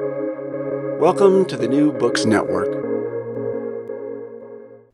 Welcome 0.00 1.44
to 1.44 1.56
the 1.56 1.68
New 1.68 1.92
Books 1.92 2.24
Network. 2.24 2.66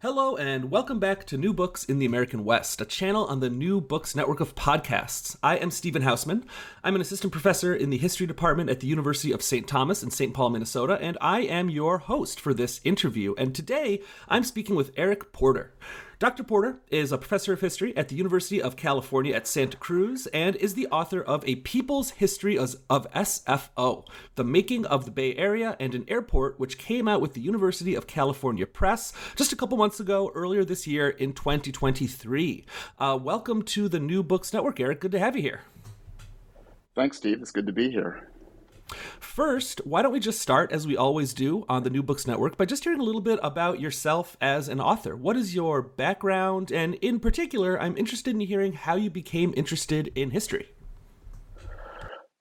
Hello, 0.03 0.37
and 0.37 0.71
welcome 0.71 1.01
back 1.01 1.25
to 1.29 1.39
New 1.39 1.55
Books 1.55 1.85
in 1.85 1.99
the 1.99 2.05
American 2.05 2.45
West, 2.45 2.83
a 2.83 2.85
channel 2.85 3.25
on 3.25 3.41
the 3.41 3.49
New 3.49 3.81
Books 3.81 4.15
Network 4.15 4.41
of 4.41 4.55
podcasts. 4.55 5.39
I 5.43 5.57
am 5.57 5.71
Stephen 5.71 6.03
Hausmann. 6.03 6.45
I'm 6.85 6.95
an 6.97 7.01
assistant 7.01 7.33
professor 7.33 7.75
in 7.75 7.89
the 7.89 7.97
history 7.97 8.27
department 8.27 8.69
at 8.69 8.81
the 8.81 8.89
University 8.89 9.33
of 9.33 9.43
St. 9.43 9.67
Thomas 9.67 10.03
in 10.03 10.11
St. 10.11 10.35
Paul, 10.35 10.51
Minnesota, 10.51 10.99
and 11.01 11.17
I 11.19 11.41
am 11.45 11.71
your 11.71 11.97
host 11.97 12.39
for 12.39 12.53
this 12.53 12.83
interview. 12.85 13.35
And 13.39 13.55
today 13.55 14.03
I'm 14.29 14.45
speaking 14.45 14.75
with 14.75 14.93
Eric 14.99 15.33
Porter. 15.33 15.73
Dr. 16.21 16.45
Porter 16.45 16.81
is 16.91 17.13
a 17.13 17.17
professor 17.17 17.55
of 17.55 17.63
history 17.63 17.97
at 17.97 18.09
the 18.09 18.15
University 18.15 18.61
of 18.61 18.77
California 18.77 19.35
at 19.35 19.47
Santa 19.47 19.79
Cruz 19.79 20.27
and 20.35 20.55
is 20.57 20.75
the 20.75 20.87
author 20.89 21.23
of 21.23 21.43
A 21.49 21.55
People's 21.55 22.11
History 22.11 22.59
of 22.59 22.77
SFO, 22.91 24.05
The 24.35 24.45
Making 24.45 24.85
of 24.85 25.07
the 25.07 25.11
Bay 25.11 25.35
Area 25.37 25.79
and 25.81 25.95
an 25.95 26.05
Airport, 26.09 26.61
which 26.61 26.77
came 26.77 27.09
out 27.09 27.23
with 27.23 27.33
the 27.33 27.41
University 27.41 27.95
of 27.95 28.07
California 28.07 28.67
Press 28.67 29.15
just 29.35 29.55
a 29.55 29.57
couple 29.57 29.79
months 29.79 29.99
ago, 29.99 30.31
earlier 30.35 30.63
this 30.63 30.87
year 30.87 31.09
in 31.09 31.33
2023. 31.33 32.67
Uh, 32.99 33.19
welcome 33.19 33.63
to 33.63 33.89
the 33.89 33.99
New 33.99 34.23
Books 34.23 34.53
Network, 34.53 34.79
Eric. 34.79 35.01
Good 35.01 35.13
to 35.13 35.19
have 35.19 35.37
you 35.37 35.41
here. 35.41 35.63
Thanks, 36.95 37.17
Steve. 37.17 37.41
It's 37.41 37.51
good 37.51 37.67
to 37.67 37.73
be 37.73 37.91
here. 37.91 38.30
First, 39.21 39.81
why 39.85 40.03
don't 40.03 40.13
we 40.13 40.21
just 40.21 40.41
start, 40.41 40.73
as 40.73 40.87
we 40.87 40.97
always 40.97 41.33
do 41.33 41.65
on 41.69 41.83
the 41.83 41.91
New 41.91 42.03
Books 42.03 42.27
Network, 42.27 42.57
by 42.57 42.65
just 42.65 42.85
hearing 42.85 43.01
a 43.01 43.05
little 43.05 43.21
bit 43.21 43.39
about 43.43 43.81
yourself 43.81 44.37
as 44.41 44.69
an 44.69 44.81
author? 44.81 45.17
What 45.17 45.37
is 45.37 45.55
your 45.55 45.83
background? 45.83 46.73
And 46.73 46.95
in 46.97 47.21
particular, 47.21 47.81
I'm 47.81 47.97
interested 47.97 48.35
in 48.35 48.41
hearing 48.41 48.73
how 48.73 48.97
you 48.97 49.11
became 49.11 49.55
interested 49.57 50.11
in 50.15 50.31
history. 50.31 50.71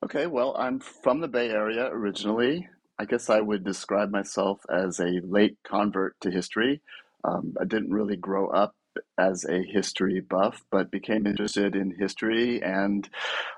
Okay, 0.03 0.27
well, 0.27 0.55
I'm 0.57 0.79
from 0.79 1.19
the 1.19 1.27
Bay 1.27 1.49
Area 1.49 1.87
originally. 1.91 2.67
I 2.97 3.05
guess 3.05 3.29
I 3.29 3.39
would 3.39 3.63
describe 3.63 4.11
myself 4.11 4.61
as 4.69 4.99
a 4.99 5.21
late 5.23 5.57
convert 5.63 6.19
to 6.21 6.31
history. 6.31 6.81
Um, 7.23 7.53
I 7.59 7.65
didn't 7.65 7.91
really 7.91 8.15
grow 8.15 8.47
up 8.47 8.75
as 9.17 9.45
a 9.45 9.63
history 9.63 10.19
buff, 10.19 10.63
but 10.71 10.91
became 10.91 11.25
interested 11.25 11.75
in 11.75 11.91
history 11.91 12.61
and 12.61 13.09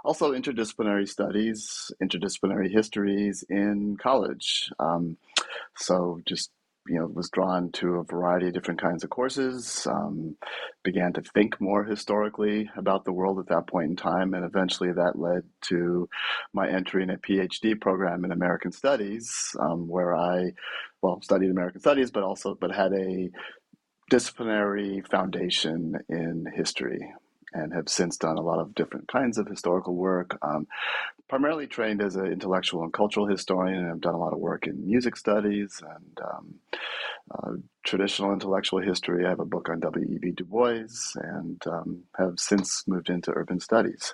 also 0.03 0.31
interdisciplinary 0.31 1.07
studies, 1.07 1.91
interdisciplinary 2.01 2.71
histories 2.71 3.43
in 3.49 3.97
college. 4.01 4.69
Um, 4.79 5.17
so 5.75 6.19
just 6.25 6.51
you 6.87 6.99
know 6.99 7.05
was 7.05 7.29
drawn 7.29 7.71
to 7.71 7.95
a 7.95 8.03
variety 8.03 8.47
of 8.47 8.53
different 8.53 8.81
kinds 8.81 9.03
of 9.03 9.09
courses 9.09 9.85
um, 9.89 10.35
began 10.83 11.13
to 11.13 11.21
think 11.21 11.59
more 11.61 11.83
historically 11.83 12.69
about 12.75 13.05
the 13.05 13.13
world 13.13 13.39
at 13.39 13.47
that 13.47 13.67
point 13.67 13.91
in 13.91 13.95
time 13.95 14.33
and 14.33 14.43
eventually 14.43 14.91
that 14.91 15.17
led 15.17 15.43
to 15.61 16.09
my 16.53 16.67
entry 16.67 17.03
in 17.03 17.11
a 17.11 17.17
phd 17.17 17.79
program 17.79 18.25
in 18.25 18.31
american 18.31 18.71
studies 18.71 19.55
um, 19.59 19.87
where 19.87 20.15
i 20.15 20.51
well 21.01 21.21
studied 21.21 21.51
american 21.51 21.79
studies 21.79 22.09
but 22.09 22.23
also 22.23 22.55
but 22.59 22.71
had 22.71 22.93
a 22.93 23.29
disciplinary 24.11 25.01
foundation 25.09 25.97
in 26.09 26.45
history 26.53 27.13
and 27.53 27.73
have 27.73 27.87
since 27.87 28.17
done 28.17 28.37
a 28.37 28.41
lot 28.41 28.59
of 28.59 28.75
different 28.75 29.07
kinds 29.07 29.37
of 29.37 29.47
historical 29.47 29.95
work. 29.95 30.37
Um, 30.41 30.67
primarily 31.29 31.65
trained 31.65 32.01
as 32.01 32.17
an 32.17 32.25
intellectual 32.25 32.83
and 32.83 32.91
cultural 32.91 33.25
historian, 33.25 33.79
and 33.79 33.87
have 33.87 34.01
done 34.01 34.13
a 34.13 34.19
lot 34.19 34.33
of 34.33 34.39
work 34.39 34.67
in 34.67 34.85
music 34.85 35.15
studies 35.15 35.81
and 35.95 36.19
um, 36.25 36.55
uh, 37.31 37.51
traditional 37.85 38.33
intellectual 38.33 38.81
history. 38.81 39.25
I 39.25 39.29
have 39.29 39.39
a 39.39 39.45
book 39.45 39.69
on 39.69 39.79
W.E.B. 39.79 40.31
Du 40.31 40.43
Bois, 40.43 40.87
and 41.15 41.61
um, 41.67 42.03
have 42.17 42.33
since 42.37 42.83
moved 42.87 43.09
into 43.09 43.31
urban 43.31 43.61
studies, 43.61 44.13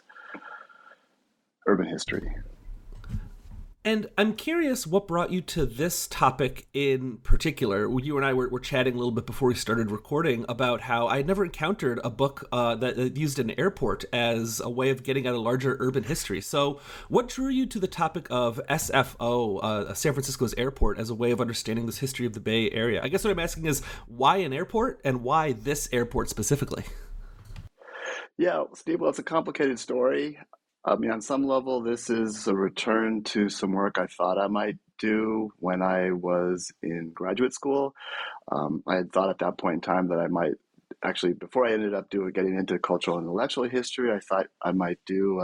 urban 1.65 1.87
history. 1.87 2.35
And 3.85 4.09
I'm 4.17 4.33
curious 4.33 4.85
what 4.85 5.07
brought 5.07 5.31
you 5.31 5.39
to 5.41 5.65
this 5.65 6.07
topic 6.07 6.67
in 6.73 7.17
particular. 7.19 7.89
You 7.99 8.17
and 8.17 8.25
I 8.25 8.33
were, 8.33 8.49
were 8.49 8.59
chatting 8.59 8.95
a 8.95 8.97
little 8.97 9.13
bit 9.13 9.25
before 9.25 9.47
we 9.47 9.55
started 9.55 9.91
recording 9.91 10.45
about 10.49 10.81
how 10.81 11.07
I 11.07 11.17
had 11.17 11.27
never 11.27 11.45
encountered 11.45 12.01
a 12.03 12.09
book 12.09 12.47
uh, 12.51 12.75
that, 12.75 12.97
that, 12.97 13.15
used 13.15 13.39
an 13.39 13.57
airport 13.57 14.03
as 14.11 14.59
a 14.59 14.69
way 14.69 14.89
of 14.89 15.03
getting 15.03 15.25
at 15.25 15.33
a 15.33 15.39
larger 15.39 15.77
urban 15.79 16.03
history. 16.03 16.41
So, 16.41 16.81
what 17.07 17.29
drew 17.29 17.47
you 17.47 17.65
to 17.67 17.79
the 17.79 17.87
topic 17.87 18.27
of 18.29 18.59
SFO, 18.69 19.63
uh, 19.63 19.93
San 19.93 20.11
Francisco's 20.11 20.53
airport, 20.55 20.99
as 20.99 21.09
a 21.09 21.15
way 21.15 21.31
of 21.31 21.39
understanding 21.39 21.85
this 21.85 21.99
history 21.99 22.25
of 22.25 22.33
the 22.33 22.41
Bay 22.41 22.69
Area? 22.71 23.01
I 23.01 23.07
guess 23.07 23.23
what 23.23 23.31
I'm 23.31 23.39
asking 23.39 23.67
is 23.67 23.81
why 24.07 24.37
an 24.37 24.51
airport 24.51 24.99
and 25.05 25.23
why 25.23 25.53
this 25.53 25.87
airport 25.93 26.29
specifically? 26.29 26.83
Yeah, 28.37 28.65
Steve, 28.73 29.01
well, 29.01 29.09
it's 29.09 29.19
a 29.19 29.23
complicated 29.23 29.79
story. 29.79 30.37
I 30.87 30.95
mean, 30.95 31.11
on 31.11 31.21
some 31.21 31.45
level, 31.45 31.81
this 31.81 32.09
is 32.09 32.47
a 32.47 32.55
return 32.55 33.23
to 33.25 33.49
some 33.49 33.73
work 33.73 33.97
I 33.97 34.07
thought 34.07 34.39
I 34.39 34.47
might 34.47 34.77
do 34.97 35.51
when 35.59 35.81
I 35.81 36.11
was 36.11 36.71
in 36.81 37.11
graduate 37.13 37.53
school. 37.53 37.93
Um, 38.51 38.83
I 38.87 38.95
had 38.95 39.11
thought 39.11 39.29
at 39.29 39.39
that 39.39 39.57
point 39.57 39.75
in 39.75 39.81
time 39.81 40.07
that 40.07 40.19
I 40.19 40.27
might 40.27 40.53
actually, 41.03 41.33
before 41.33 41.67
I 41.67 41.73
ended 41.73 41.93
up 41.93 42.09
doing 42.09 42.31
getting 42.31 42.57
into 42.57 42.79
cultural 42.79 43.17
and 43.17 43.25
intellectual 43.25 43.67
history, 43.67 44.11
I 44.13 44.19
thought 44.19 44.47
I 44.63 44.71
might 44.71 44.99
do 45.05 45.41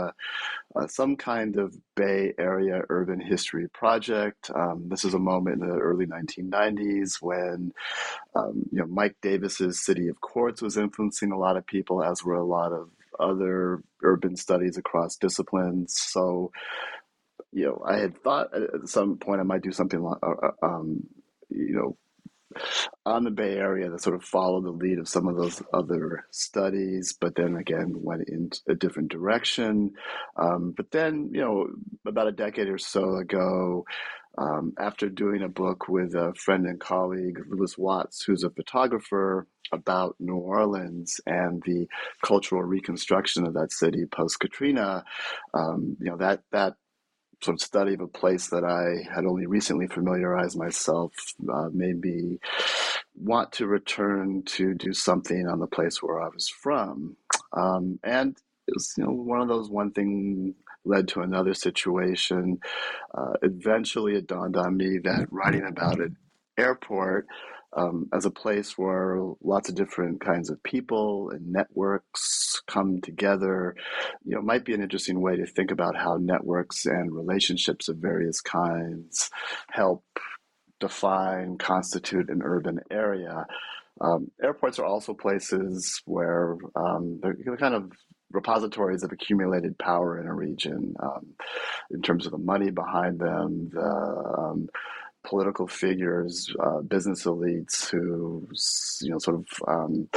some 0.88 1.16
kind 1.16 1.56
of 1.56 1.76
Bay 1.94 2.32
Area 2.38 2.82
urban 2.88 3.20
history 3.20 3.68
project. 3.68 4.50
Um, 4.54 4.88
this 4.88 5.04
is 5.04 5.14
a 5.14 5.18
moment 5.18 5.62
in 5.62 5.68
the 5.68 5.74
early 5.76 6.06
1990s 6.06 7.20
when 7.20 7.72
um, 8.34 8.64
you 8.72 8.78
know 8.78 8.86
Mike 8.86 9.16
Davis's 9.22 9.84
City 9.84 10.08
of 10.08 10.20
Quartz 10.20 10.62
was 10.62 10.76
influencing 10.76 11.32
a 11.32 11.38
lot 11.38 11.56
of 11.56 11.66
people, 11.66 12.02
as 12.02 12.24
were 12.24 12.34
a 12.34 12.44
lot 12.44 12.72
of 12.72 12.88
other 13.18 13.82
urban 14.02 14.36
studies 14.36 14.76
across 14.76 15.16
disciplines. 15.16 15.96
So, 15.98 16.50
you 17.52 17.66
know, 17.66 17.82
I 17.86 17.98
had 17.98 18.22
thought 18.22 18.48
at 18.54 18.88
some 18.88 19.18
point 19.18 19.40
I 19.40 19.44
might 19.44 19.62
do 19.62 19.72
something 19.72 20.04
uh, 20.04 20.26
uh, 20.26 20.50
um, 20.66 21.04
you 21.50 21.74
know, 21.74 21.96
on 23.04 23.24
the 23.24 23.30
Bay 23.30 23.54
Area 23.54 23.90
that 23.90 24.02
sort 24.02 24.16
of 24.16 24.22
followed 24.22 24.64
the 24.64 24.70
lead 24.70 24.98
of 24.98 25.08
some 25.08 25.28
of 25.28 25.36
those 25.36 25.62
other 25.72 26.26
studies, 26.30 27.16
but 27.20 27.34
then 27.34 27.56
again 27.56 27.92
went 27.96 28.28
in 28.28 28.50
a 28.68 28.74
different 28.74 29.10
direction. 29.10 29.92
Um, 30.36 30.72
but 30.76 30.90
then, 30.90 31.30
you 31.32 31.40
know, 31.40 31.66
about 32.06 32.28
a 32.28 32.32
decade 32.32 32.68
or 32.68 32.78
so 32.78 33.16
ago, 33.16 33.84
um, 34.36 34.72
after 34.78 35.08
doing 35.08 35.42
a 35.42 35.48
book 35.48 35.88
with 35.88 36.14
a 36.14 36.32
friend 36.34 36.66
and 36.66 36.80
colleague, 36.80 37.38
Lewis 37.48 37.78
Watts, 37.78 38.24
who's 38.24 38.42
a 38.42 38.50
photographer, 38.50 39.46
about 39.74 40.16
New 40.18 40.36
Orleans 40.36 41.20
and 41.26 41.62
the 41.66 41.86
cultural 42.22 42.62
reconstruction 42.62 43.46
of 43.46 43.54
that 43.54 43.72
city 43.72 44.06
post 44.06 44.40
Katrina, 44.40 45.04
um, 45.52 45.96
you 46.00 46.10
know 46.10 46.16
that 46.16 46.42
that 46.52 46.74
sort 47.42 47.56
of 47.56 47.60
study 47.60 47.94
of 47.94 48.00
a 48.00 48.06
place 48.06 48.48
that 48.48 48.64
I 48.64 49.12
had 49.14 49.26
only 49.26 49.46
recently 49.46 49.86
familiarized 49.86 50.56
myself 50.56 51.12
uh, 51.52 51.68
made 51.72 52.00
me 52.00 52.38
want 53.14 53.52
to 53.52 53.66
return 53.66 54.42
to 54.46 54.74
do 54.74 54.92
something 54.92 55.46
on 55.46 55.58
the 55.58 55.66
place 55.66 56.02
where 56.02 56.22
I 56.22 56.28
was 56.28 56.48
from, 56.48 57.16
um, 57.52 57.98
and 58.02 58.36
it 58.66 58.74
was 58.74 58.94
you 58.96 59.04
know 59.04 59.10
one 59.10 59.40
of 59.40 59.48
those 59.48 59.68
one 59.68 59.90
thing 59.90 60.54
led 60.84 61.08
to 61.08 61.20
another 61.20 61.54
situation. 61.54 62.60
Uh, 63.16 63.34
eventually, 63.42 64.14
it 64.14 64.26
dawned 64.26 64.56
on 64.56 64.76
me 64.76 64.98
that 65.04 65.28
writing 65.30 65.64
about 65.66 66.00
an 66.00 66.16
airport 66.58 67.26
um, 67.76 68.08
as 68.12 68.24
a 68.24 68.30
place 68.30 68.78
where 68.78 69.18
lots 69.42 69.68
of 69.68 69.74
different 69.74 70.20
kinds 70.20 70.50
of 70.50 70.62
people 70.62 71.30
and 71.30 71.52
networks 71.52 72.62
come 72.66 73.00
together, 73.00 73.74
you 74.24 74.34
know, 74.34 74.42
might 74.42 74.64
be 74.64 74.74
an 74.74 74.82
interesting 74.82 75.20
way 75.20 75.36
to 75.36 75.46
think 75.46 75.70
about 75.70 75.96
how 75.96 76.16
networks 76.20 76.86
and 76.86 77.14
relationships 77.14 77.88
of 77.88 77.96
various 77.96 78.40
kinds 78.40 79.30
help 79.70 80.04
define, 80.80 81.58
constitute 81.58 82.28
an 82.30 82.42
urban 82.44 82.80
area. 82.90 83.46
Um, 84.00 84.30
airports 84.42 84.78
are 84.78 84.86
also 84.86 85.14
places 85.14 86.02
where 86.04 86.56
um, 86.76 87.20
they're 87.22 87.56
kind 87.56 87.74
of 87.74 87.92
repositories 88.32 89.04
of 89.04 89.12
accumulated 89.12 89.78
power 89.78 90.18
in 90.18 90.26
a 90.26 90.34
region 90.34 90.94
um, 91.00 91.26
in 91.90 92.02
terms 92.02 92.26
of 92.26 92.32
the 92.32 92.38
money 92.38 92.70
behind 92.70 93.18
them, 93.20 93.70
the 93.72 94.34
um, 94.38 94.68
political 95.24 95.66
figures, 95.66 96.54
uh, 96.60 96.80
business 96.80 97.24
elites 97.24 97.88
who, 97.88 98.48
you 99.00 99.10
know, 99.10 99.18
sort 99.18 99.36
of 99.38 99.46
um, 99.66 100.08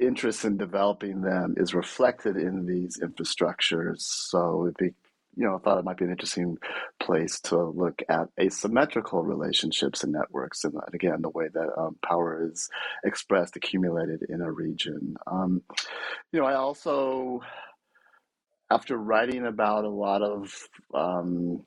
interest 0.00 0.44
in 0.44 0.56
developing 0.56 1.20
them 1.20 1.54
is 1.56 1.74
reflected 1.74 2.36
in 2.36 2.66
these 2.66 3.00
infrastructures. 3.00 4.00
So 4.00 4.64
it'd 4.64 4.76
be, 4.76 4.94
you 5.34 5.44
know, 5.46 5.56
I 5.56 5.58
thought 5.58 5.78
it 5.78 5.84
might 5.84 5.96
be 5.96 6.04
an 6.04 6.10
interesting 6.10 6.58
place 7.00 7.40
to 7.40 7.56
look 7.58 8.02
at 8.08 8.28
asymmetrical 8.38 9.22
relationships 9.22 10.04
and 10.04 10.12
networks, 10.12 10.64
and 10.64 10.74
again, 10.92 11.22
the 11.22 11.30
way 11.30 11.48
that 11.52 11.68
um, 11.76 11.96
power 12.02 12.48
is 12.50 12.68
expressed, 13.04 13.56
accumulated 13.56 14.22
in 14.28 14.40
a 14.40 14.52
region. 14.52 15.16
Um, 15.26 15.62
you 16.32 16.40
know, 16.40 16.46
I 16.46 16.54
also, 16.54 17.40
after 18.70 18.96
writing 18.96 19.46
about 19.46 19.84
a 19.84 19.88
lot 19.88 20.22
of 20.22 20.68
um, 20.94 21.64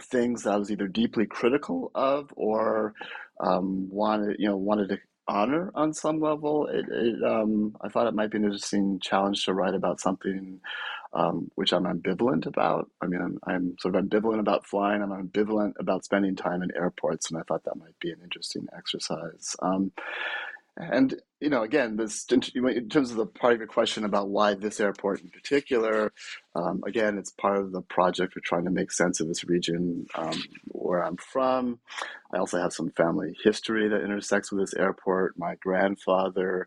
things 0.00 0.46
I 0.46 0.56
was 0.56 0.70
either 0.70 0.88
deeply 0.88 1.26
critical 1.26 1.90
of 1.94 2.32
or 2.36 2.94
um, 3.40 3.88
wanted, 3.90 4.36
you 4.38 4.48
know, 4.48 4.56
wanted 4.56 4.88
to 4.90 4.98
honor 5.26 5.70
on 5.74 5.92
some 5.92 6.20
level. 6.20 6.66
It, 6.66 6.86
it 6.88 7.22
um, 7.22 7.76
I 7.80 7.88
thought 7.88 8.06
it 8.06 8.14
might 8.14 8.30
be 8.30 8.38
an 8.38 8.44
interesting 8.44 8.98
challenge 9.00 9.44
to 9.44 9.54
write 9.54 9.74
about 9.74 10.00
something 10.00 10.60
um, 11.12 11.50
which 11.54 11.72
I'm 11.72 11.84
ambivalent 11.84 12.46
about. 12.46 12.90
I 13.00 13.06
mean, 13.06 13.20
I'm, 13.20 13.38
I'm, 13.46 13.76
sort 13.80 13.96
of 13.96 14.04
ambivalent 14.04 14.40
about 14.40 14.66
flying. 14.66 15.02
I'm 15.02 15.10
ambivalent 15.10 15.72
about 15.78 16.04
spending 16.04 16.36
time 16.36 16.62
in 16.62 16.74
airports, 16.74 17.30
and 17.30 17.38
I 17.38 17.42
thought 17.44 17.64
that 17.64 17.78
might 17.78 17.98
be 17.98 18.10
an 18.10 18.20
interesting 18.22 18.66
exercise. 18.76 19.56
Um, 19.60 19.92
and 20.78 21.20
you 21.40 21.50
know, 21.50 21.62
again, 21.62 21.96
this 21.96 22.26
in 22.32 22.88
terms 22.88 23.10
of 23.10 23.16
the 23.16 23.26
part 23.26 23.52
of 23.52 23.60
your 23.60 23.68
question 23.68 24.04
about 24.04 24.28
why 24.28 24.54
this 24.54 24.80
airport 24.80 25.20
in 25.20 25.28
particular, 25.28 26.12
um, 26.56 26.82
again, 26.84 27.16
it's 27.16 27.30
part 27.30 27.58
of 27.58 27.70
the 27.70 27.82
project. 27.82 28.34
We're 28.34 28.42
trying 28.44 28.64
to 28.64 28.72
make 28.72 28.90
sense 28.90 29.20
of 29.20 29.28
this 29.28 29.44
region 29.44 30.06
um, 30.16 30.42
where 30.66 31.04
I'm 31.04 31.16
from. 31.16 31.78
I 32.32 32.38
also 32.38 32.60
have 32.60 32.72
some 32.72 32.90
family 32.90 33.36
history 33.44 33.88
that 33.88 34.02
intersects 34.02 34.50
with 34.50 34.62
this 34.62 34.74
airport. 34.74 35.38
My 35.38 35.54
grandfather 35.56 36.66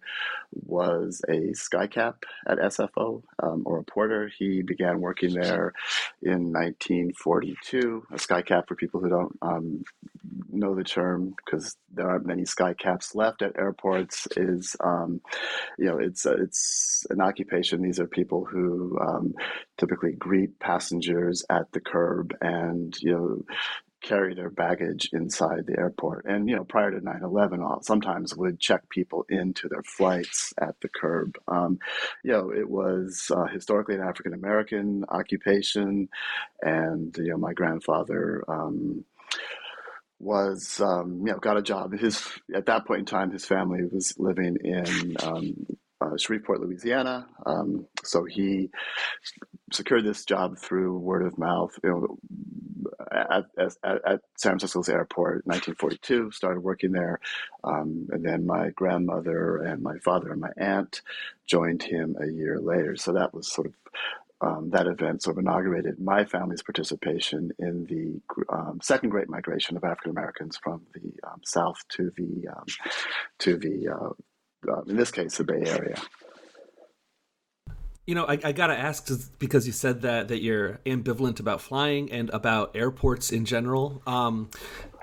was 0.53 1.21
a 1.27 1.51
skycap 1.51 2.23
at 2.47 2.57
SFO 2.57 3.23
um, 3.43 3.63
or 3.65 3.79
a 3.79 3.83
porter. 3.83 4.31
He 4.39 4.61
began 4.61 5.01
working 5.01 5.33
there 5.33 5.73
in 6.21 6.53
1942. 6.53 8.07
A 8.11 8.15
skycap, 8.15 8.67
for 8.67 8.75
people 8.75 9.01
who 9.01 9.09
don't 9.09 9.37
um, 9.41 9.83
know 10.53 10.75
the 10.75 10.83
term, 10.83 11.33
because 11.43 11.75
there 11.93 12.09
aren't 12.09 12.25
many 12.25 12.43
skycaps 12.43 13.15
left 13.15 13.41
at 13.41 13.57
airports, 13.57 14.27
is 14.35 14.75
um, 14.79 15.21
you 15.77 15.85
know 15.85 15.97
it's 15.97 16.25
uh, 16.25 16.35
it's 16.37 17.05
an 17.09 17.21
occupation. 17.21 17.81
These 17.81 17.99
are 17.99 18.07
people 18.07 18.45
who 18.45 18.97
um, 18.99 19.33
typically 19.77 20.13
greet 20.13 20.59
passengers 20.59 21.43
at 21.49 21.71
the 21.71 21.81
curb 21.81 22.33
and 22.41 22.95
you 23.01 23.11
know 23.11 23.55
carry 24.01 24.33
their 24.33 24.49
baggage 24.49 25.09
inside 25.13 25.65
the 25.65 25.77
airport. 25.77 26.25
And, 26.25 26.49
you 26.49 26.55
know, 26.55 26.63
prior 26.63 26.91
to 26.91 26.99
9 26.99 27.21
11, 27.23 27.63
sometimes 27.81 28.35
would 28.35 28.59
check 28.59 28.89
people 28.89 29.25
into 29.29 29.69
their 29.69 29.83
flights 29.83 30.53
at 30.59 30.79
the 30.81 30.89
curb. 30.89 31.37
Um, 31.47 31.79
you 32.23 32.31
know, 32.31 32.51
it 32.51 32.69
was 32.69 33.31
uh, 33.33 33.45
historically 33.45 33.95
an 33.95 34.01
African 34.01 34.33
American 34.33 35.05
occupation. 35.07 36.09
And, 36.61 37.15
you 37.17 37.29
know, 37.29 37.37
my 37.37 37.53
grandfather, 37.53 38.43
um, 38.47 39.05
was 40.21 40.79
um, 40.79 41.19
you 41.25 41.33
know 41.33 41.39
got 41.39 41.57
a 41.57 41.61
job. 41.61 41.97
His 41.97 42.27
at 42.53 42.67
that 42.67 42.85
point 42.85 42.99
in 42.99 43.05
time, 43.05 43.31
his 43.31 43.45
family 43.45 43.81
was 43.91 44.13
living 44.17 44.57
in 44.63 45.15
um, 45.23 45.65
uh, 45.99 46.17
Shreveport, 46.17 46.61
Louisiana. 46.61 47.27
Um, 47.45 47.87
so 48.03 48.25
he 48.25 48.69
secured 49.71 50.05
this 50.05 50.25
job 50.25 50.57
through 50.57 50.97
word 50.99 51.25
of 51.25 51.37
mouth. 51.37 51.71
You 51.83 51.89
know, 51.89 52.17
at, 53.11 53.45
at, 53.57 54.01
at 54.05 54.21
San 54.37 54.51
Francisco's 54.51 54.89
airport, 54.89 55.45
1942. 55.45 56.31
Started 56.31 56.61
working 56.61 56.91
there, 56.91 57.19
um, 57.63 58.07
and 58.11 58.23
then 58.23 58.45
my 58.45 58.69
grandmother 58.69 59.57
and 59.57 59.81
my 59.81 59.97
father 59.99 60.31
and 60.31 60.41
my 60.41 60.51
aunt 60.57 61.01
joined 61.45 61.83
him 61.83 62.15
a 62.21 62.27
year 62.31 62.59
later. 62.59 62.95
So 62.95 63.13
that 63.13 63.33
was 63.33 63.51
sort 63.51 63.67
of 63.67 63.73
um, 64.41 64.69
that 64.71 64.87
event 64.87 65.21
sort 65.21 65.37
of 65.37 65.43
inaugurated 65.43 65.99
my 65.99 66.25
family's 66.25 66.63
participation 66.63 67.51
in 67.59 67.85
the 67.85 68.21
um, 68.53 68.79
second 68.81 69.09
Great 69.09 69.29
Migration 69.29 69.77
of 69.77 69.83
African 69.83 70.11
Americans 70.11 70.57
from 70.61 70.81
the 70.93 71.13
um, 71.27 71.39
South 71.45 71.77
to 71.89 72.11
the 72.17 72.47
um, 72.47 72.65
to 73.39 73.57
the 73.57 73.87
uh, 73.89 74.71
uh, 74.71 74.81
in 74.87 74.97
this 74.97 75.11
case 75.11 75.37
the 75.37 75.43
Bay 75.43 75.63
Area. 75.65 75.95
You 78.07 78.15
know, 78.15 78.25
I, 78.25 78.39
I 78.43 78.51
gotta 78.51 78.77
ask 78.77 79.09
because 79.37 79.67
you 79.67 79.73
said 79.73 80.01
that 80.01 80.29
that 80.29 80.41
you're 80.41 80.79
ambivalent 80.85 81.39
about 81.39 81.61
flying 81.61 82.11
and 82.11 82.29
about 82.31 82.75
airports 82.75 83.31
in 83.31 83.45
general. 83.45 84.01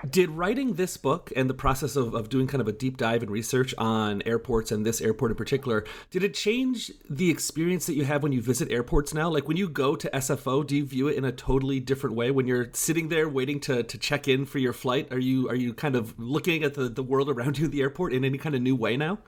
Did 0.07 0.29
writing 0.29 0.75
this 0.75 0.95
book 0.95 1.29
and 1.35 1.49
the 1.49 1.53
process 1.53 1.97
of, 1.97 2.13
of 2.13 2.29
doing 2.29 2.47
kind 2.47 2.61
of 2.61 2.69
a 2.69 2.71
deep 2.71 2.95
dive 2.95 3.21
and 3.21 3.29
research 3.29 3.75
on 3.77 4.21
airports 4.25 4.71
and 4.71 4.85
this 4.85 5.01
airport 5.01 5.31
in 5.31 5.35
particular, 5.35 5.83
did 6.09 6.23
it 6.23 6.33
change 6.33 6.89
the 7.09 7.29
experience 7.29 7.85
that 7.87 7.95
you 7.95 8.05
have 8.05 8.23
when 8.23 8.31
you 8.31 8.41
visit 8.41 8.71
airports 8.71 9.13
now? 9.13 9.29
Like 9.29 9.49
when 9.49 9.57
you 9.57 9.67
go 9.67 9.97
to 9.97 10.09
SFO, 10.11 10.65
do 10.65 10.77
you 10.77 10.85
view 10.85 11.09
it 11.09 11.17
in 11.17 11.25
a 11.25 11.33
totally 11.33 11.81
different 11.81 12.15
way? 12.15 12.31
When 12.31 12.47
you're 12.47 12.69
sitting 12.71 13.09
there 13.09 13.27
waiting 13.27 13.59
to, 13.61 13.83
to 13.83 13.97
check 13.97 14.29
in 14.29 14.45
for 14.45 14.59
your 14.59 14.71
flight, 14.71 15.11
are 15.11 15.19
you 15.19 15.49
are 15.49 15.55
you 15.55 15.73
kind 15.73 15.97
of 15.97 16.17
looking 16.17 16.63
at 16.63 16.75
the, 16.75 16.87
the 16.87 17.03
world 17.03 17.29
around 17.29 17.57
you 17.57 17.65
at 17.65 17.71
the 17.71 17.81
airport 17.81 18.13
in 18.13 18.23
any 18.23 18.37
kind 18.37 18.55
of 18.55 18.61
new 18.61 18.77
way 18.77 18.95
now? 18.95 19.19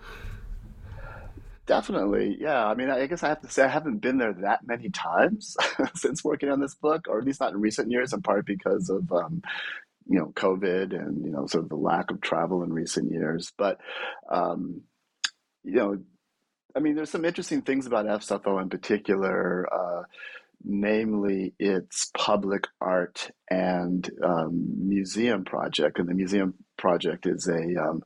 Definitely, 1.65 2.37
yeah. 2.39 2.65
I 2.65 2.75
mean, 2.75 2.89
I 2.89 3.05
guess 3.05 3.23
I 3.23 3.29
have 3.29 3.41
to 3.41 3.49
say 3.49 3.63
I 3.63 3.67
haven't 3.67 3.99
been 3.99 4.17
there 4.17 4.33
that 4.33 4.65
many 4.65 4.89
times 4.89 5.55
since 5.95 6.23
working 6.23 6.49
on 6.49 6.59
this 6.59 6.75
book, 6.75 7.07
or 7.07 7.19
at 7.19 7.23
least 7.23 7.39
not 7.39 7.53
in 7.53 7.61
recent 7.61 7.91
years, 7.91 8.13
in 8.13 8.21
part 8.21 8.45
because 8.45 8.89
of 8.89 9.11
um, 9.11 9.41
you 10.07 10.19
know 10.19 10.31
COVID 10.35 10.93
and 10.93 11.25
you 11.25 11.31
know 11.31 11.47
sort 11.47 11.63
of 11.63 11.69
the 11.69 11.75
lack 11.75 12.11
of 12.11 12.21
travel 12.21 12.63
in 12.63 12.73
recent 12.73 13.11
years. 13.11 13.53
But 13.57 13.79
um, 14.29 14.81
you 15.63 15.75
know, 15.75 15.97
I 16.75 16.79
mean, 16.79 16.95
there's 16.95 17.09
some 17.09 17.25
interesting 17.25 17.61
things 17.61 17.85
about 17.85 18.05
SFO 18.05 18.61
in 18.61 18.69
particular. 18.69 19.67
Uh, 19.71 20.03
namely 20.63 21.53
its 21.59 22.11
public 22.15 22.67
art 22.79 23.31
and 23.49 24.09
um, 24.23 24.87
museum 24.87 25.43
project. 25.43 25.99
And 25.99 26.07
the 26.07 26.13
museum 26.13 26.53
project 26.77 27.27
is 27.27 27.47
a, 27.47 27.81
um, 27.81 28.01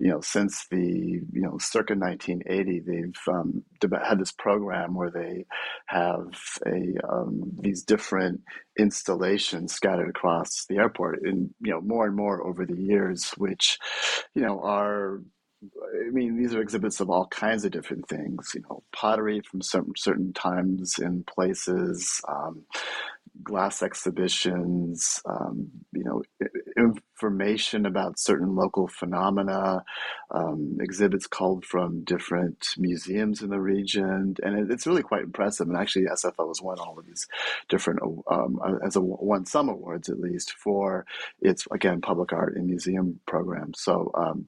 you 0.00 0.08
know, 0.10 0.20
since 0.20 0.66
the, 0.70 0.78
you 0.78 1.40
know, 1.40 1.58
circa 1.58 1.94
1980, 1.94 2.80
they've 2.80 3.34
um, 3.34 3.64
had 4.04 4.18
this 4.18 4.32
program 4.32 4.94
where 4.94 5.10
they 5.10 5.46
have 5.86 6.38
a 6.66 6.94
um, 7.08 7.52
these 7.60 7.82
different 7.82 8.40
installations 8.78 9.72
scattered 9.72 10.08
across 10.08 10.66
the 10.68 10.76
airport, 10.76 11.22
and 11.22 11.50
you 11.60 11.70
know, 11.70 11.80
more 11.80 12.06
and 12.06 12.16
more 12.16 12.46
over 12.46 12.66
the 12.66 12.76
years, 12.76 13.30
which, 13.36 13.78
you 14.34 14.42
know, 14.42 14.60
are 14.62 15.20
I 15.62 16.10
mean, 16.10 16.36
these 16.36 16.54
are 16.54 16.60
exhibits 16.60 17.00
of 17.00 17.10
all 17.10 17.26
kinds 17.26 17.64
of 17.64 17.72
different 17.72 18.08
things. 18.08 18.52
You 18.54 18.62
know, 18.62 18.82
pottery 18.92 19.40
from 19.40 19.60
certain 19.60 19.94
certain 19.96 20.32
times 20.32 20.98
and 20.98 21.26
places, 21.26 22.20
um, 22.28 22.64
glass 23.42 23.82
exhibitions. 23.82 25.20
Um, 25.26 25.70
you 25.92 26.04
know, 26.04 26.22
information 26.76 27.86
about 27.86 28.20
certain 28.20 28.54
local 28.54 28.86
phenomena. 28.86 29.84
Um, 30.30 30.78
exhibits 30.80 31.26
called 31.26 31.64
from 31.64 32.04
different 32.04 32.68
museums 32.78 33.42
in 33.42 33.50
the 33.50 33.60
region, 33.60 34.36
and 34.42 34.58
it, 34.58 34.70
it's 34.70 34.86
really 34.86 35.02
quite 35.02 35.24
impressive. 35.24 35.68
And 35.68 35.76
actually, 35.76 36.04
SFO 36.04 36.48
has 36.48 36.62
won 36.62 36.78
all 36.78 36.98
of 36.98 37.06
these 37.06 37.26
different 37.68 38.00
um, 38.30 38.60
as 38.86 38.94
a 38.94 39.00
won 39.00 39.44
some 39.44 39.68
awards 39.68 40.08
at 40.08 40.20
least 40.20 40.52
for 40.52 41.04
its 41.40 41.66
again 41.72 42.00
public 42.00 42.32
art 42.32 42.54
and 42.56 42.66
museum 42.66 43.18
program. 43.26 43.72
So 43.74 44.12
um, 44.14 44.46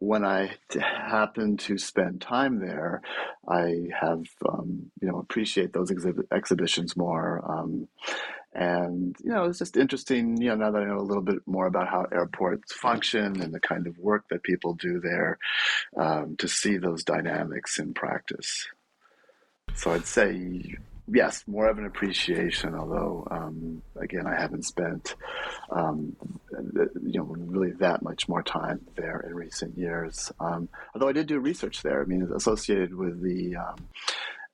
when 0.00 0.24
I 0.24 0.52
happen 0.80 1.56
to 1.56 1.76
spend 1.76 2.20
time 2.20 2.60
there, 2.60 3.02
I 3.48 3.88
have 4.00 4.24
um, 4.48 4.90
you 5.00 5.08
know 5.08 5.18
appreciate 5.18 5.72
those 5.72 5.90
exhibit 5.90 6.26
exhibitions 6.32 6.96
more. 6.96 7.42
Um, 7.46 7.88
and 8.54 9.16
you 9.22 9.30
know, 9.30 9.44
it's 9.44 9.58
just 9.58 9.76
interesting. 9.76 10.40
You 10.40 10.50
know, 10.50 10.56
now 10.56 10.70
that 10.70 10.82
I 10.82 10.86
know 10.86 10.98
a 10.98 11.00
little 11.00 11.22
bit 11.22 11.38
more 11.46 11.66
about 11.66 11.88
how 11.88 12.06
airports 12.12 12.72
function 12.72 13.40
and 13.40 13.52
the 13.52 13.60
kind 13.60 13.86
of 13.86 13.98
work 13.98 14.24
that 14.30 14.42
people 14.42 14.74
do 14.74 15.00
there, 15.00 15.38
um, 15.96 16.36
to 16.36 16.48
see 16.48 16.76
those 16.76 17.04
dynamics 17.04 17.78
in 17.78 17.94
practice. 17.94 18.68
So 19.74 19.92
I'd 19.92 20.06
say 20.06 20.76
yes, 21.10 21.44
more 21.46 21.68
of 21.68 21.78
an 21.78 21.86
appreciation. 21.86 22.74
Although, 22.74 23.26
um, 23.30 23.82
again, 24.00 24.26
I 24.26 24.40
haven't 24.40 24.64
spent, 24.64 25.14
um, 25.70 26.16
you 27.02 27.20
know, 27.20 27.24
really 27.24 27.72
that 27.78 28.02
much 28.02 28.28
more 28.28 28.42
time 28.42 28.80
there 28.96 29.24
in 29.28 29.34
recent 29.34 29.76
years. 29.76 30.32
Um, 30.40 30.68
although 30.94 31.08
I 31.08 31.12
did 31.12 31.26
do 31.26 31.38
research 31.40 31.82
there. 31.82 32.02
I 32.02 32.04
mean, 32.04 32.28
associated 32.34 32.94
with 32.94 33.22
the 33.22 33.56
um, 33.56 33.76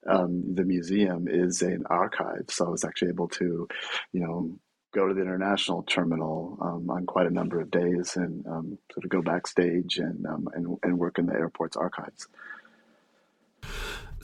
um, 0.07 0.55
the 0.55 0.65
museum 0.65 1.29
is 1.29 1.63
an 1.63 1.85
archive, 1.89 2.45
so 2.51 2.67
I 2.67 2.71
was 2.71 2.85
actually 2.85 3.09
able 3.09 3.29
to, 3.29 3.67
you 4.13 4.21
know, 4.21 4.59
go 4.95 5.09
to 5.09 5.15
the 5.15 5.23
international 5.23 5.83
terminal 5.83 6.57
um, 6.61 6.89
on 6.89 7.05
quite 7.05 7.27
a 7.27 7.31
number 7.31 7.61
of 7.61 7.71
days 7.71 8.17
and 8.17 8.47
um, 8.47 8.79
sort 8.93 9.05
of 9.05 9.11
go 9.11 9.23
backstage 9.23 9.99
and, 9.99 10.25
um, 10.27 10.49
and, 10.55 10.77
and 10.83 10.99
work 10.99 11.19
in 11.19 11.27
the 11.27 11.33
airport's 11.33 11.77
archives. 11.77 12.29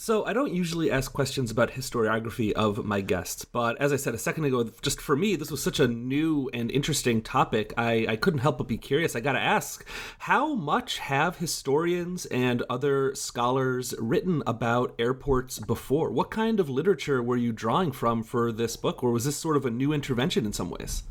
So 0.02 0.25
I 0.25 0.33
don't 0.33 0.54
usually 0.54 0.90
ask 0.90 1.12
questions 1.12 1.50
about 1.50 1.73
historiography 1.73 2.52
of 2.52 2.87
my 2.87 3.02
guests, 3.02 3.45
but 3.45 3.78
as 3.78 3.92
I 3.92 3.97
said 3.97 4.14
a 4.14 4.19
second 4.19 4.47
ago, 4.47 4.64
just 4.80 4.99
for 4.99 5.14
me, 5.14 5.37
this 5.37 5.50
was 5.50 5.62
such 5.62 5.78
a 5.78 5.87
new 5.87 6.49
and 6.54 6.71
interesting 6.71 7.21
topic. 7.21 7.75
I, 7.76 8.07
I 8.09 8.16
couldn't 8.16 8.40
help 8.40 8.57
but 8.57 8.66
be 8.66 8.78
curious. 8.78 9.14
I 9.14 9.21
got 9.21 9.35
to 9.35 9.40
ask, 9.40 9.87
how 10.21 10.54
much 10.54 11.00
have 11.00 11.37
historians 11.37 12.25
and 12.25 12.62
other 12.71 13.14
scholars 13.14 13.95
written 13.99 14.42
about 14.47 14.95
airports 14.99 15.59
before? 15.59 16.11
What 16.11 16.30
kind 16.30 16.61
of 16.61 16.71
literature 16.71 17.23
were 17.23 17.37
you 17.37 17.52
drawing 17.52 17.92
from 17.92 18.23
for 18.23 18.52
this 18.52 18.76
book, 18.76 19.04
or 19.04 19.11
was 19.11 19.26
this 19.26 19.37
sort 19.37 19.59
of 19.59 19.66
a 19.66 19.71
new 19.71 19.92
intervention 19.92 20.47
in 20.47 20.54
some 20.54 20.71
ways? 20.71 21.02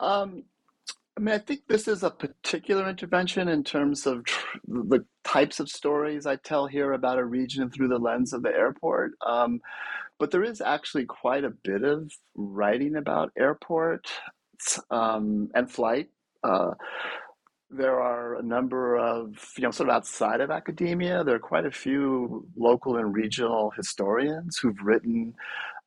Um, 0.00 0.44
I 1.16 1.20
mean, 1.20 1.34
I 1.34 1.38
think 1.38 1.60
this 1.68 1.88
is 1.88 2.02
a 2.02 2.10
particular 2.10 2.88
intervention 2.88 3.48
in 3.48 3.64
terms 3.64 4.06
of 4.06 4.24
tr- 4.24 4.58
the 4.66 5.04
types 5.24 5.60
of 5.60 5.68
stories 5.68 6.26
I 6.26 6.36
tell 6.36 6.66
here 6.66 6.92
about 6.92 7.18
a 7.18 7.24
region 7.24 7.70
through 7.70 7.88
the 7.88 7.98
lens 7.98 8.32
of 8.32 8.42
the 8.42 8.50
airport. 8.50 9.12
Um, 9.24 9.60
but 10.18 10.30
there 10.30 10.44
is 10.44 10.60
actually 10.60 11.04
quite 11.04 11.44
a 11.44 11.50
bit 11.50 11.82
of 11.84 12.10
writing 12.34 12.96
about 12.96 13.32
airport 13.38 14.06
um, 14.90 15.50
and 15.54 15.70
flight. 15.70 16.08
Uh, 16.42 16.72
there 17.68 18.00
are 18.00 18.36
a 18.36 18.42
number 18.42 18.96
of, 18.96 19.34
you 19.56 19.62
know, 19.64 19.70
sort 19.70 19.88
of 19.88 19.94
outside 19.94 20.40
of 20.40 20.50
academia, 20.50 21.24
there 21.24 21.34
are 21.34 21.40
quite 21.40 21.66
a 21.66 21.70
few 21.70 22.46
local 22.56 22.96
and 22.96 23.14
regional 23.14 23.70
historians 23.76 24.58
who've 24.58 24.80
written 24.82 25.34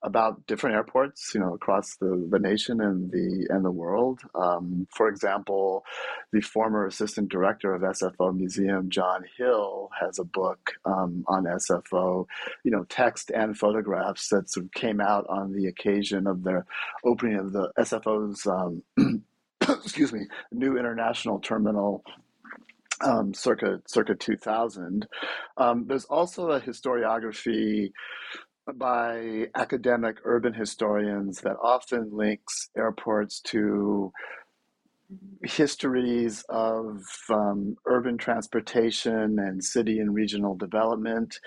about 0.06 0.46
different 0.46 0.76
airports, 0.76 1.34
you 1.34 1.42
know, 1.42 1.56
across 1.56 1.96
the, 1.96 2.28
the 2.30 2.38
nation 2.38 2.80
and 2.80 3.12
the 3.12 3.48
and 3.50 3.66
the 3.66 3.72
world. 3.72 4.22
Um, 4.36 4.88
for 4.96 5.10
example, 5.10 5.84
the 6.32 6.42
former 6.42 6.86
assistant 6.86 7.30
director 7.30 7.74
of 7.74 7.82
SFO 7.82 8.36
Museum, 8.36 8.90
John 8.90 9.26
Hill, 9.38 9.90
has 10.00 10.20
a 10.20 10.24
book 10.24 10.74
um, 10.86 11.26
on 11.28 11.46
SFO, 11.46 12.28
you 12.64 12.72
know, 12.72 12.86
text 12.88 13.32
and 13.32 13.58
photographs 13.58 14.30
that 14.30 14.50
sort 14.50 14.68
of 14.68 14.72
came 14.74 15.02
out 15.02 15.26
on 15.28 15.52
the 15.54 15.66
occasion 15.66 16.28
of 16.28 16.44
the 16.44 16.64
opening 17.04 17.38
of 17.38 17.52
the 17.52 17.72
SFO's, 17.80 18.46
um, 18.46 18.84
excuse 19.62 20.14
me, 20.14 20.28
new 20.52 20.78
international 20.78 21.40
terminal 21.40 22.04
um, 23.02 23.34
circa 23.34 23.82
circa 23.88 24.16
2000. 24.16 25.08
Um, 25.58 25.86
there's 25.88 26.06
also 26.06 26.52
a 26.52 26.62
historiography 26.62 27.92
by 28.74 29.48
academic 29.56 30.18
urban 30.24 30.54
historians 30.54 31.42
that 31.42 31.56
often 31.62 32.10
links 32.12 32.70
airports 32.78 33.40
to 33.42 34.12
histories 35.44 36.44
of 36.50 37.04
um, 37.30 37.78
urban 37.86 38.18
transportation 38.18 39.38
and 39.40 39.64
city 39.64 40.00
and 40.00 40.16
regional 40.16 40.56
development. 40.56 41.40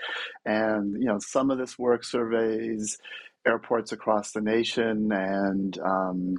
And 0.45 0.93
you 0.93 1.07
know 1.07 1.19
some 1.19 1.51
of 1.51 1.57
this 1.57 1.77
work 1.77 2.03
surveys 2.03 2.97
airports 3.45 3.91
across 3.91 4.31
the 4.31 4.41
nation 4.41 5.11
and 5.11 5.79
um, 5.79 6.35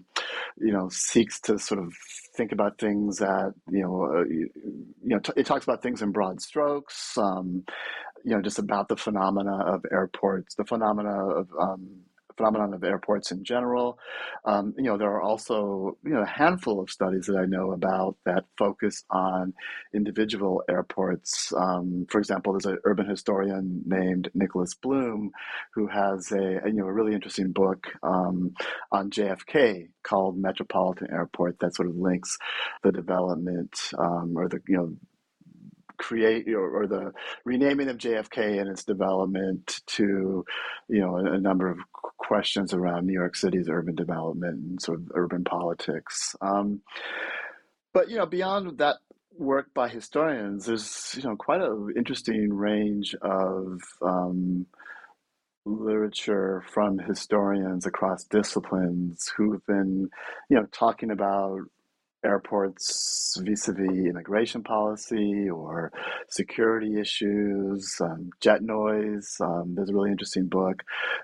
you 0.58 0.72
know 0.72 0.88
seeks 0.90 1.40
to 1.40 1.58
sort 1.58 1.80
of 1.80 1.92
think 2.37 2.52
about 2.52 2.78
things 2.78 3.18
that 3.18 3.54
you 3.70 3.82
know 3.82 4.04
uh, 4.04 4.25
you, 4.25 4.49
you, 5.02 5.14
know 5.14 5.18
t- 5.18 5.32
it 5.37 5.46
talks 5.46 5.64
about 5.64 5.82
things 5.82 6.02
in 6.02 6.12
broad 6.12 6.40
strokes 6.40 7.16
um, 7.16 7.64
you 8.24 8.34
know, 8.34 8.42
just 8.42 8.58
about 8.58 8.88
the 8.88 8.96
phenomena 8.96 9.56
of 9.66 9.84
airports, 9.90 10.54
the 10.54 10.64
phenomena 10.64 11.28
of 11.28 11.48
um, 11.60 12.02
phenomenon 12.40 12.72
of 12.72 12.82
airports 12.82 13.30
in 13.32 13.44
general. 13.44 13.98
Um, 14.46 14.74
you 14.78 14.84
know, 14.84 14.96
there 14.96 15.10
are 15.10 15.20
also 15.20 15.98
you 16.02 16.12
know 16.12 16.22
a 16.22 16.26
handful 16.26 16.80
of 16.80 16.90
studies 16.90 17.26
that 17.26 17.36
I 17.36 17.44
know 17.44 17.72
about 17.72 18.16
that 18.24 18.44
focus 18.58 19.04
on 19.10 19.52
individual 19.94 20.62
airports. 20.68 21.52
Um, 21.52 22.06
for 22.10 22.18
example, 22.18 22.52
there's 22.54 22.64
an 22.64 22.78
urban 22.84 23.08
historian 23.08 23.82
named 23.86 24.30
Nicholas 24.34 24.74
Bloom 24.74 25.32
who 25.74 25.88
has 25.88 26.32
a, 26.32 26.60
you 26.66 26.72
know 26.72 26.86
a 26.86 26.92
really 26.92 27.14
interesting 27.14 27.52
book 27.52 27.88
um, 28.02 28.54
on 28.90 29.10
JFK 29.10 29.88
called 30.02 30.38
Metropolitan 30.38 31.08
Airport 31.12 31.58
that 31.60 31.74
sort 31.74 31.88
of 31.88 31.96
links 31.96 32.38
the 32.82 32.92
development 32.92 33.74
um, 33.98 34.34
or 34.36 34.48
the 34.48 34.60
you 34.66 34.76
know 34.76 34.92
create 36.00 36.49
or, 36.49 36.83
or, 36.83 36.87
the 36.87 37.12
renaming 37.45 37.88
of 37.88 37.99
JFK 37.99 38.59
and 38.59 38.71
its 38.71 38.85
development 38.85 39.80
to, 39.87 40.45
you 40.88 41.00
know, 41.00 41.19
a, 41.19 41.35
a, 41.35 41.38
number 41.38 41.71
of 41.71 41.78
questions 42.16 42.73
around 42.73 43.07
New 43.07 43.12
York 43.12 43.37
City's 43.37 43.69
urban 43.69 43.95
development 43.95 44.54
and 44.54 44.83
sort 44.83 45.00
of 45.00 45.12
urban 45.14 45.45
politics. 45.45 46.35
Um, 46.40 46.80
but 47.92 48.09
you 48.09 48.16
know, 48.16 48.26
beyond 48.26 48.78
that 48.78 48.97
work 49.37 49.75
by 49.75 49.88
historians, 49.88 50.66
there's 50.66 51.14
you 51.16 51.23
know 51.23 51.37
quite 51.37 51.61
an 51.61 51.92
interesting 51.97 52.52
range 52.52 53.14
of 53.21 53.80
um, 54.00 54.66
literature 55.64 56.64
from 56.73 56.99
historians 56.99 57.87
across 57.87 58.25
disciplines 58.25 59.30
who've 59.37 59.64
been, 59.66 60.09
you 60.49 60.57
know, 60.57 60.66
talking 60.73 61.11
about 61.11 61.61
airports 62.24 63.36
vis-a-vis 63.40 64.06
immigration 64.06 64.62
policy 64.62 65.48
or 65.48 65.92
security 66.28 67.00
issues, 67.00 67.96
um, 68.00 68.30
jet 68.40 68.62
noise. 68.62 69.36
Um, 69.40 69.74
there's 69.74 69.90
a 69.90 69.94
really 69.94 70.10
interesting 70.10 70.46
book 70.46 70.82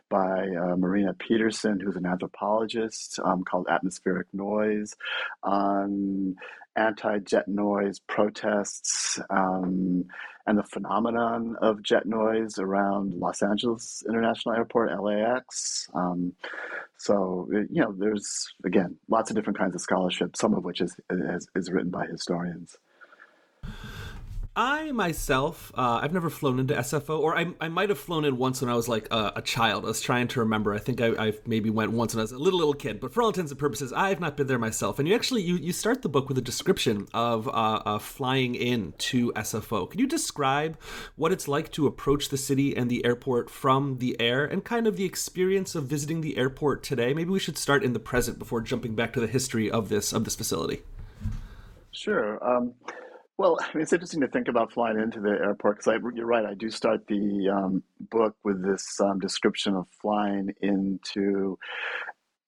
by 0.09 0.49
uh, 0.49 0.77
Marina 0.77 1.15
Peterson, 1.15 1.81
who's 1.81 1.97
an 1.97 2.07
anthropologist, 2.07 3.19
um, 3.25 3.45
called 3.45 3.67
Atmospheric 3.69 4.27
Noise 4.33 4.95
on 5.43 6.37
anti-jet 6.77 7.49
noise 7.49 8.01
protests 8.07 9.19
um, 9.31 10.05
and 10.47 10.59
the 10.59 10.63
phenomenon 10.63 11.57
of 11.61 11.83
jet 11.83 12.07
noise 12.07 12.59
around 12.59 13.15
Los 13.15 13.43
Angeles 13.43 14.05
International 14.09 14.55
Airport, 14.55 14.91
LAX. 15.03 15.89
Um, 15.95 16.35
so 16.99 17.49
you 17.51 17.83
know, 17.83 17.95
there's 17.97 18.47
again 18.65 18.97
lots 19.09 19.31
of 19.31 19.37
different 19.37 19.59
kinds 19.59 19.75
of 19.75 19.81
scholarship, 19.81 20.37
some 20.37 20.55
of 20.55 20.65
which 20.65 20.81
is 20.81 20.97
is, 21.11 21.49
is 21.55 21.71
written 21.71 21.91
by 21.91 22.07
historians. 22.07 22.77
I 24.57 24.91
myself, 24.93 25.71
uh, 25.77 26.01
I've 26.03 26.15
never 26.15 26.31
flown 26.31 26.59
into 26.59 26.73
SFO, 26.73 27.21
or 27.21 27.37
I, 27.37 27.49
I 27.61 27.69
might 27.69 27.91
have 27.91 27.99
flown 27.99 28.25
in 28.25 28.39
once 28.39 28.63
when 28.63 28.71
I 28.71 28.75
was 28.75 28.89
like 28.89 29.07
a, 29.11 29.35
a 29.37 29.43
child. 29.43 29.85
I 29.85 29.89
was 29.89 30.01
trying 30.01 30.29
to 30.29 30.41
remember. 30.41 30.73
I 30.73 30.79
think 30.79 31.03
I, 31.03 31.09
I, 31.09 31.33
maybe 31.45 31.69
went 31.69 31.93
once 31.93 32.15
when 32.15 32.21
I 32.21 32.25
was 32.25 32.33
a 32.33 32.39
little 32.39 32.59
little 32.59 32.73
kid. 32.73 32.99
But 32.99 33.13
for 33.13 33.23
all 33.23 33.29
intents 33.29 33.53
and 33.53 33.61
purposes, 33.61 33.93
I've 33.93 34.19
not 34.19 34.35
been 34.35 34.47
there 34.47 34.59
myself. 34.59 34.99
And 34.99 35.07
you 35.07 35.15
actually 35.15 35.43
you, 35.43 35.57
you 35.57 35.75
start 35.75 36.01
the 36.01 36.09
book 36.09 36.31
with 36.31 36.39
a 36.39 36.43
description 36.43 37.07
of 37.13 37.49
uh, 37.49 37.51
uh, 37.51 37.99
flying 37.99 38.55
in 38.55 38.95
to 38.97 39.31
SFO. 39.35 39.91
Can 39.91 40.01
you 40.01 40.07
describe 40.07 40.81
what 41.17 41.33
it's 41.33 41.47
like 41.47 41.71
to 41.73 41.87
approach 41.87 42.31
the 42.31 42.39
city 42.39 42.75
and 42.75 42.91
the 42.91 43.05
airport 43.05 43.51
from 43.51 43.99
the 43.99 44.19
air, 44.19 44.47
and 44.47 44.65
kind 44.65 44.87
of 44.87 44.97
the 44.97 45.05
experience 45.05 45.75
of 45.75 45.85
visiting 45.85 46.23
the 46.23 46.39
airport 46.39 46.83
today? 46.83 47.13
Maybe 47.13 47.29
we 47.29 47.41
should 47.41 47.59
start 47.59 47.85
in 47.85 47.93
the 47.93 48.01
present 48.01 48.39
before 48.39 48.63
jumping 48.63 48.95
back 48.95 49.13
to 49.13 49.21
the 49.21 49.27
history 49.27 49.71
of 49.71 49.91
this 49.91 50.15
of 50.15 50.25
this 50.25 50.35
facility. 50.35 50.81
Sure. 51.93 52.43
Um, 52.43 52.73
well, 53.39 53.59
it's 53.75 53.93
interesting 53.93 54.21
to 54.21 54.29
think 54.29 54.49
about 54.49 54.73
flying 54.73 54.99
into 54.99 55.21
the 55.21 55.31
airport 55.31 55.79
because 55.79 56.01
you're 56.15 56.27
right. 56.27 56.45
I 56.45 56.55
do 56.55 56.71
start 56.71 57.07
the 57.07 57.51
um, 57.51 57.83
book 58.11 58.37
with 58.45 58.65
this 58.65 58.99
um, 59.01 59.19
description 59.19 59.75
of 59.75 59.87
flying 60.01 60.55
into 60.61 61.59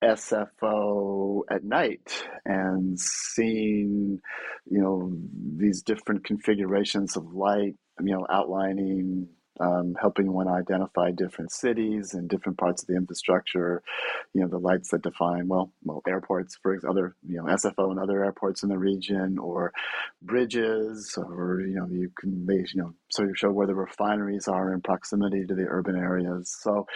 SFO 0.03 1.43
at 1.51 1.65
night 1.65 2.25
and 2.45 2.99
seeing, 2.99 4.21
you 4.67 4.81
know, 4.81 5.13
these 5.57 5.83
different 5.83 6.25
configurations 6.25 7.17
of 7.17 7.35
light, 7.35 7.75
you 8.01 8.15
know, 8.15 8.27
outlining 8.31 9.29
um, 9.61 9.95
helping 10.01 10.33
one 10.33 10.49
identify 10.49 11.11
different 11.11 11.53
cities 11.53 12.15
and 12.15 12.29
different 12.29 12.59
parts 12.59 12.83
of 12.83 12.89
the 12.89 12.97
infrastructure, 12.97 13.83
you 14.35 14.43
know, 14.43 14.49
the 14.49 14.59
lights 14.59 14.91
that 14.91 15.03
define, 15.03 15.49
well, 15.49 15.73
well, 15.85 16.03
airports, 16.09 16.57
for 16.63 16.79
other, 16.89 17.17
you 17.27 17.37
know, 17.37 17.45
SFO 17.45 17.91
and 17.91 17.99
other 17.99 18.25
airports 18.25 18.63
in 18.63 18.69
the 18.69 18.79
region, 18.79 19.39
or 19.39 19.73
bridges, 20.23 21.17
or, 21.17 21.61
you 21.61 21.75
know, 21.75 21.87
you 21.91 22.11
can, 22.19 22.47
they, 22.47 22.55
you 22.55 22.83
know, 22.83 22.95
so 23.11 23.23
you 23.23 23.33
show 23.35 23.51
where 23.51 23.67
the 23.67 23.75
refineries 23.75 24.49
are 24.49 24.73
in 24.73 24.81
proximity 24.81 25.45
to 25.47 25.55
the 25.55 25.67
urban 25.69 25.97
areas. 25.97 26.57
So, 26.63 26.87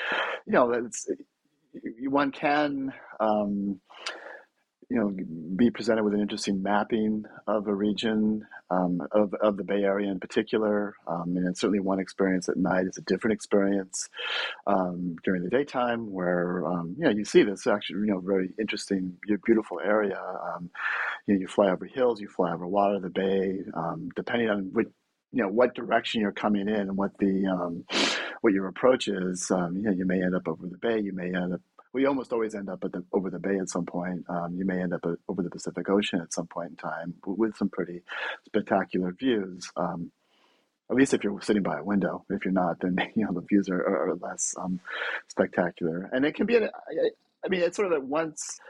you 0.47 0.53
know, 0.53 0.73
it's, 0.73 1.07
one 2.09 2.31
can, 2.31 2.93
um, 3.19 3.81
you 4.89 4.97
know, 4.97 5.11
be 5.57 5.71
presented 5.71 6.05
with 6.05 6.15
an 6.15 6.21
interesting 6.21 6.63
mapping 6.63 7.25
of 7.47 7.67
a 7.67 7.75
region, 7.75 8.47
um, 8.71 9.01
of, 9.13 9.35
of 9.35 9.57
the 9.57 9.65
Bay 9.65 9.83
Area 9.85 10.11
in 10.11 10.21
particular. 10.21 10.95
Um, 11.07 11.37
and 11.37 11.57
certainly 11.57 11.81
one 11.81 12.01
experience 12.01 12.49
at 12.49 12.57
night 12.57 12.87
is 12.87 12.99
a 12.99 13.03
different 13.03 13.35
experience 13.35 14.09
um, 14.67 15.17
during 15.25 15.43
the 15.43 15.51
daytime 15.51 16.11
where, 16.11 16.67
um, 16.67 16.95
you 16.99 17.05
know, 17.05 17.11
you 17.11 17.25
see 17.25 17.43
this 17.43 17.67
actually, 17.67 18.01
you 18.01 18.13
know, 18.13 18.21
very 18.21 18.51
interesting, 18.59 19.17
beautiful 19.45 19.81
area. 19.85 20.21
Um, 20.21 20.71
you 21.27 21.35
know, 21.35 21.41
you 21.41 21.49
fly 21.49 21.71
over 21.71 21.87
hills, 21.87 22.21
you 22.21 22.29
fly 22.29 22.53
over 22.53 22.67
water, 22.67 22.99
the 23.01 23.11
bay, 23.11 23.61
um, 23.75 24.09
depending 24.17 24.51
on 24.51 24.71
what, 24.73 24.87
you 25.33 25.43
know, 25.43 25.49
what 25.49 25.75
direction 25.75 26.21
you're 26.21 26.33
coming 26.33 26.69
in 26.69 26.75
and 26.75 26.97
what 26.97 27.17
the, 27.19 27.85
what 28.43 28.53
your 28.53 28.67
approach 28.67 29.09
is, 29.09 29.47
you 29.51 29.83
know, 29.83 29.93
you 29.93 30.05
may 30.05 30.23
end 30.23 30.35
up 30.35 30.47
over 30.47 30.67
the 30.67 30.77
bay, 30.79 31.01
you 31.01 31.13
may 31.15 31.27
end 31.27 31.55
up 31.55 31.61
we 31.93 32.07
almost 32.07 32.33
always 32.33 32.55
end 32.55 32.69
up 32.69 32.85
at 32.85 32.93
the 32.93 33.05
over 33.13 33.31
the 33.31 33.39
bay 33.39 33.59
at 33.59 33.69
some 33.69 33.87
point. 33.87 34.25
Um, 34.29 34.55
you 34.57 34.65
may 34.65 34.81
end 34.81 34.95
up 34.95 35.05
at, 35.05 35.19
over 35.29 35.43
the 35.43 35.51
Pacific 35.51 35.89
Ocean 35.89 36.21
at 36.21 36.33
some 36.33 36.47
point 36.47 36.71
in 36.71 36.77
time 36.77 37.15
with 37.27 37.57
some 37.57 37.69
pretty 37.69 38.03
spectacular 38.47 39.13
views. 39.13 39.71
Um, 39.77 40.11
at 40.91 40.97
least 40.97 41.15
if 41.15 41.25
you're 41.25 41.41
sitting 41.41 41.63
by 41.63 41.79
a 41.79 41.85
window. 41.85 42.25
If 42.29 42.45
you're 42.45 42.53
not, 42.53 42.81
then 42.81 42.97
you 43.15 43.25
know 43.25 43.33
the 43.33 43.47
views 43.49 43.69
are, 43.69 43.81
are 43.81 44.15
less 44.21 44.55
um, 44.61 44.81
spectacular. 45.29 46.09
And 46.13 46.25
it 46.25 46.35
can 46.35 46.47
be, 46.47 46.57
I 46.57 47.49
mean, 47.49 47.63
it's 47.63 47.77
sort 47.77 47.91
of 47.91 47.95
at 47.95 48.05
once 48.05 48.61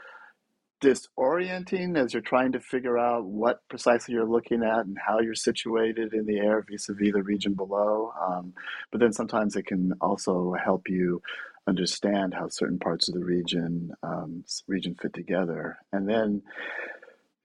disorienting 0.81 1.97
as 1.97 2.13
you're 2.13 2.21
trying 2.21 2.51
to 2.51 2.59
figure 2.59 2.97
out 2.97 3.23
what 3.23 3.61
precisely 3.69 4.13
you're 4.13 4.27
looking 4.27 4.63
at 4.63 4.85
and 4.85 4.97
how 5.05 5.19
you're 5.19 5.33
situated 5.33 6.13
in 6.13 6.25
the 6.25 6.37
air 6.37 6.65
vis-a-vis 6.69 7.13
the 7.13 7.23
region 7.23 7.53
below. 7.53 8.11
Um, 8.21 8.53
but 8.91 8.99
then 8.99 9.13
sometimes 9.13 9.55
it 9.55 9.65
can 9.65 9.93
also 10.01 10.53
help 10.61 10.89
you 10.89 11.21
understand 11.67 12.33
how 12.33 12.47
certain 12.49 12.79
parts 12.79 13.07
of 13.07 13.15
the 13.15 13.23
region 13.23 13.91
um, 14.03 14.43
region 14.67 14.95
fit 15.01 15.13
together. 15.13 15.77
And 15.91 16.07
then, 16.07 16.41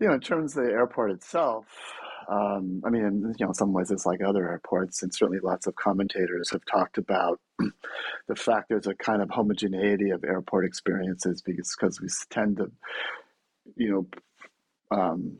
you 0.01 0.09
know, 0.09 0.15
in 0.15 0.21
terms 0.21 0.57
of 0.57 0.65
the 0.65 0.73
airport 0.73 1.13
itself, 1.13 1.67
um, 2.29 2.83
I 2.85 2.91
mean, 2.91 3.05
in, 3.05 3.35
you 3.39 3.47
know, 3.47 3.49
in 3.49 3.55
some 3.55 3.73
ways 3.73 3.91
it's 3.91 4.05
like 4.05 4.21
other 4.23 4.51
airports, 4.51 5.03
and 5.03 5.15
certainly 5.15 5.41
lots 5.43 5.67
of 5.67 5.77
commentators 5.77 6.51
have 6.51 6.65
talked 6.67 6.99
about 6.99 7.41
the 8.29 8.37
fact 8.37 8.69
there's 8.69 8.87
a 8.87 8.95
kind 8.95 9.23
of 9.23 9.31
homogeneity 9.31 10.11
of 10.11 10.25
airport 10.25 10.67
experiences 10.67 11.41
because 11.41 11.75
because 11.75 12.01
we 12.01 12.09
tend 12.31 12.59
to, 12.59 12.71
you 13.77 13.91
know, 14.91 14.97
um, 14.97 15.39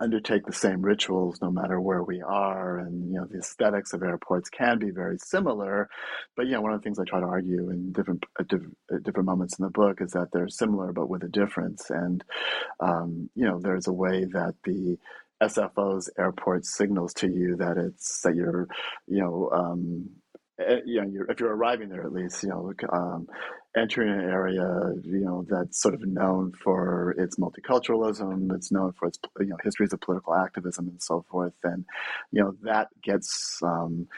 undertake 0.00 0.44
the 0.46 0.52
same 0.52 0.82
rituals 0.82 1.40
no 1.40 1.50
matter 1.50 1.80
where 1.80 2.02
we 2.02 2.22
are 2.22 2.78
and 2.78 3.08
you 3.10 3.18
know 3.18 3.26
the 3.30 3.38
aesthetics 3.38 3.92
of 3.92 4.02
airports 4.02 4.50
can 4.50 4.78
be 4.78 4.90
very 4.90 5.18
similar. 5.18 5.88
But 6.36 6.46
know 6.52 6.60
one 6.60 6.72
of 6.72 6.80
the 6.80 6.84
things 6.84 6.98
i 6.98 7.04
try 7.04 7.20
to 7.20 7.26
argue 7.26 7.70
in 7.70 7.92
different 7.92 8.24
different, 8.48 8.76
at 8.92 9.02
different 9.02 9.26
moments 9.26 9.58
in 9.58 9.64
the 9.64 9.70
book 9.70 10.00
is 10.00 10.12
that 10.12 10.28
they're 10.32 10.48
similar 10.48 10.92
but 10.92 11.08
with 11.08 11.22
a 11.24 11.28
difference. 11.28 11.90
And 11.90 12.22
um, 12.80 13.30
you 13.34 13.46
know 13.46 13.60
there's 13.60 13.86
a 13.86 13.92
way 13.92 14.24
that 14.32 14.54
the 14.64 14.98
sfo's 15.42 16.08
airport 16.18 16.64
signals 16.64 17.12
to 17.12 17.28
you 17.28 17.56
that 17.56 17.76
it's 17.76 18.22
that 18.22 18.34
you're 18.34 18.66
you 19.06 19.20
know 19.20 19.50
um, 19.52 20.08
you 20.58 21.00
know, 21.00 21.08
you're, 21.08 21.30
if 21.30 21.40
you're 21.40 21.54
arriving 21.54 21.88
there 21.88 22.02
at 22.02 22.12
least, 22.12 22.42
you 22.42 22.48
know, 22.48 22.72
um, 22.92 23.26
entering 23.76 24.08
an 24.08 24.20
area, 24.20 24.66
you 25.04 25.20
know, 25.20 25.44
that's 25.48 25.80
sort 25.80 25.94
of 25.94 26.06
known 26.06 26.52
for 26.52 27.14
its 27.18 27.36
multiculturalism, 27.36 28.54
it's 28.54 28.72
known 28.72 28.92
for 28.92 29.08
its, 29.08 29.18
you 29.40 29.46
know, 29.46 29.58
histories 29.62 29.92
of 29.92 30.00
political 30.00 30.34
activism 30.34 30.88
and 30.88 31.02
so 31.02 31.24
forth, 31.30 31.52
and 31.62 31.84
you 32.32 32.42
know 32.42 32.54
that 32.62 32.88
gets 33.02 33.60
um, 33.62 34.08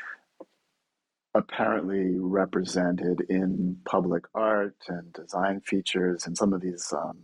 apparently 1.35 2.17
represented 2.19 3.21
in 3.29 3.77
public 3.85 4.25
art 4.35 4.77
and 4.89 5.13
design 5.13 5.61
features 5.61 6.27
and 6.27 6.37
some 6.37 6.53
of 6.53 6.61
these 6.61 6.93
um, 6.93 7.19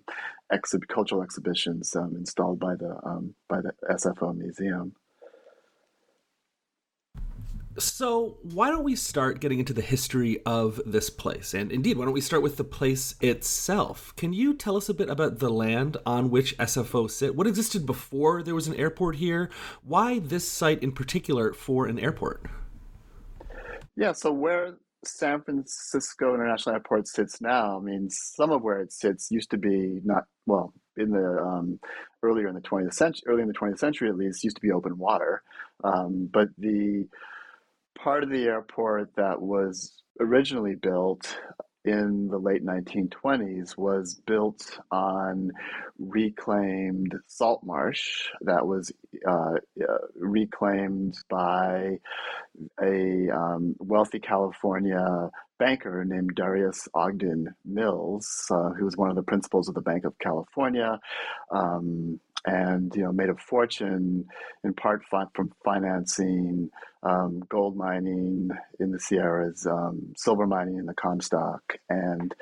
cultural 0.89 1.23
exhibitions 1.23 1.95
um, 1.97 2.15
installed 2.17 2.59
by 2.59 2.75
the 2.75 2.97
um, 3.05 3.35
by 3.49 3.61
the 3.61 3.73
SFO 3.91 4.37
museum. 4.37 4.95
So, 7.79 8.39
why 8.43 8.71
don't 8.71 8.85
we 8.85 8.95
start 8.95 9.41
getting 9.41 9.59
into 9.59 9.73
the 9.73 9.83
history 9.83 10.41
of 10.47 10.81
this 10.87 11.11
place? 11.11 11.55
And 11.55 11.73
indeed, 11.73 11.99
why 11.99 12.05
don't 12.05 12.15
we 12.15 12.21
start 12.21 12.43
with 12.43 12.57
the 12.57 12.63
place 12.63 13.17
itself? 13.21 14.15
Can 14.17 14.33
you 14.33 14.55
tell 14.55 14.77
us 14.77 14.89
a 14.89 14.95
bit 14.95 15.09
about 15.09 15.41
the 15.41 15.51
land 15.51 15.97
on 16.07 16.31
which 16.31 16.57
SFO 16.59 17.11
sit? 17.11 17.35
What 17.35 17.49
existed 17.49 17.85
before 17.85 18.45
there 18.45 18.55
was 18.55 18.69
an 18.69 18.77
airport 18.77 19.17
here? 19.17 19.51
Why 19.83 20.21
this 20.21 20.47
site 20.47 20.85
in 20.85 20.93
particular 20.93 21.53
for 21.53 21.87
an 21.87 21.99
airport? 21.99 22.47
Yeah, 23.97 24.13
so 24.13 24.33
where 24.33 24.77
San 25.05 25.43
Francisco 25.43 26.33
International 26.33 26.77
Airport 26.77 27.09
sits 27.09 27.41
now, 27.41 27.77
I 27.77 27.81
mean, 27.81 28.09
some 28.09 28.53
of 28.53 28.63
where 28.63 28.81
it 28.83 28.93
sits 28.93 29.33
used 29.33 29.51
to 29.51 29.59
be 29.59 30.01
not 30.05 30.25
well 30.47 30.73
in 30.97 31.11
the 31.11 31.39
um, 31.43 31.81
earlier 32.23 32.47
in 32.47 32.55
the 32.55 32.61
20th 32.61 32.95
century, 32.95 33.23
early 33.27 33.43
in 33.43 33.49
the 33.49 33.55
20th 33.55 33.81
century 33.81 34.09
at 34.09 34.17
least, 34.17 34.45
used 34.45 34.57
to 34.57 34.63
be 34.63 34.71
open 34.71 34.97
water, 34.97 35.43
um, 35.83 36.29
but 36.33 36.49
the 36.57 37.09
part 38.05 38.23
of 38.23 38.29
the 38.29 38.45
airport 38.45 39.09
that 39.17 39.41
was 39.41 39.95
originally 40.21 40.75
built 40.75 41.39
in 41.87 42.29
the 42.29 42.37
late 42.37 42.63
1920s 42.63 43.79
was 43.79 44.21
built 44.27 44.79
on 44.91 45.51
reclaimed 45.99 47.15
salt 47.27 47.63
marsh 47.65 48.25
that 48.43 48.67
was 48.67 48.93
uh, 49.27 49.55
uh, 49.83 49.99
reclaimed 50.17 51.17
by 51.31 51.99
a 52.83 53.31
um, 53.35 53.75
wealthy 53.79 54.19
California 54.19 55.31
banker 55.59 56.05
named 56.05 56.35
Darius 56.35 56.87
Ogden 56.95 57.55
Mills, 57.65 58.47
uh, 58.51 58.71
who 58.79 58.85
was 58.85 58.99
one 58.99 59.09
of 59.09 59.17
the 59.17 59.23
principals 59.23 59.69
of 59.69 59.75
the 59.75 59.81
Bank 59.81 60.05
of 60.05 60.19
California. 60.19 61.01
Um, 61.51 62.21
and 62.45 62.95
you 62.95 63.03
know 63.03 63.13
made 63.13 63.31
a 63.31 63.37
fortune 63.37 64.27
in 64.65 64.75
part 64.75 65.03
fi- 65.11 65.25
from 65.35 65.53
financing 65.65 66.71
um, 67.03 67.43
gold 67.49 67.77
mining 67.77 68.51
in 68.81 68.91
the 68.91 68.99
Sierras, 68.99 69.67
um, 69.67 70.15
silver 70.17 70.47
mining 70.47 70.79
in 70.79 70.87
the 70.87 70.95
Comstock, 70.95 71.61
and, 71.89 72.35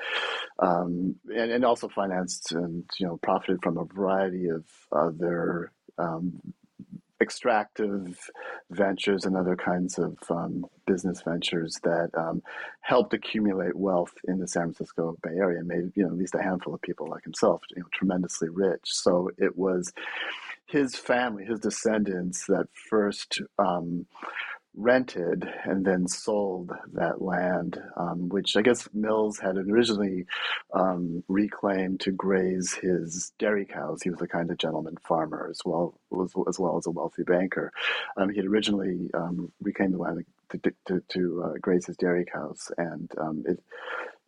um, 0.59 1.15
and 1.35 1.51
and 1.51 1.65
also 1.65 1.89
financed 1.89 2.51
and 2.53 2.85
you 2.99 3.07
know 3.07 3.17
profited 3.17 3.59
from 3.61 3.77
a 3.77 3.85
variety 3.85 4.47
of 4.47 4.63
other 4.91 5.71
um, 5.97 6.53
extractive 7.21 8.29
ventures 8.69 9.25
and 9.25 9.37
other 9.37 9.55
kinds 9.55 9.97
of 9.97 10.17
um, 10.29 10.65
business 10.85 11.21
ventures 11.21 11.79
that 11.83 12.09
um, 12.15 12.41
helped 12.81 13.13
accumulate 13.13 13.75
wealth 13.75 14.13
in 14.27 14.39
the 14.39 14.47
San 14.47 14.73
Francisco 14.73 15.17
Bay 15.23 15.37
Area 15.37 15.59
and 15.59 15.67
made 15.67 15.91
you 15.95 16.03
know 16.03 16.09
at 16.09 16.17
least 16.17 16.35
a 16.35 16.41
handful 16.41 16.73
of 16.73 16.81
people 16.81 17.07
like 17.07 17.23
himself 17.23 17.61
you 17.75 17.81
know 17.81 17.87
tremendously 17.93 18.49
rich. 18.49 18.81
So 18.85 19.29
it 19.37 19.57
was 19.57 19.93
his 20.65 20.95
family, 20.95 21.45
his 21.45 21.59
descendants 21.59 22.45
that 22.47 22.67
first 22.89 23.41
um, 23.59 24.05
rented 24.75 25.47
and 25.65 25.85
then 25.85 26.07
sold 26.07 26.71
that 26.93 27.21
land, 27.21 27.81
um, 27.95 28.29
which 28.29 28.55
I 28.57 28.61
guess 28.61 28.89
Mills 28.93 29.39
had 29.39 29.57
originally 29.57 30.25
um, 30.73 31.23
reclaimed 31.27 31.99
to 32.01 32.11
graze 32.11 32.73
his 32.73 33.33
dairy 33.39 33.65
cows. 33.65 34.01
He 34.01 34.09
was 34.09 34.21
a 34.21 34.27
kind 34.27 34.49
of 34.51 34.57
gentleman 34.57 34.97
farmer 35.07 35.47
as 35.49 35.61
well 35.65 35.99
as, 36.23 36.33
as 36.47 36.59
well 36.59 36.77
as 36.77 36.87
a 36.87 36.91
wealthy 36.91 37.23
banker. 37.23 37.71
Um, 38.17 38.29
he 38.29 38.37
had 38.37 38.45
originally 38.45 39.09
um, 39.13 39.51
reclaimed 39.61 39.93
the 39.93 39.99
land 39.99 40.25
to, 40.51 40.73
to, 40.87 41.01
to 41.09 41.43
uh, 41.45 41.53
graze 41.61 41.85
his 41.87 41.97
dairy 41.97 42.25
cows, 42.25 42.71
and 42.77 43.11
um, 43.19 43.43
it, 43.47 43.61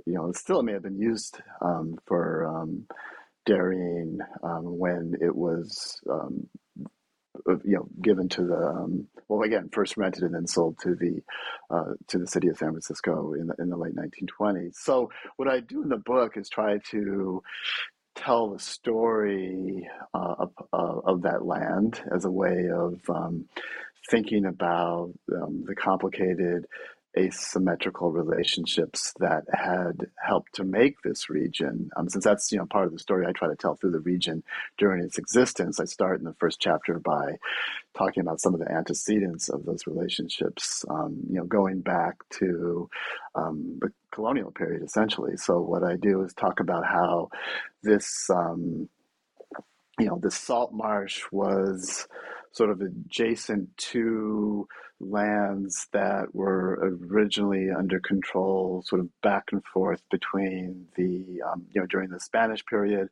you 0.05 0.13
know, 0.13 0.31
still 0.31 0.63
may 0.63 0.73
have 0.73 0.83
been 0.83 0.99
used 0.99 1.39
um, 1.61 1.97
for 2.05 2.45
dairying 3.45 4.19
when 4.41 5.15
it 5.21 5.35
was 5.35 6.01
you 7.47 7.75
know 7.75 7.87
given 8.01 8.29
to 8.29 8.43
the 8.43 8.57
um, 8.57 9.07
well 9.27 9.41
again 9.41 9.69
first 9.71 9.97
rented 9.97 10.23
and 10.23 10.33
then 10.33 10.47
sold 10.47 10.77
to 10.79 10.95
the 10.95 11.21
uh, 11.69 11.93
to 12.07 12.17
the 12.17 12.27
city 12.27 12.47
of 12.47 12.57
San 12.57 12.69
Francisco 12.69 13.33
in 13.33 13.47
the, 13.47 13.55
in 13.59 13.69
the 13.69 13.77
late 13.77 13.95
1920s. 13.95 14.75
So 14.75 15.11
what 15.37 15.47
I 15.47 15.59
do 15.59 15.81
in 15.83 15.89
the 15.89 15.97
book 15.97 16.37
is 16.37 16.49
try 16.49 16.77
to 16.91 17.41
tell 18.15 18.49
the 18.51 18.59
story 18.59 19.87
uh, 20.13 20.35
of, 20.39 20.51
of, 20.71 21.21
that 21.23 21.45
land 21.45 22.01
as 22.15 22.23
a 22.23 22.31
way 22.31 22.69
of 22.73 22.99
um, 23.09 23.45
thinking 24.09 24.45
about 24.45 25.11
um, 25.33 25.65
the 25.67 25.75
complicated 25.75 26.65
asymmetrical 27.17 28.11
relationships 28.11 29.13
that 29.19 29.43
had 29.53 30.07
helped 30.23 30.55
to 30.55 30.63
make 30.63 31.01
this 31.01 31.29
region. 31.29 31.89
Um, 31.95 32.09
since 32.09 32.23
that's 32.23 32.51
you 32.51 32.57
know 32.57 32.65
part 32.65 32.85
of 32.87 32.93
the 32.93 32.99
story 32.99 33.25
I 33.25 33.31
try 33.31 33.47
to 33.47 33.55
tell 33.55 33.75
through 33.75 33.91
the 33.91 33.99
region 33.99 34.43
during 34.77 35.03
its 35.03 35.17
existence, 35.17 35.79
I 35.79 35.85
start 35.85 36.19
in 36.19 36.25
the 36.25 36.33
first 36.33 36.59
chapter 36.59 36.99
by 36.99 37.35
talking 37.97 38.21
about 38.21 38.41
some 38.41 38.53
of 38.53 38.59
the 38.59 38.71
antecedents 38.71 39.49
of 39.49 39.65
those 39.65 39.87
relationships. 39.87 40.83
Um, 40.89 41.19
you 41.29 41.37
know, 41.37 41.45
going 41.45 41.81
back 41.81 42.15
to 42.39 42.89
um, 43.35 43.79
the 43.81 43.91
colonial 44.11 44.51
period, 44.51 44.83
essentially. 44.83 45.37
So 45.37 45.59
what 45.61 45.83
I 45.83 45.95
do 45.95 46.21
is 46.21 46.33
talk 46.33 46.59
about 46.59 46.85
how 46.85 47.29
this 47.83 48.29
um, 48.29 48.89
you 49.99 50.07
know 50.07 50.19
the 50.21 50.31
salt 50.31 50.73
marsh 50.73 51.23
was 51.31 52.07
sort 52.55 52.69
of 52.69 52.79
adjacent 52.79 53.75
to 53.77 54.65
lands 55.01 55.87
that 55.91 56.33
were 56.33 56.97
originally 57.11 57.69
under 57.69 57.99
control, 57.99 58.81
sort 58.85 59.01
of 59.01 59.09
back 59.21 59.43
and 59.51 59.61
forth 59.65 60.01
between 60.09 60.85
the, 60.95 61.41
um, 61.45 61.65
you 61.73 61.81
know, 61.81 61.87
during 61.87 62.09
the 62.09 62.19
Spanish 62.19 62.65
period, 62.65 63.09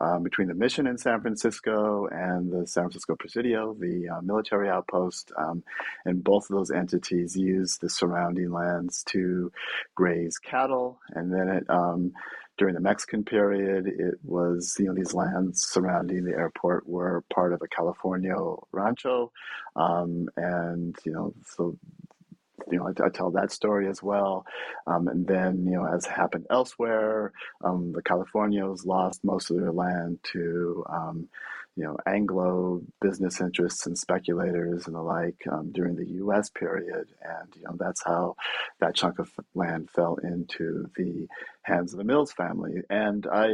um, 0.00 0.22
between 0.22 0.48
the 0.48 0.54
mission 0.54 0.86
in 0.86 0.98
San 0.98 1.22
Francisco 1.22 2.06
and 2.10 2.52
the 2.52 2.66
San 2.66 2.84
Francisco 2.84 3.16
Presidio, 3.16 3.74
the 3.80 4.10
uh, 4.10 4.20
military 4.20 4.68
outpost. 4.68 5.32
Um, 5.38 5.64
and 6.04 6.22
both 6.22 6.50
of 6.50 6.56
those 6.56 6.70
entities 6.70 7.34
used 7.34 7.80
the 7.80 7.88
surrounding 7.88 8.52
lands 8.52 9.02
to 9.04 9.50
graze 9.94 10.36
cattle. 10.36 11.00
And 11.14 11.32
then 11.32 11.48
it, 11.48 11.64
um, 11.70 12.12
during 12.62 12.76
the 12.76 12.80
Mexican 12.80 13.24
period, 13.24 13.88
it 13.88 14.14
was, 14.22 14.76
you 14.78 14.84
know, 14.84 14.94
these 14.94 15.14
lands 15.14 15.66
surrounding 15.66 16.22
the 16.22 16.30
airport 16.30 16.88
were 16.88 17.24
part 17.34 17.52
of 17.52 17.60
a 17.60 17.66
California 17.66 18.36
rancho. 18.70 19.32
Um, 19.74 20.28
and, 20.36 20.94
you 21.04 21.10
know, 21.10 21.34
so 21.44 21.76
you 22.70 22.78
know, 22.78 22.86
I, 22.86 23.06
I, 23.06 23.08
tell 23.08 23.32
that 23.32 23.50
story 23.50 23.88
as 23.88 24.00
well. 24.00 24.46
Um, 24.86 25.08
and 25.08 25.26
then, 25.26 25.66
you 25.66 25.72
know, 25.72 25.84
as 25.92 26.06
happened 26.06 26.46
elsewhere, 26.50 27.32
um, 27.64 27.90
the 27.90 28.02
Californios 28.02 28.86
lost 28.86 29.24
most 29.24 29.50
of 29.50 29.56
their 29.56 29.72
land 29.72 30.20
to, 30.34 30.84
um, 30.88 31.28
you 31.76 31.84
know, 31.84 31.96
Anglo 32.06 32.82
business 33.00 33.40
interests 33.40 33.86
and 33.86 33.96
speculators 33.96 34.86
and 34.86 34.94
the 34.94 35.00
like 35.00 35.42
um, 35.50 35.72
during 35.72 35.96
the 35.96 36.06
U.S. 36.06 36.50
period, 36.50 37.08
and 37.22 37.48
you 37.56 37.62
know 37.62 37.76
that's 37.78 38.02
how 38.04 38.36
that 38.80 38.94
chunk 38.94 39.18
of 39.18 39.30
land 39.54 39.88
fell 39.90 40.16
into 40.22 40.90
the 40.96 41.26
hands 41.62 41.92
of 41.92 41.98
the 41.98 42.04
Mills 42.04 42.32
family. 42.32 42.82
And 42.90 43.26
I, 43.32 43.46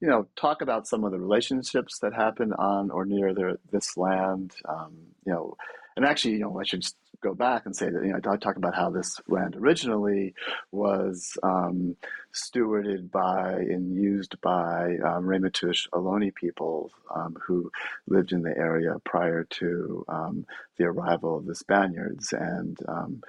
you 0.00 0.08
know, 0.08 0.28
talk 0.36 0.62
about 0.62 0.86
some 0.86 1.04
of 1.04 1.12
the 1.12 1.20
relationships 1.20 1.98
that 2.00 2.14
happened 2.14 2.54
on 2.58 2.90
or 2.90 3.04
near 3.04 3.34
their, 3.34 3.56
this 3.70 3.96
land. 3.96 4.52
Um, 4.68 4.94
you 5.26 5.32
know, 5.32 5.56
and 5.96 6.06
actually, 6.06 6.34
you 6.34 6.40
know, 6.40 6.58
I 6.58 6.64
should 6.64 6.84
go 7.20 7.34
back 7.34 7.66
and 7.66 7.74
say 7.74 7.88
that 7.90 8.04
you 8.04 8.12
know 8.12 8.20
I 8.30 8.36
talk 8.36 8.56
about 8.56 8.74
how 8.74 8.90
this 8.90 9.20
land 9.28 9.56
originally 9.56 10.34
was 10.70 11.36
um, 11.42 11.96
stewarded 12.32 13.10
by 13.10 13.52
and 13.52 13.96
used 13.96 14.40
by 14.40 14.96
um, 15.04 15.24
Ramaytush 15.24 15.88
Ohlone 15.92 16.34
people 16.34 16.90
um, 17.14 17.36
who 17.46 17.70
lived 18.06 18.32
in 18.32 18.42
the 18.42 18.56
area 18.56 18.96
prior 19.04 19.44
to 19.44 20.04
um, 20.08 20.46
the 20.76 20.84
arrival 20.84 21.36
of 21.36 21.46
the 21.46 21.54
Spaniards, 21.54 22.32
and 22.32 22.78
um, 22.88 23.22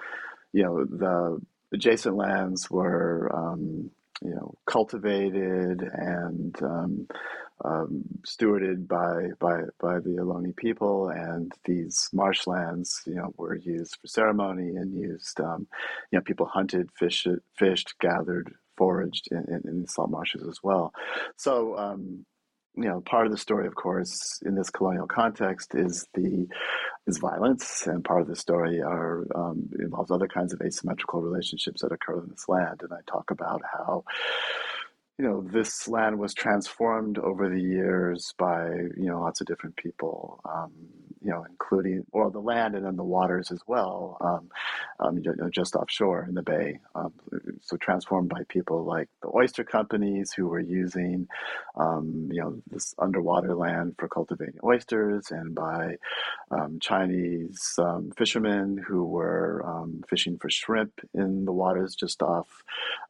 you 0.52 0.62
know 0.62 0.84
the 0.84 1.40
adjacent 1.72 2.16
lands 2.16 2.70
were 2.70 3.30
um, 3.34 3.90
you 4.22 4.30
know, 4.30 4.54
cultivated 4.66 5.82
and 5.82 6.54
um, 6.62 7.06
um, 7.64 8.04
stewarded 8.26 8.88
by, 8.88 9.28
by 9.38 9.62
by 9.78 9.98
the 10.00 10.16
Ohlone 10.20 10.56
people, 10.56 11.08
and 11.08 11.52
these 11.64 12.08
marshlands, 12.12 13.02
you 13.06 13.14
know, 13.14 13.32
were 13.36 13.56
used 13.56 13.96
for 14.00 14.06
ceremony 14.06 14.76
and 14.76 14.94
used, 14.94 15.40
um, 15.40 15.66
you 16.10 16.18
know, 16.18 16.22
people 16.22 16.46
hunted, 16.46 16.88
fished, 16.98 17.28
fished, 17.58 17.94
gathered, 18.00 18.54
foraged 18.76 19.28
in, 19.30 19.44
in, 19.48 19.68
in 19.68 19.86
salt 19.86 20.10
marshes 20.10 20.46
as 20.48 20.60
well. 20.62 20.92
So, 21.36 21.76
um, 21.76 22.24
you 22.76 22.84
know, 22.84 23.00
part 23.02 23.26
of 23.26 23.32
the 23.32 23.38
story, 23.38 23.66
of 23.66 23.74
course, 23.74 24.40
in 24.44 24.54
this 24.54 24.70
colonial 24.70 25.06
context 25.06 25.74
is 25.74 26.06
the 26.14 26.46
is 27.06 27.18
violence, 27.18 27.86
and 27.86 28.04
part 28.04 28.22
of 28.22 28.28
the 28.28 28.36
story 28.36 28.80
are 28.80 29.26
um, 29.34 29.70
involves 29.78 30.10
other 30.10 30.28
kinds 30.28 30.52
of 30.52 30.60
asymmetrical 30.62 31.20
relationships 31.22 31.82
that 31.82 31.92
occur 31.92 32.20
in 32.20 32.28
this 32.30 32.48
land. 32.48 32.80
And 32.82 32.92
I 32.92 33.00
talk 33.10 33.30
about 33.30 33.62
how 33.72 34.04
you 35.18 35.26
know, 35.26 35.42
this 35.42 35.86
land 35.86 36.18
was 36.18 36.32
transformed 36.32 37.18
over 37.18 37.50
the 37.50 37.60
years 37.60 38.32
by, 38.38 38.68
you 38.96 39.06
know, 39.06 39.20
lots 39.20 39.42
of 39.42 39.46
different 39.46 39.76
people, 39.76 40.40
um, 40.50 40.72
you 41.20 41.30
know, 41.30 41.44
including, 41.50 42.06
well, 42.10 42.30
the 42.30 42.38
land 42.40 42.74
and 42.74 42.86
then 42.86 42.96
the 42.96 43.04
waters 43.04 43.50
as 43.50 43.60
well, 43.66 44.16
um, 44.22 44.48
um, 45.00 45.18
you 45.18 45.34
know, 45.36 45.48
just 45.50 45.74
offshore 45.74 46.26
in 46.28 46.34
the 46.34 46.42
bay. 46.42 46.78
Um, 46.94 47.12
so 47.62 47.76
transformed 47.76 48.28
by 48.28 48.42
people 48.48 48.84
like 48.84 49.08
the 49.22 49.30
oyster 49.34 49.64
companies 49.64 50.32
who 50.32 50.46
were 50.46 50.60
using, 50.60 51.26
um, 51.76 52.28
you 52.30 52.40
know, 52.40 52.60
this 52.70 52.94
underwater 52.98 53.54
land 53.54 53.94
for 53.98 54.08
cultivating 54.08 54.60
oysters 54.62 55.30
and 55.30 55.54
by 55.54 55.96
um, 56.50 56.78
Chinese 56.80 57.78
fishermen 58.16 58.82
who 58.86 59.04
were 59.04 59.64
fishing 60.08 60.38
for 60.38 60.50
shrimp 60.50 60.92
in 61.14 61.44
the 61.44 61.52
waters 61.52 61.94
just 61.94 62.22
off, 62.22 62.62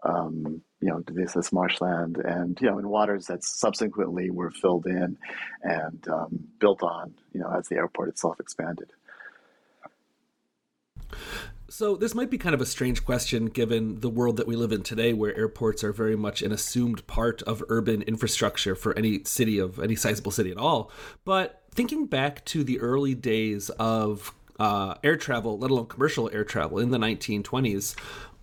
you 0.04 0.88
know, 0.88 1.02
this, 1.06 1.34
this 1.34 1.52
marshland 1.52 2.16
and, 2.16 2.58
you 2.60 2.70
know, 2.70 2.78
in 2.78 2.88
waters 2.88 3.26
that 3.26 3.44
subsequently 3.44 4.30
were 4.30 4.50
filled 4.50 4.86
in 4.86 5.16
and 5.62 6.08
um, 6.08 6.38
built 6.58 6.82
on, 6.82 7.14
you 7.32 7.40
know, 7.40 7.50
as 7.50 7.68
the 7.68 7.76
airport 7.76 8.08
itself 8.08 8.40
expanded. 8.40 8.90
So, 11.70 11.94
this 11.94 12.16
might 12.16 12.30
be 12.30 12.36
kind 12.36 12.52
of 12.52 12.60
a 12.60 12.66
strange 12.66 13.04
question 13.04 13.46
given 13.46 14.00
the 14.00 14.08
world 14.08 14.38
that 14.38 14.48
we 14.48 14.56
live 14.56 14.72
in 14.72 14.82
today, 14.82 15.12
where 15.12 15.36
airports 15.36 15.84
are 15.84 15.92
very 15.92 16.16
much 16.16 16.42
an 16.42 16.50
assumed 16.50 17.06
part 17.06 17.42
of 17.42 17.62
urban 17.68 18.02
infrastructure 18.02 18.74
for 18.74 18.92
any 18.98 19.22
city 19.22 19.60
of 19.60 19.78
any 19.78 19.94
sizable 19.94 20.32
city 20.32 20.50
at 20.50 20.56
all. 20.56 20.90
But 21.24 21.62
thinking 21.70 22.06
back 22.06 22.44
to 22.46 22.64
the 22.64 22.80
early 22.80 23.14
days 23.14 23.70
of 23.70 24.34
uh, 24.58 24.96
air 25.04 25.16
travel, 25.16 25.60
let 25.60 25.70
alone 25.70 25.86
commercial 25.86 26.28
air 26.32 26.42
travel 26.42 26.80
in 26.80 26.90
the 26.90 26.98
1920s, 26.98 27.94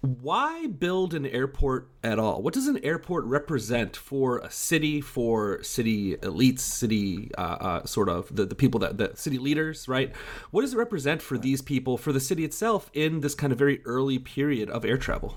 why 0.02 0.68
build 0.68 1.14
an 1.14 1.26
airport 1.26 1.90
at 2.04 2.20
all? 2.20 2.42
What 2.42 2.54
does 2.54 2.68
an 2.68 2.84
airport 2.84 3.26
represent 3.26 3.96
for 3.96 4.40
a 4.40 4.52
city, 4.52 5.02
for 5.02 5.62
city 5.64 6.18
elites, 6.18 6.60
city 6.60 7.32
uh, 7.38 7.42
uh, 7.42 7.86
sort 7.86 8.08
of 8.08 8.34
the, 8.36 8.46
the 8.46 8.56
people 8.56 8.80
that 8.82 8.98
the 8.98 9.12
city 9.16 9.40
leaders, 9.40 9.88
right? 9.88 10.16
What 10.52 10.62
does 10.62 10.74
it 10.74 10.78
represent 10.78 11.22
for 11.22 11.38
these 11.38 11.62
people, 11.62 11.98
for 11.98 12.12
the 12.12 12.20
city 12.20 12.44
itself, 12.44 12.92
in 12.94 13.22
this 13.22 13.34
kind 13.34 13.52
of 13.52 13.58
very 13.58 13.82
early 13.86 14.20
period 14.20 14.70
of 14.70 14.86
air 14.86 14.98
travel? 14.98 15.36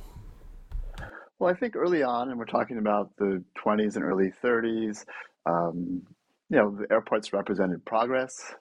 Well, 1.38 1.51
I 1.51 1.57
think 1.57 1.75
early 1.75 2.03
on, 2.03 2.29
and 2.29 2.38
we're 2.38 2.44
talking 2.44 2.77
about 2.77 3.16
the 3.16 3.42
20s 3.64 3.96
and 3.96 4.05
early 4.05 4.31
30s, 4.44 5.07
um, 5.46 6.03
you 6.51 6.57
know, 6.59 6.77
the 6.77 6.87
airports 6.92 7.33
represented 7.33 7.83
progress. 7.87 8.55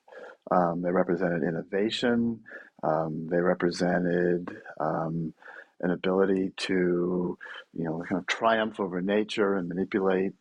Um, 0.49 0.81
they 0.81 0.91
represented 0.91 1.43
innovation. 1.43 2.39
Um, 2.81 3.27
they 3.29 3.39
represented 3.39 4.49
um, 4.79 5.33
an 5.81 5.91
ability 5.91 6.51
to, 6.57 7.37
you 7.73 7.83
know, 7.83 8.03
kind 8.07 8.19
of 8.19 8.27
triumph 8.27 8.79
over 8.79 9.01
nature 9.01 9.55
and 9.55 9.67
manipulate 9.69 10.33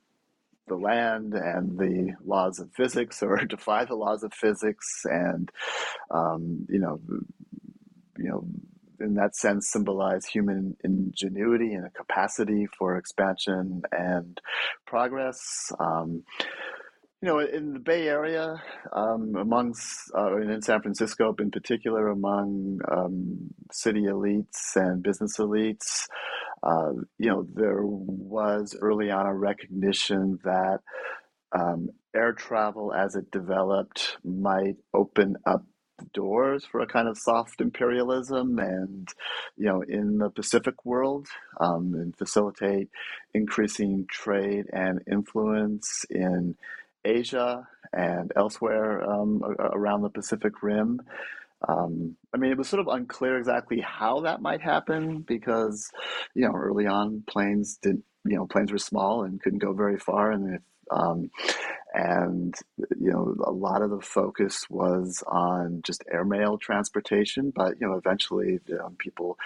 the 0.67 0.77
land 0.77 1.35
and 1.35 1.79
the 1.79 2.15
laws 2.25 2.59
of 2.59 2.71
physics 2.73 3.23
or 3.23 3.37
defy 3.45 3.85
the 3.85 3.95
laws 3.95 4.23
of 4.23 4.33
physics 4.33 5.03
and, 5.05 5.51
um, 6.11 6.67
you 6.69 6.79
know, 6.79 7.01
you 8.19 8.29
know, 8.29 8.45
in 9.01 9.15
that 9.15 9.37
sense 9.37 9.69
symbolize 9.69 10.27
human 10.27 10.77
ingenuity 10.83 11.73
and 11.75 11.87
a 11.87 11.91
capacity 11.91 12.67
for 12.79 12.97
expansion 12.97 13.83
and 13.93 14.41
progress. 14.87 15.71
Um, 15.79 16.25
you 17.21 17.29
know, 17.29 17.41
in 17.41 17.73
the 17.73 17.81
Bay 17.81 18.07
Area, 18.07 18.63
um, 18.93 19.35
amongst 19.35 20.11
uh, 20.17 20.37
in 20.37 20.63
San 20.63 20.83
Francisco 20.83 21.35
in 21.41 21.51
particular, 21.51 22.09
among 22.09 22.79
um, 22.91 23.51
city 23.73 24.03
elites 24.03 24.77
and 24.77 25.03
business 25.03 25.37
elites, 25.39 26.07
uh, 26.63 26.93
you 27.19 27.29
know, 27.29 27.45
there 27.55 27.83
was 27.83 28.77
early 28.81 29.11
on 29.11 29.27
a 29.27 29.35
recognition 29.35 30.39
that 30.45 30.79
um, 31.59 31.91
air 32.15 32.33
travel, 32.33 32.93
as 32.93 33.17
it 33.17 33.31
developed, 33.33 34.19
might 34.25 34.77
open 34.95 35.37
up 35.45 35.65
doors 36.13 36.65
for 36.65 36.81
a 36.81 36.87
kind 36.87 37.09
of 37.09 37.19
soft 37.19 37.61
imperialism 37.61 38.57
and 38.61 39.09
you 39.57 39.67
know 39.67 39.83
in 39.83 40.19
the 40.19 40.31
pacific 40.31 40.85
world 40.85 41.27
um, 41.61 41.93
and 41.95 42.17
facilitate 42.17 42.89
increasing 43.35 44.07
trade 44.09 44.67
and 44.73 45.01
influence 45.11 46.05
in 46.11 46.55
Asia 47.05 47.67
and 47.93 48.33
elsewhere 48.37 49.03
um, 49.09 49.43
around 49.59 50.03
the 50.03 50.11
Pacific 50.11 50.63
Rim. 50.63 51.01
Um, 51.67 52.17
I 52.33 52.37
mean, 52.37 52.53
it 52.53 52.59
was 52.59 52.69
sort 52.69 52.81
of 52.81 52.89
unclear 52.89 53.37
exactly 53.37 53.81
how 53.81 54.21
that 54.21 54.41
might 54.41 54.61
happen 54.61 55.23
because, 55.23 55.91
you 56.35 56.47
know, 56.47 56.55
early 56.55 56.87
on 56.87 57.25
planes 57.27 57.79
did, 57.83 58.03
you 58.25 58.37
know, 58.37 58.47
planes 58.47 58.71
were 58.71 58.79
small 58.79 59.25
and 59.25 59.43
couldn't 59.43 59.59
go 59.59 59.73
very 59.73 59.99
far, 59.99 60.31
and 60.31 60.55
if 60.55 60.63
um, 60.91 61.31
and 61.95 62.55
you 63.01 63.11
know 63.11 63.35
a 63.45 63.51
lot 63.51 63.83
of 63.83 63.91
the 63.91 64.01
focus 64.01 64.67
was 64.69 65.23
on 65.27 65.81
just 65.83 66.05
airmail 66.13 66.59
transportation 66.59 67.51
but 67.55 67.81
you 67.81 67.87
know 67.87 67.95
eventually 67.95 68.61
um, 68.85 68.95
people 68.99 69.39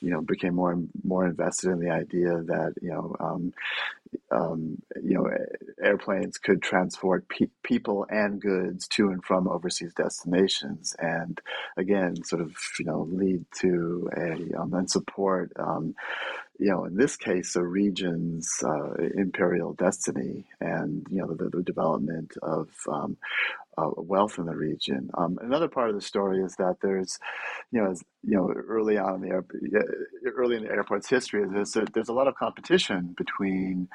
you 0.00 0.10
know 0.10 0.22
became 0.22 0.54
more 0.54 0.72
and 0.72 0.88
more 1.04 1.26
invested 1.26 1.70
in 1.70 1.78
the 1.78 1.90
idea 1.90 2.42
that 2.46 2.72
you 2.80 2.90
know 2.90 3.14
um, 3.20 3.52
um, 4.30 4.82
you 5.02 5.14
know, 5.14 5.28
airplanes 5.82 6.38
could 6.38 6.62
transport 6.62 7.28
pe- 7.28 7.46
people 7.62 8.06
and 8.08 8.40
goods 8.40 8.86
to 8.88 9.08
and 9.08 9.24
from 9.24 9.48
overseas 9.48 9.94
destinations, 9.94 10.94
and 10.98 11.40
again, 11.76 12.16
sort 12.24 12.42
of 12.42 12.52
you 12.78 12.86
know, 12.86 13.08
lead 13.10 13.44
to 13.60 14.08
a 14.16 14.60
um, 14.60 14.74
and 14.74 14.90
support, 14.90 15.52
um, 15.58 15.94
you 16.58 16.70
know, 16.70 16.84
in 16.84 16.96
this 16.96 17.16
case, 17.16 17.56
a 17.56 17.64
region's 17.64 18.62
uh, 18.64 18.94
imperial 19.16 19.72
destiny, 19.74 20.44
and 20.60 21.06
you 21.10 21.18
know, 21.18 21.34
the, 21.34 21.48
the 21.48 21.62
development 21.62 22.32
of 22.42 22.68
um, 22.92 23.16
uh, 23.80 23.90
wealth 23.96 24.38
in 24.38 24.46
the 24.46 24.54
region. 24.54 25.10
Um, 25.16 25.38
another 25.40 25.68
part 25.68 25.88
of 25.88 25.94
the 25.94 26.00
story 26.00 26.42
is 26.42 26.54
that 26.56 26.76
there's, 26.82 27.18
you 27.70 27.80
know, 27.80 27.94
you 28.22 28.36
know, 28.36 28.50
early 28.50 28.98
on 28.98 29.24
in 29.24 29.30
the 29.30 30.30
early 30.36 30.56
in 30.56 30.64
the 30.64 30.70
airport's 30.70 31.08
history, 31.08 31.44
there's 31.50 31.76
a, 31.76 31.84
there's 31.92 32.08
a 32.08 32.12
lot 32.12 32.28
of 32.28 32.34
competition 32.34 33.14
between 33.16 33.88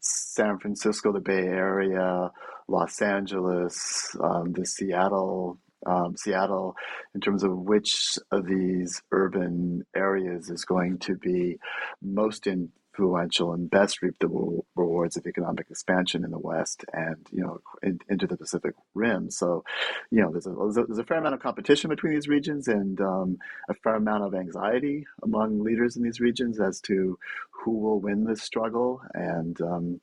San 0.00 0.58
Francisco, 0.58 1.12
the 1.12 1.20
Bay 1.20 1.46
Area, 1.46 2.30
Los 2.68 3.00
Angeles, 3.02 4.16
um, 4.20 4.52
the 4.52 4.64
Seattle 4.64 5.58
um, 5.86 6.16
Seattle 6.16 6.74
in 7.14 7.20
terms 7.20 7.44
of 7.44 7.56
which 7.56 8.18
of 8.30 8.46
these 8.46 9.02
urban 9.12 9.84
areas 9.94 10.50
is 10.50 10.64
going 10.64 10.98
to 10.98 11.16
be 11.16 11.58
most 12.02 12.46
in 12.46 12.70
influential 12.96 13.52
and 13.52 13.70
best 13.70 14.00
reap 14.02 14.18
the 14.20 14.62
rewards 14.74 15.16
of 15.16 15.26
economic 15.26 15.66
expansion 15.70 16.24
in 16.24 16.30
the 16.30 16.38
West 16.38 16.84
and 16.92 17.26
you 17.30 17.42
know 17.42 17.60
in, 17.82 17.98
into 18.08 18.26
the 18.26 18.36
Pacific 18.36 18.74
Rim. 18.94 19.30
So, 19.30 19.64
you 20.10 20.22
know, 20.22 20.30
there's 20.30 20.46
a, 20.46 20.84
there's 20.86 20.98
a 20.98 21.04
fair 21.04 21.18
amount 21.18 21.34
of 21.34 21.40
competition 21.40 21.90
between 21.90 22.14
these 22.14 22.28
regions 22.28 22.68
and 22.68 23.00
um, 23.00 23.38
a 23.68 23.74
fair 23.74 23.96
amount 23.96 24.24
of 24.24 24.34
anxiety 24.34 25.06
among 25.22 25.62
leaders 25.62 25.96
in 25.96 26.02
these 26.02 26.20
regions 26.20 26.58
as 26.60 26.80
to 26.82 27.18
who 27.50 27.72
will 27.72 28.00
win 28.00 28.24
this 28.24 28.42
struggle 28.42 29.02
and. 29.14 29.60
Um, 29.60 30.00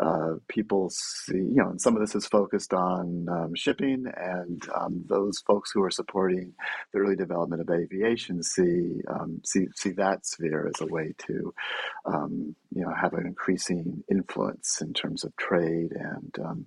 uh, 0.00 0.36
people 0.48 0.88
see, 0.90 1.36
you 1.36 1.56
know, 1.56 1.70
and 1.70 1.80
some 1.80 1.94
of 1.94 2.00
this 2.00 2.14
is 2.14 2.26
focused 2.26 2.72
on 2.72 3.28
um, 3.28 3.54
shipping, 3.54 4.06
and 4.16 4.66
um, 4.74 5.04
those 5.06 5.40
folks 5.40 5.70
who 5.72 5.82
are 5.82 5.90
supporting 5.90 6.54
the 6.92 6.98
early 6.98 7.16
development 7.16 7.60
of 7.60 7.68
aviation 7.68 8.42
see 8.42 9.02
um, 9.08 9.40
see 9.44 9.66
see 9.74 9.90
that 9.90 10.24
sphere 10.24 10.70
as 10.74 10.80
a 10.80 10.86
way 10.86 11.12
to, 11.18 11.52
um, 12.06 12.54
you 12.74 12.82
know, 12.82 12.92
have 12.98 13.12
an 13.12 13.26
increasing 13.26 14.02
influence 14.10 14.80
in 14.80 14.94
terms 14.94 15.24
of 15.24 15.36
trade 15.36 15.92
and. 15.92 16.34
Um, 16.42 16.66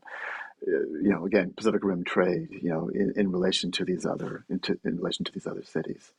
you 0.65 1.09
know, 1.09 1.25
again, 1.25 1.51
Pacific 1.57 1.83
Rim 1.83 2.05
trade. 2.05 2.47
You 2.49 2.69
know, 2.69 2.87
in, 2.87 3.11
in 3.17 3.31
relation 3.33 3.69
to 3.71 3.83
these 3.83 4.05
other, 4.05 4.45
into, 4.49 4.79
in 4.85 4.95
relation 4.95 5.25
to 5.25 5.31
these 5.33 5.45
other 5.45 5.61
cities. 5.65 6.13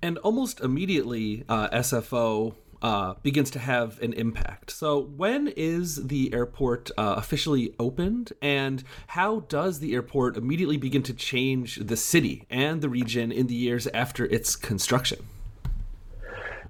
And 0.00 0.16
almost 0.18 0.60
immediately, 0.60 1.42
uh, 1.48 1.70
SFO 1.70 2.54
uh, 2.84 3.14
begins 3.22 3.50
to 3.50 3.58
have 3.58 3.98
an 4.02 4.12
impact. 4.12 4.70
So, 4.70 5.00
when 5.00 5.48
is 5.56 6.06
the 6.08 6.34
airport 6.34 6.90
uh, 6.98 7.14
officially 7.16 7.74
opened, 7.78 8.34
and 8.42 8.84
how 9.06 9.40
does 9.40 9.80
the 9.80 9.94
airport 9.94 10.36
immediately 10.36 10.76
begin 10.76 11.02
to 11.04 11.14
change 11.14 11.76
the 11.76 11.96
city 11.96 12.44
and 12.50 12.82
the 12.82 12.90
region 12.90 13.32
in 13.32 13.46
the 13.46 13.54
years 13.54 13.86
after 13.94 14.26
its 14.26 14.54
construction? 14.54 15.24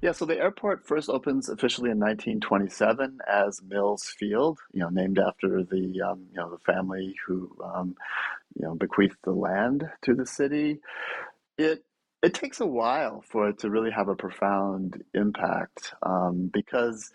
Yeah, 0.02 0.12
so 0.12 0.24
the 0.24 0.38
airport 0.38 0.86
first 0.86 1.08
opens 1.08 1.48
officially 1.48 1.90
in 1.90 1.98
1927 1.98 3.18
as 3.28 3.60
Mills 3.62 4.04
Field, 4.16 4.60
you 4.72 4.80
know, 4.80 4.90
named 4.90 5.18
after 5.18 5.64
the 5.64 6.00
um, 6.00 6.26
you 6.30 6.36
know 6.36 6.48
the 6.48 6.58
family 6.58 7.16
who 7.26 7.50
um, 7.64 7.96
you 8.54 8.64
know 8.64 8.76
bequeathed 8.76 9.18
the 9.24 9.32
land 9.32 9.90
to 10.02 10.14
the 10.14 10.26
city. 10.26 10.78
It 11.58 11.84
it 12.24 12.32
takes 12.32 12.60
a 12.60 12.66
while 12.66 13.22
for 13.28 13.50
it 13.50 13.58
to 13.58 13.70
really 13.70 13.90
have 13.90 14.08
a 14.08 14.16
profound 14.16 15.04
impact 15.12 15.94
um, 16.02 16.50
because 16.52 17.12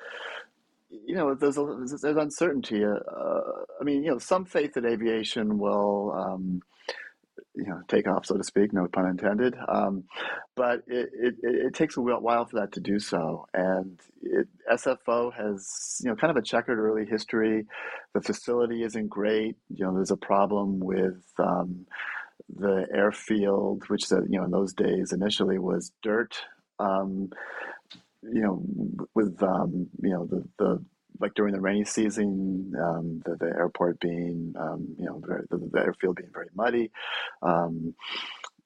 you 0.90 1.16
know 1.16 1.34
there's 1.34 1.58
a, 1.58 1.66
there's 2.02 2.18
uncertainty. 2.18 2.84
Uh, 2.86 2.96
I 3.80 3.84
mean, 3.84 4.04
you 4.04 4.12
know, 4.12 4.20
some 4.20 4.46
faith 4.46 4.74
that 4.76 4.86
aviation 4.86 5.58
will 5.58 6.14
um, 6.16 6.62
you 7.56 7.66
know 7.66 7.82
take 7.88 8.08
off, 8.08 8.28
so 8.28 8.38
to 8.38 8.44
speak, 8.44 8.72
no 8.72 8.88
pun 8.88 9.08
intended. 9.08 9.56
Um, 9.68 10.04
but 10.56 10.84
it, 10.86 11.10
it, 11.14 11.36
it, 11.42 11.74
takes 11.74 11.98
a 11.98 12.02
while 12.02 12.46
for 12.46 12.60
that 12.60 12.74
to 12.74 12.80
do 12.80 13.00
so, 13.00 13.48
and 13.54 14.00
it, 14.22 14.48
SFO 14.72 15.34
has 15.34 16.02
you 16.04 16.10
know 16.10 16.16
kind 16.16 16.30
of 16.30 16.38
a 16.38 16.46
checkered 16.46 16.78
early 16.78 17.06
history. 17.06 17.66
The 18.14 18.22
facility 18.22 18.84
isn't 18.84 19.10
great. 19.10 19.56
You 19.70 19.86
know, 19.86 19.96
there's 19.96 20.12
a 20.12 20.18
problem 20.18 20.80
with 20.80 21.24
um, 21.40 21.88
the 22.56 22.88
airfield, 22.94 23.84
which 23.88 24.10
you 24.12 24.40
know 24.40 24.46
in 24.46 24.52
those 24.52 24.74
days 24.74 25.14
initially 25.14 25.60
was 25.60 25.92
dirt. 26.02 26.36
Um, 26.80 27.30
you 28.22 28.42
know, 28.42 28.62
with 29.16 29.42
um, 29.44 29.88
you 30.02 30.12
know 30.12 30.26
the 30.26 30.44
the 30.58 30.86
like 31.20 31.34
during 31.34 31.54
the 31.54 31.62
rainy 31.62 31.84
season, 31.84 32.72
um, 32.82 33.22
the, 33.26 33.36
the 33.36 33.48
airport 33.48 34.00
being, 34.00 34.54
um, 34.58 34.96
you 34.98 35.06
know, 35.06 35.22
the, 35.22 35.58
the, 35.58 35.80
airfield 35.80 36.16
being 36.16 36.30
very 36.34 36.48
muddy. 36.56 36.92
Um, 37.42 37.94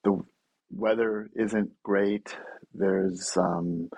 the 0.04 0.22
weather 0.70 1.28
isn't 1.34 1.70
great. 1.82 2.36
There's 2.72 3.36
um, 3.36 3.88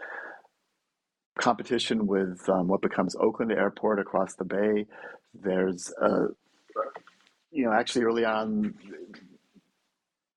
competition 1.38 2.06
with 2.06 2.40
what 2.46 2.80
becomes 2.80 3.14
Oakland 3.16 3.52
Airport 3.52 3.98
across 3.98 4.34
the 4.36 4.44
bay. 4.44 4.86
There's, 5.34 5.92
a, 6.00 6.28
you 7.50 7.64
know, 7.64 7.72
actually 7.72 8.04
early 8.04 8.24
on, 8.24 8.74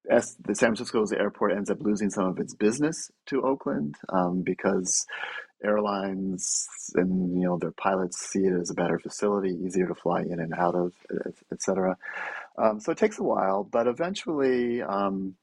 as 0.09 0.35
the 0.45 0.55
San 0.55 0.69
Francisco's 0.69 1.11
airport 1.13 1.53
ends 1.53 1.69
up 1.69 1.81
losing 1.81 2.09
some 2.09 2.25
of 2.25 2.39
its 2.39 2.53
business 2.53 3.11
to 3.27 3.43
Oakland 3.43 3.95
um, 4.09 4.41
because 4.41 5.05
airlines 5.63 6.67
and 6.95 7.39
you 7.39 7.45
know 7.45 7.57
their 7.57 7.71
pilots 7.71 8.29
see 8.29 8.39
it 8.39 8.53
as 8.59 8.69
a 8.69 8.73
better 8.73 8.97
facility, 8.97 9.57
easier 9.65 9.87
to 9.87 9.95
fly 9.95 10.21
in 10.21 10.39
and 10.39 10.53
out 10.53 10.75
of, 10.75 10.93
etc. 11.51 11.97
Um, 12.57 12.79
so 12.79 12.91
it 12.91 12.97
takes 12.97 13.19
a 13.19 13.23
while, 13.23 13.63
but 13.63 13.87
eventually, 13.87 14.81
um, 14.81 15.35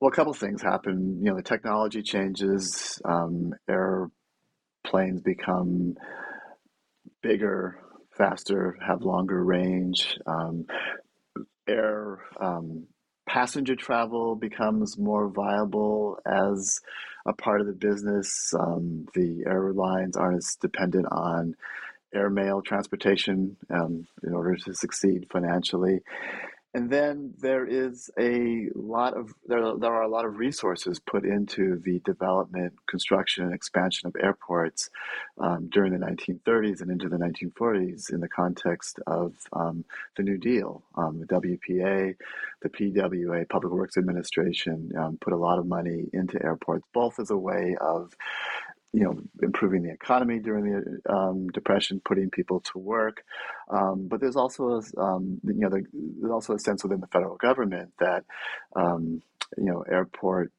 well, 0.00 0.10
a 0.10 0.14
couple 0.14 0.34
things 0.34 0.62
happen. 0.62 1.18
You 1.20 1.30
know, 1.30 1.36
the 1.36 1.42
technology 1.42 2.02
changes, 2.02 3.00
um, 3.04 3.54
airplanes 3.68 5.22
become 5.22 5.96
bigger, 7.22 7.78
faster, 8.16 8.76
have 8.86 9.02
longer 9.02 9.42
range. 9.42 10.18
Um, 10.26 10.66
air 11.68 12.20
um, 12.40 12.86
passenger 13.32 13.76
travel 13.76 14.34
becomes 14.34 14.98
more 14.98 15.28
viable 15.28 16.18
as 16.26 16.80
a 17.26 17.32
part 17.32 17.60
of 17.60 17.68
the 17.68 17.72
business. 17.72 18.52
Um, 18.58 19.06
the 19.14 19.44
airlines 19.46 20.16
aren't 20.16 20.38
as 20.38 20.56
dependent 20.60 21.06
on 21.12 21.54
airmail 22.12 22.60
transportation 22.62 23.56
um, 23.70 24.08
in 24.24 24.34
order 24.34 24.56
to 24.56 24.74
succeed 24.74 25.28
financially. 25.30 26.00
And 26.72 26.88
then 26.88 27.34
there 27.40 27.66
is 27.66 28.10
a 28.16 28.68
lot 28.76 29.16
of 29.16 29.34
there, 29.46 29.60
there 29.76 29.92
are 29.92 30.02
a 30.02 30.08
lot 30.08 30.24
of 30.24 30.36
resources 30.36 31.00
put 31.00 31.24
into 31.24 31.80
the 31.84 31.98
development, 32.04 32.74
construction, 32.86 33.44
and 33.44 33.52
expansion 33.52 34.06
of 34.06 34.14
airports 34.22 34.88
um, 35.38 35.68
during 35.72 35.92
the 35.92 35.98
1930s 35.98 36.80
and 36.80 36.90
into 36.92 37.08
the 37.08 37.16
1940s 37.16 38.12
in 38.12 38.20
the 38.20 38.28
context 38.28 39.00
of 39.08 39.32
um, 39.52 39.84
the 40.16 40.22
New 40.22 40.38
Deal. 40.38 40.84
Um, 40.94 41.18
the 41.18 41.26
WPA, 41.26 42.14
the 42.62 42.68
PWA, 42.68 43.48
Public 43.48 43.72
Works 43.72 43.96
Administration, 43.96 44.92
um, 44.96 45.18
put 45.20 45.32
a 45.32 45.36
lot 45.36 45.58
of 45.58 45.66
money 45.66 46.08
into 46.12 46.40
airports, 46.40 46.84
both 46.94 47.18
as 47.18 47.30
a 47.30 47.36
way 47.36 47.76
of 47.80 48.14
you 48.92 49.04
know, 49.04 49.20
improving 49.42 49.82
the 49.82 49.92
economy 49.92 50.38
during 50.38 50.64
the 50.64 51.12
um, 51.12 51.48
depression, 51.48 52.00
putting 52.04 52.30
people 52.30 52.60
to 52.60 52.78
work. 52.78 53.22
Um, 53.70 54.08
but 54.08 54.20
there's 54.20 54.36
also, 54.36 54.80
a, 54.80 55.00
um, 55.00 55.40
you 55.44 55.54
know, 55.54 55.68
there's 55.68 56.32
also 56.32 56.54
a 56.54 56.58
sense 56.58 56.82
within 56.82 57.00
the 57.00 57.06
federal 57.06 57.36
government 57.36 57.92
that, 58.00 58.24
um, 58.74 59.22
you 59.56 59.64
know, 59.64 59.82
airport 59.82 60.52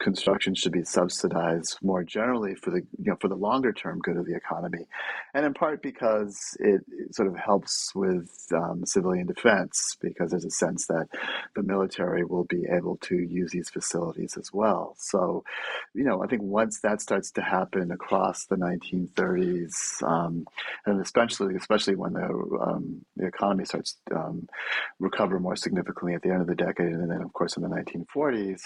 construction 0.00 0.54
should 0.54 0.72
be 0.72 0.84
subsidized 0.84 1.78
more 1.82 2.02
generally 2.02 2.54
for 2.54 2.70
the 2.70 2.82
you 2.98 3.10
know 3.10 3.16
for 3.20 3.28
the 3.28 3.36
longer 3.36 3.72
term 3.72 4.00
good 4.00 4.16
of 4.16 4.26
the 4.26 4.34
economy, 4.34 4.86
and 5.34 5.46
in 5.46 5.54
part 5.54 5.82
because 5.82 6.56
it, 6.60 6.80
sort 7.12 7.28
of 7.28 7.36
helps 7.36 7.94
with 7.94 8.46
um, 8.54 8.86
civilian 8.86 9.26
defense 9.26 9.96
because 10.00 10.30
there's 10.30 10.44
a 10.44 10.50
sense 10.50 10.86
that 10.86 11.08
the 11.54 11.62
military 11.62 12.24
will 12.24 12.44
be 12.44 12.64
able 12.70 12.96
to 12.96 13.16
use 13.16 13.50
these 13.52 13.68
facilities 13.68 14.36
as 14.38 14.50
well. 14.52 14.94
So, 14.98 15.44
you 15.94 16.04
know, 16.04 16.22
I 16.22 16.26
think 16.26 16.40
once 16.42 16.80
that 16.80 17.02
starts 17.02 17.30
to 17.32 17.42
happen 17.42 17.90
across 17.90 18.46
the 18.46 18.56
1930s, 18.56 20.02
um, 20.02 20.46
and 20.86 21.00
especially 21.00 21.54
especially 21.54 21.96
when 21.96 22.14
the 22.14 22.58
um, 22.60 23.04
the 23.16 23.26
economy 23.26 23.64
starts 23.64 23.96
um, 24.14 24.48
recover 24.98 25.38
more 25.38 25.56
significantly 25.56 26.14
at 26.14 26.22
the 26.22 26.30
end 26.30 26.40
of 26.40 26.46
the 26.46 26.54
decade, 26.54 26.86
and 26.86 27.10
then 27.10 27.22
of 27.22 27.32
course 27.32 27.56
in 27.56 27.62
the 27.62 27.68
1940s, 27.68 28.62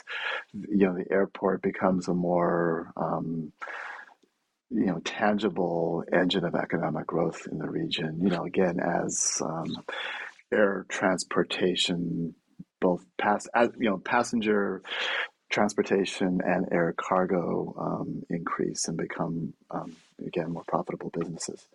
you 0.53 0.86
know, 0.87 0.95
the 0.95 1.11
airport 1.11 1.63
becomes 1.63 2.09
a 2.09 2.15
more 2.15 2.93
um, 2.97 3.53
you 4.71 4.87
know 4.87 5.01
tangible 5.01 6.05
engine 6.13 6.45
of 6.45 6.55
economic 6.55 7.07
growth 7.07 7.47
in 7.51 7.59
the 7.59 7.69
region. 7.69 8.19
You 8.21 8.31
know, 8.31 8.45
again 8.45 8.81
as 8.81 9.41
um, 9.45 9.77
air 10.53 10.87
transportation, 10.89 12.35
both 12.81 13.05
pass 13.19 13.47
as, 13.55 13.71
you 13.79 13.91
know 13.91 13.99
passenger 13.99 14.83
transportation 15.51 16.41
and 16.45 16.67
air 16.73 16.93
cargo 16.97 17.75
um, 17.79 18.23
increase 18.29 18.89
and 18.89 18.97
become 18.97 19.55
um, 19.71 19.97
again 20.27 20.53
more 20.53 20.65
profitable 20.67 21.11
businesses. 21.11 21.67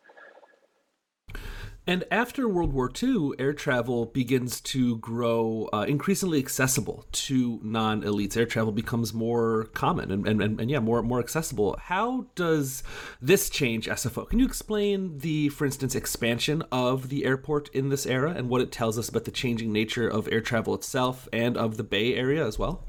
And 1.88 2.04
after 2.12 2.48
World 2.48 2.74
War 2.74 2.91
II, 3.02 3.32
air 3.39 3.54
travel 3.54 4.06
begins 4.06 4.62
to 4.62 4.98
grow 4.98 5.67
uh, 5.74 5.86
increasingly 5.88 6.38
accessible 6.38 7.06
to 7.12 7.60
non 7.63 8.04
elites. 8.04 8.38
Air 8.38 8.46
travel 8.46 8.72
becomes 8.72 9.15
more 9.15 9.65
common 9.74 10.12
and, 10.12 10.28
and, 10.28 10.41
and, 10.41 10.62
and, 10.62 10.70
yeah, 10.70 10.80
more, 10.80 11.02
more 11.02 11.20
accessible. 11.20 11.76
How 11.82 12.28
does 12.36 12.84
this 13.20 13.50
change 13.50 13.88
SFO? 13.88 14.30
Can 14.30 14.38
you 14.38 14.46
explain 14.46 15.17
the, 15.17 15.50
for 15.50 15.65
instance, 15.65 15.96
expansion 15.96 16.63
of 16.72 17.10
the 17.10 17.26
airport 17.26 17.70
in 17.70 17.89
this 17.89 18.06
era 18.06 18.32
and 18.32 18.48
what 18.48 18.62
it 18.62 18.72
tells 18.72 19.00
us 19.00 19.10
about 19.10 19.26
the 19.26 19.32
changing 19.32 19.72
nature 19.72 20.08
of 20.08 20.32
air 20.32 20.41
travel 20.41 20.76
itself 20.76 21.28
and 21.34 21.58
of 21.58 21.78
the 21.78 21.84
Bay 21.84 22.13
Area 22.13 22.46
as 22.46 22.60
well? 22.60 22.86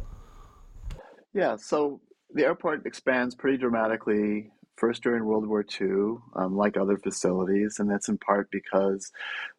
Yeah, 1.32 1.56
so 1.56 1.98
the 2.34 2.44
airport 2.44 2.84
expands 2.84 3.34
pretty 3.34 3.56
dramatically 3.56 4.50
first 4.82 5.04
during 5.04 5.24
World 5.24 5.46
War 5.46 5.64
II, 5.80 6.16
um, 6.34 6.56
like 6.56 6.76
other 6.76 6.98
facilities, 6.98 7.78
and 7.78 7.88
that's 7.88 8.08
in 8.08 8.18
part 8.18 8.50
because 8.50 9.12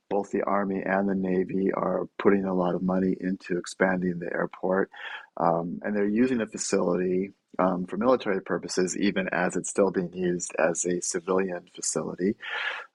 both 0.09 0.31
the 0.31 0.43
Army 0.43 0.81
and 0.86 1.07
the 1.07 1.15
Navy 1.15 1.71
are 1.71 2.09
putting 2.19 2.43
a 2.43 2.53
lot 2.53 2.75
of 2.75 2.83
money 2.83 3.15
into 3.21 3.57
expanding 3.57 4.19
the 4.19 4.31
airport, 4.33 4.89
um, 5.38 5.79
and 5.81 5.95
they're 5.95 6.05
using 6.05 6.39
the 6.39 6.45
facility 6.45 7.31
um, 7.57 7.86
for 7.86 7.95
military 7.95 8.41
purposes, 8.41 8.97
even 8.97 9.29
as 9.31 9.55
it's 9.55 9.69
still 9.69 9.91
being 9.91 10.12
used 10.12 10.53
as 10.59 10.83
a 10.83 11.01
civilian 11.01 11.69
facility, 11.73 12.36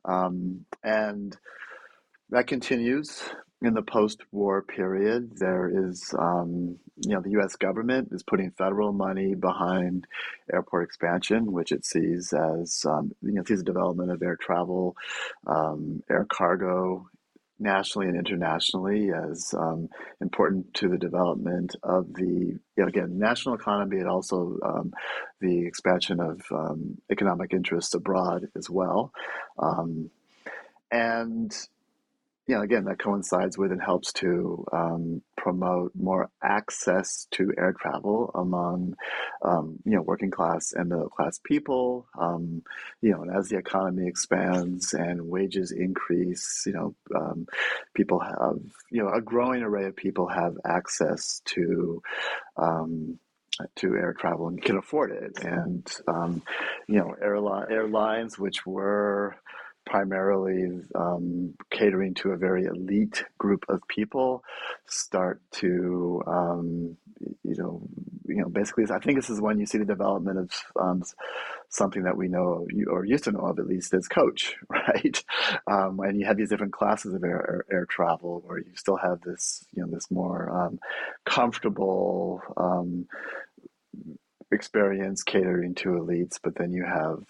um, 0.05 0.67
and 0.85 1.35
that 2.29 2.47
continues 2.47 3.23
in 3.61 3.75
the 3.75 3.83
post-war 3.83 4.63
period, 4.63 5.37
there 5.37 5.69
is, 5.89 6.15
um, 6.17 6.79
you 7.05 7.15
know, 7.15 7.21
the 7.21 7.33
U.S. 7.33 7.57
government 7.57 8.09
is 8.13 8.23
putting 8.23 8.53
federal 8.53 8.93
money 8.93 9.35
behind 9.35 10.07
airport 10.53 10.85
expansion, 10.85 11.51
which 11.51 11.73
it 11.73 11.85
sees 11.85 12.33
as, 12.33 12.85
um, 12.87 13.13
you 13.21 13.33
know, 13.33 13.43
sees 13.45 13.59
the 13.59 13.65
development 13.65 14.13
of 14.13 14.23
air 14.23 14.37
travel, 14.37 14.97
um, 15.47 16.03
air 16.09 16.27
cargo, 16.31 17.09
nationally 17.61 18.07
and 18.07 18.17
internationally 18.17 19.11
as 19.11 19.53
um, 19.59 19.89
important 20.21 20.73
to 20.75 20.89
the 20.89 20.99
development 20.99 21.75
of 21.83 22.15
the, 22.15 22.25
you 22.25 22.61
know, 22.77 22.87
again, 22.87 23.19
national 23.19 23.57
economy 23.57 23.97
and 23.97 24.09
also 24.09 24.57
um, 24.65 24.93
the 25.41 25.67
expansion 25.67 26.21
of 26.21 26.41
um, 26.53 26.97
economic 27.11 27.53
interests 27.53 27.95
abroad 27.95 28.47
as 28.57 28.71
well. 28.71 29.13
and 30.91 31.53
you 32.49 32.55
know, 32.55 32.63
again, 32.63 32.85
that 32.85 32.99
coincides 32.99 33.59
with 33.59 33.73
and 33.73 33.83
helps 33.83 34.11
to 34.15 34.65
um, 34.73 35.21
promote 35.37 35.93
more 35.95 36.31
access 36.43 37.27
to 37.33 37.53
air 37.59 37.75
travel 37.79 38.31
among, 38.35 38.95
um, 39.43 39.79
you 39.85 39.95
know, 39.95 40.01
working 40.01 40.31
class 40.31 40.73
and 40.73 40.89
middle 40.89 41.11
class 41.11 41.39
people. 41.45 42.07
Um, 42.19 42.63
you 43.03 43.13
know, 43.13 43.21
and 43.21 43.37
as 43.37 43.51
the 43.51 43.59
economy 43.59 44.09
expands 44.09 44.95
and 44.95 45.29
wages 45.29 45.73
increase, 45.73 46.63
you 46.65 46.73
know, 46.73 46.95
um, 47.15 47.47
people 47.95 48.19
have, 48.19 48.61
you 48.91 49.03
know, 49.03 49.11
a 49.13 49.21
growing 49.21 49.63
array 49.63 49.85
of 49.85 49.95
people 49.95 50.27
have 50.27 50.57
access 50.65 51.43
to 51.45 52.03
um, 52.57 53.19
to 53.77 53.95
air 53.95 54.15
travel 54.19 54.49
and 54.49 54.63
can 54.63 54.79
afford 54.79 55.11
it. 55.11 55.45
And 55.45 55.87
um, 56.07 56.43
you 56.87 56.97
know, 56.97 57.15
airline 57.21 57.67
airlines 57.71 58.39
which 58.39 58.65
were 58.65 59.37
primarily 59.89 60.83
um, 60.95 61.55
catering 61.71 62.13
to 62.13 62.33
a 62.33 62.37
very 62.37 62.65
elite 62.65 63.25
group 63.39 63.65
of 63.71 63.81
people 63.89 64.45
start 64.87 65.41
to 65.51 66.23
um, 66.27 66.97
you 67.43 67.57
know 67.57 67.81
you 68.27 68.37
know 68.37 68.49
basically 68.51 68.85
I 68.91 68.99
think 68.99 69.17
this 69.17 69.31
is 69.31 69.41
when 69.41 69.59
you 69.59 69.65
see 69.65 69.79
the 69.79 69.87
development 69.87 70.39
of 70.39 70.51
um, 70.79 71.03
something 71.71 72.03
that 72.03 72.19
we 72.19 72.29
know 72.29 72.67
or 72.87 73.07
used 73.07 73.25
to 73.25 73.33
know 73.33 73.41
of 73.41 73.59
at 73.59 73.67
least 73.67 73.95
as 73.95 74.09
coach 74.09 74.57
right? 74.69 75.25
Um, 75.67 76.01
and 76.01 76.21
you 76.21 76.27
have 76.27 76.37
these 76.37 76.51
different 76.51 76.75
classes 76.75 77.15
of 77.15 77.25
air, 77.25 77.31
air, 77.49 77.65
air, 77.73 77.87
travel 77.87 78.43
where 78.45 78.59
you 78.59 78.73
still 78.75 78.97
have 78.97 79.23
this 79.23 79.65
you 79.73 79.83
know 79.83 79.89
this 79.91 80.11
more 80.11 80.51
um, 80.51 80.79
comfortable 81.25 82.43
um, 82.59 83.07
experience 84.53 85.23
catering 85.23 85.75
to 85.75 85.91
elites 85.91 86.39
but 86.43 86.55
then 86.57 86.73
you 86.73 86.85
have 86.85 87.23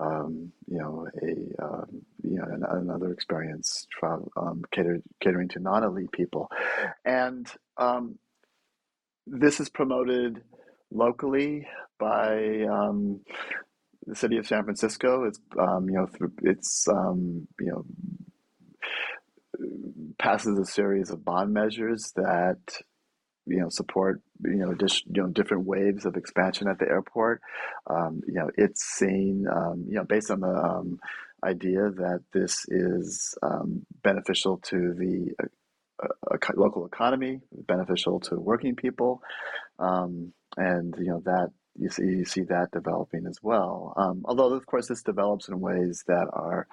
um, 0.00 0.52
you 0.66 0.78
know, 0.78 1.06
a 1.22 1.64
um, 1.64 2.02
you 2.22 2.36
know 2.36 2.46
another 2.70 3.12
experience 3.12 3.86
travel, 3.90 4.30
um, 4.36 4.62
catered, 4.72 5.02
catering 5.20 5.48
to 5.48 5.60
non-elite 5.60 6.12
people, 6.12 6.48
and 7.04 7.46
um, 7.76 8.18
this 9.26 9.60
is 9.60 9.68
promoted 9.68 10.42
locally 10.90 11.66
by 11.98 12.62
um, 12.70 13.20
the 14.06 14.14
city 14.14 14.38
of 14.38 14.46
San 14.46 14.64
Francisco. 14.64 15.24
It's 15.24 15.40
you 15.56 15.92
know 15.92 16.06
through, 16.06 16.32
it's 16.42 16.86
you 16.88 17.46
know 17.60 17.84
passes 20.18 20.58
a 20.58 20.64
series 20.64 21.10
of 21.10 21.24
bond 21.24 21.52
measures 21.52 22.12
that 22.16 22.58
you 23.50 23.60
know 23.60 23.68
support 23.68 24.20
you 24.44 24.56
know 24.56 24.74
just 24.74 25.04
you 25.06 25.22
know 25.22 25.28
different 25.28 25.66
waves 25.66 26.06
of 26.06 26.16
expansion 26.16 26.68
at 26.68 26.78
the 26.78 26.88
airport. 26.88 27.42
Um, 27.88 28.22
you 28.26 28.34
know, 28.34 28.50
it's 28.56 28.82
seen 28.84 29.46
um, 29.52 29.84
you 29.88 29.96
know 29.96 30.04
based 30.04 30.30
on 30.30 30.40
the 30.40 30.54
um, 30.54 30.98
idea 31.44 31.90
that 31.90 32.20
this 32.32 32.64
is 32.68 33.34
um, 33.42 33.84
beneficial 34.02 34.58
to 34.58 34.94
the 34.94 35.34
uh, 36.02 36.06
uh, 36.32 36.52
local 36.56 36.86
economy, 36.86 37.40
beneficial 37.52 38.20
to 38.20 38.36
working 38.36 38.76
people, 38.76 39.22
um, 39.78 40.32
and 40.56 40.94
you 40.98 41.08
know 41.08 41.22
that 41.24 41.50
you 41.78 41.90
see 41.90 42.04
you 42.04 42.24
see 42.24 42.42
that 42.42 42.70
developing 42.72 43.26
as 43.26 43.38
well. 43.42 43.94
Um, 43.96 44.22
although 44.24 44.52
of 44.54 44.66
course 44.66 44.88
this 44.88 45.02
develops 45.02 45.48
in 45.48 45.60
ways 45.60 46.04
that 46.06 46.28
are 46.32 46.66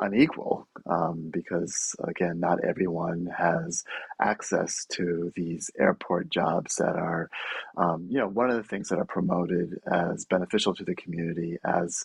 unequal 0.00 0.68
um, 0.86 1.30
because 1.32 1.94
again 2.04 2.38
not 2.40 2.62
everyone 2.64 3.28
has 3.36 3.84
access 4.20 4.86
to 4.86 5.32
these 5.34 5.70
airport 5.78 6.30
jobs 6.30 6.76
that 6.76 6.96
are 6.96 7.30
um, 7.76 8.06
you 8.08 8.18
know 8.18 8.28
one 8.28 8.50
of 8.50 8.56
the 8.56 8.62
things 8.62 8.88
that 8.88 8.98
are 8.98 9.04
promoted 9.04 9.78
as 9.90 10.24
beneficial 10.24 10.74
to 10.74 10.84
the 10.84 10.94
community 10.94 11.58
as 11.64 12.04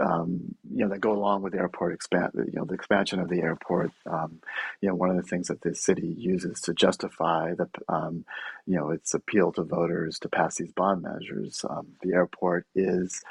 um, 0.00 0.54
you 0.70 0.84
know 0.84 0.90
that 0.90 1.00
go 1.00 1.12
along 1.12 1.42
with 1.42 1.54
airport 1.54 1.92
expand 1.92 2.30
you 2.34 2.52
know 2.52 2.64
the 2.64 2.74
expansion 2.74 3.18
of 3.18 3.28
the 3.28 3.40
airport 3.40 3.90
um, 4.06 4.40
you 4.80 4.88
know 4.88 4.94
one 4.94 5.10
of 5.10 5.16
the 5.16 5.22
things 5.22 5.48
that 5.48 5.60
the 5.62 5.74
city 5.74 6.14
uses 6.16 6.60
to 6.60 6.72
justify 6.74 7.54
the 7.54 7.68
um, 7.88 8.24
you 8.66 8.76
know 8.76 8.90
its 8.90 9.14
appeal 9.14 9.50
to 9.52 9.62
voters 9.64 10.18
to 10.18 10.28
pass 10.28 10.56
these 10.56 10.72
bond 10.72 11.02
measures 11.02 11.64
um, 11.68 11.86
the 12.02 12.12
airport 12.12 12.66
is 12.74 13.22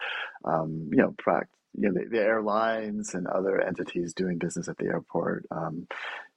you 0.45 0.97
know 0.97 1.13
you 1.77 1.89
know, 1.89 1.93
the, 1.93 2.09
the, 2.09 2.19
airlines 2.19 3.13
and 3.13 3.27
other 3.27 3.61
entities 3.61 4.13
doing 4.13 4.37
business 4.37 4.67
at 4.67 4.77
the 4.77 4.85
airport, 4.85 5.45
um, 5.51 5.87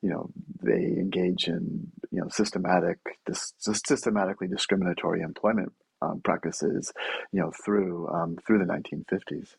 you 0.03 0.11
know, 0.11 0.31
they 0.63 0.85
engage 0.85 1.49
in, 1.49 1.91
you 2.11 2.21
know, 2.21 2.29
systematic, 2.29 2.99
dis- 3.27 3.55
systematically 3.59 4.49
discriminatory 4.49 5.23
employment 5.23 5.73
um, 6.03 6.21
practices, 6.23 6.93
you 7.33 7.41
know, 7.41 7.53
through 7.65 8.09
um, 8.09 8.37
through 8.47 8.59
the 8.59 8.73
1950s. 8.73 9.57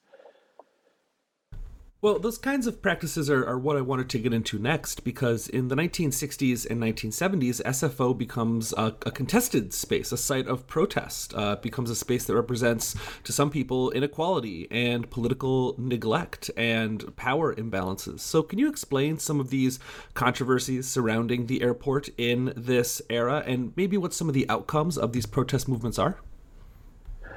Well, 2.03 2.17
those 2.17 2.39
kinds 2.39 2.65
of 2.65 2.81
practices 2.81 3.29
are, 3.29 3.45
are, 3.45 3.59
what 3.59 3.77
I 3.77 3.81
wanted 3.81 4.09
to 4.09 4.17
get 4.17 4.33
into 4.33 4.57
next 4.57 5.03
because 5.03 5.47
in 5.47 5.67
the 5.67 5.75
1960s 5.75 6.67
and 6.67 6.81
1970s, 6.81 7.61
SFO 7.61 8.17
becomes 8.17 8.73
a, 8.73 8.95
a 9.05 9.11
contested 9.11 9.71
space, 9.71 10.11
a 10.11 10.17
site 10.17 10.47
of 10.47 10.65
protest, 10.65 11.31
uh, 11.35 11.57
becomes 11.57 11.91
a 11.91 11.95
space 11.95 12.25
that 12.25 12.33
represents, 12.33 12.95
to 13.23 13.31
some 13.31 13.51
people, 13.51 13.91
inequality 13.91 14.67
and 14.71 15.11
political 15.11 15.75
neglect 15.77 16.49
and 16.57 17.15
power 17.17 17.53
imbalances. 17.53 18.21
So, 18.21 18.41
can 18.41 18.57
you 18.57 18.67
explain 18.67 19.19
some 19.19 19.39
of 19.39 19.51
these 19.51 19.77
controversies 20.15 20.87
surrounding 20.87 21.45
the 21.45 21.61
airport 21.61 22.09
in 22.17 22.51
this 22.57 23.03
era 23.11 23.43
and 23.45 23.73
maybe 23.75 23.95
what 23.95 24.11
some 24.11 24.27
of 24.27 24.33
the 24.33 24.49
outcomes 24.49 24.97
of 24.97 25.13
these 25.13 25.27
protest 25.27 25.67
movements 25.69 25.99
are? 25.99 26.17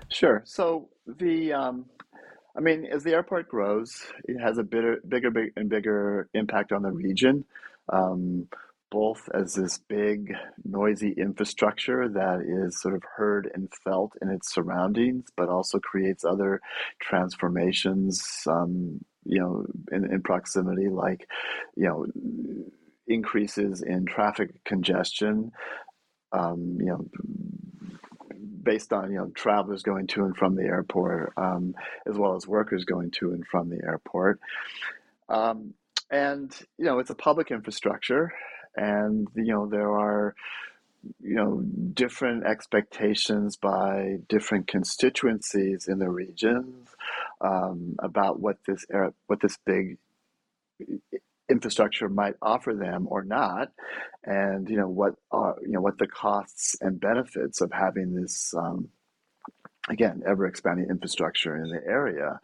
Sure. 0.09 0.41
So, 0.47 0.89
the 1.07 1.53
um 1.53 1.85
I 2.57 2.61
mean, 2.61 2.87
as 2.87 3.03
the 3.03 3.13
airport 3.13 3.49
grows, 3.49 4.05
it 4.25 4.39
has 4.39 4.59
a 4.59 4.63
bigger, 4.63 4.99
bigger, 5.09 5.31
big, 5.31 5.53
and 5.57 5.69
bigger 5.69 6.29
impact 6.35 6.73
on 6.73 6.83
the 6.83 6.93
region, 6.93 7.45
um, 7.93 8.49
both 8.91 9.29
as 9.35 9.55
this 9.55 9.79
big, 9.79 10.33
noisy 10.65 11.13
infrastructure 11.19 12.09
that 12.09 12.43
is 12.43 12.81
sort 12.81 12.95
of 12.95 13.03
heard 13.17 13.51
and 13.55 13.69
felt 13.83 14.13
in 14.23 14.31
its 14.31 14.55
surroundings, 14.55 15.25
but 15.37 15.49
also 15.49 15.81
creates 15.81 16.25
other 16.25 16.61
transformations, 17.01 18.45
um, 18.47 19.01
you 19.25 19.41
know, 19.41 19.67
in, 19.91 20.05
in 20.13 20.23
proximity, 20.23 20.89
like, 20.89 21.27
you 21.77 21.89
know, 21.89 22.07
increases 23.09 23.83
in 23.83 24.07
traffic 24.07 24.63
congestion, 24.65 25.51
um, 26.33 26.77
you 26.79 26.87
know, 26.87 27.05
based 28.65 28.93
on 28.93 29.13
you 29.13 29.19
know 29.19 29.31
travelers 29.35 29.83
going 29.83 30.07
to 30.09 30.25
and 30.25 30.37
from 30.37 30.57
the 30.57 30.65
airport, 30.65 31.33
um, 31.37 31.75
as 32.07 32.17
well 32.17 32.35
as 32.37 32.47
workers 32.47 32.85
going 32.85 33.11
to 33.13 33.33
and 33.33 33.47
from 33.47 33.69
the 33.69 33.81
airport. 33.85 34.41
Um, 35.29 35.75
and 36.11 36.55
you 36.79 36.85
know 36.85 36.99
it's 36.99 37.11
a 37.11 37.15
public 37.15 37.51
infrastructure, 37.51 38.33
and 38.77 39.29
you 39.35 39.53
know 39.53 39.67
there 39.67 39.93
are 39.93 40.35
you 41.21 41.35
know 41.35 41.61
different 41.61 42.45
expectations 42.45 43.57
by 43.57 44.19
different 44.29 44.67
constituencies 44.67 45.87
in 45.89 45.99
the 45.99 46.09
regions 46.09 46.89
um, 47.41 47.97
about 47.99 48.41
what 48.41 48.59
this 48.67 48.85
what 49.27 49.41
this 49.41 49.59
big 49.65 49.99
infrastructure 51.51 52.09
might 52.09 52.35
offer 52.41 52.75
them 52.75 53.07
or 53.09 53.25
not, 53.25 53.69
and 54.25 54.69
you 54.69 54.77
know 54.77 54.89
what 54.89 55.15
are 55.31 55.57
you 55.63 55.73
know 55.73 55.81
what 55.81 55.99
the 55.99 56.07
costs 56.07 56.77
and 56.81 57.01
benefits 57.01 57.61
of 57.61 57.71
having 57.73 58.15
this. 58.15 58.55
Um, 58.57 58.89
again, 59.91 60.23
ever 60.27 60.47
expanding 60.47 60.87
infrastructure 60.89 61.57
in 61.57 61.69
the 61.69 61.81
area. 61.87 62.41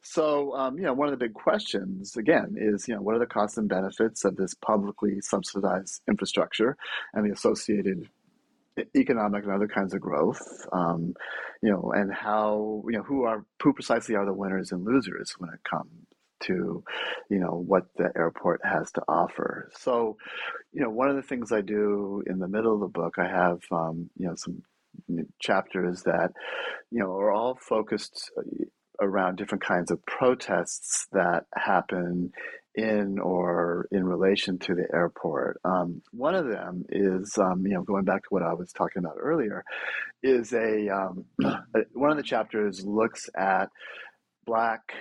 So, 0.00 0.54
um, 0.54 0.78
you 0.78 0.84
know, 0.84 0.94
one 0.94 1.08
of 1.08 1.18
the 1.18 1.22
big 1.22 1.34
questions, 1.34 2.16
again, 2.16 2.54
is, 2.56 2.88
you 2.88 2.94
know, 2.94 3.02
what 3.02 3.14
are 3.14 3.18
the 3.18 3.26
costs 3.26 3.58
and 3.58 3.68
benefits 3.68 4.24
of 4.24 4.36
this 4.36 4.54
publicly 4.54 5.20
subsidized 5.20 6.00
infrastructure 6.08 6.78
and 7.12 7.26
the 7.26 7.32
associated 7.34 8.08
economic 8.96 9.44
and 9.44 9.52
other 9.52 9.68
kinds 9.68 9.92
of 9.92 10.00
growth, 10.00 10.40
um, 10.72 11.12
you 11.62 11.70
know, 11.70 11.92
and 11.94 12.10
how, 12.10 12.82
you 12.86 12.96
know, 12.96 13.02
who 13.02 13.24
are, 13.24 13.44
who 13.62 13.74
precisely 13.74 14.14
are 14.14 14.24
the 14.24 14.32
winners 14.32 14.72
and 14.72 14.84
losers 14.86 15.34
when 15.36 15.50
it 15.50 15.60
comes 15.68 16.07
to 16.40 16.82
you 17.30 17.38
know 17.38 17.62
what 17.66 17.84
the 17.96 18.10
airport 18.16 18.60
has 18.64 18.90
to 18.92 19.02
offer 19.08 19.70
so 19.78 20.16
you 20.72 20.82
know 20.82 20.90
one 20.90 21.08
of 21.08 21.16
the 21.16 21.22
things 21.22 21.52
i 21.52 21.60
do 21.60 22.22
in 22.26 22.38
the 22.38 22.48
middle 22.48 22.74
of 22.74 22.80
the 22.80 22.88
book 22.88 23.14
i 23.18 23.26
have 23.26 23.60
um, 23.72 24.08
you 24.16 24.26
know 24.26 24.34
some 24.36 24.62
chapters 25.40 26.02
that 26.02 26.32
you 26.90 26.98
know 26.98 27.12
are 27.12 27.32
all 27.32 27.58
focused 27.60 28.30
uh, 28.36 28.42
around 29.00 29.36
different 29.36 29.62
kinds 29.62 29.90
of 29.90 30.04
protests 30.06 31.06
that 31.12 31.44
happen 31.54 32.32
in 32.74 33.18
or 33.18 33.88
in 33.90 34.04
relation 34.04 34.58
to 34.58 34.74
the 34.74 34.86
airport. 34.94 35.60
Um, 35.64 36.02
one 36.12 36.34
of 36.34 36.46
them 36.46 36.84
is, 36.90 37.36
um, 37.38 37.66
you 37.66 37.74
know, 37.74 37.82
going 37.82 38.04
back 38.04 38.22
to 38.22 38.28
what 38.30 38.42
I 38.42 38.54
was 38.54 38.72
talking 38.72 39.00
about 39.00 39.16
earlier, 39.18 39.64
is 40.22 40.52
a 40.52 40.88
um, 40.88 41.24
one 41.92 42.10
of 42.10 42.16
the 42.16 42.22
chapters 42.22 42.84
looks 42.84 43.28
at 43.36 43.68
black 44.46 44.92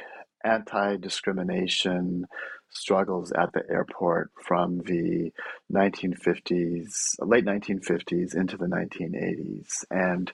anti-discrimination 0.43 2.25
struggles 2.69 3.31
at 3.31 3.51
the 3.53 3.63
airport 3.69 4.31
from 4.45 4.79
the 4.79 5.31
1950s, 5.73 7.15
late 7.19 7.45
1950s 7.45 8.35
into 8.35 8.57
the 8.57 8.65
1980s. 8.65 9.85
And, 9.89 10.31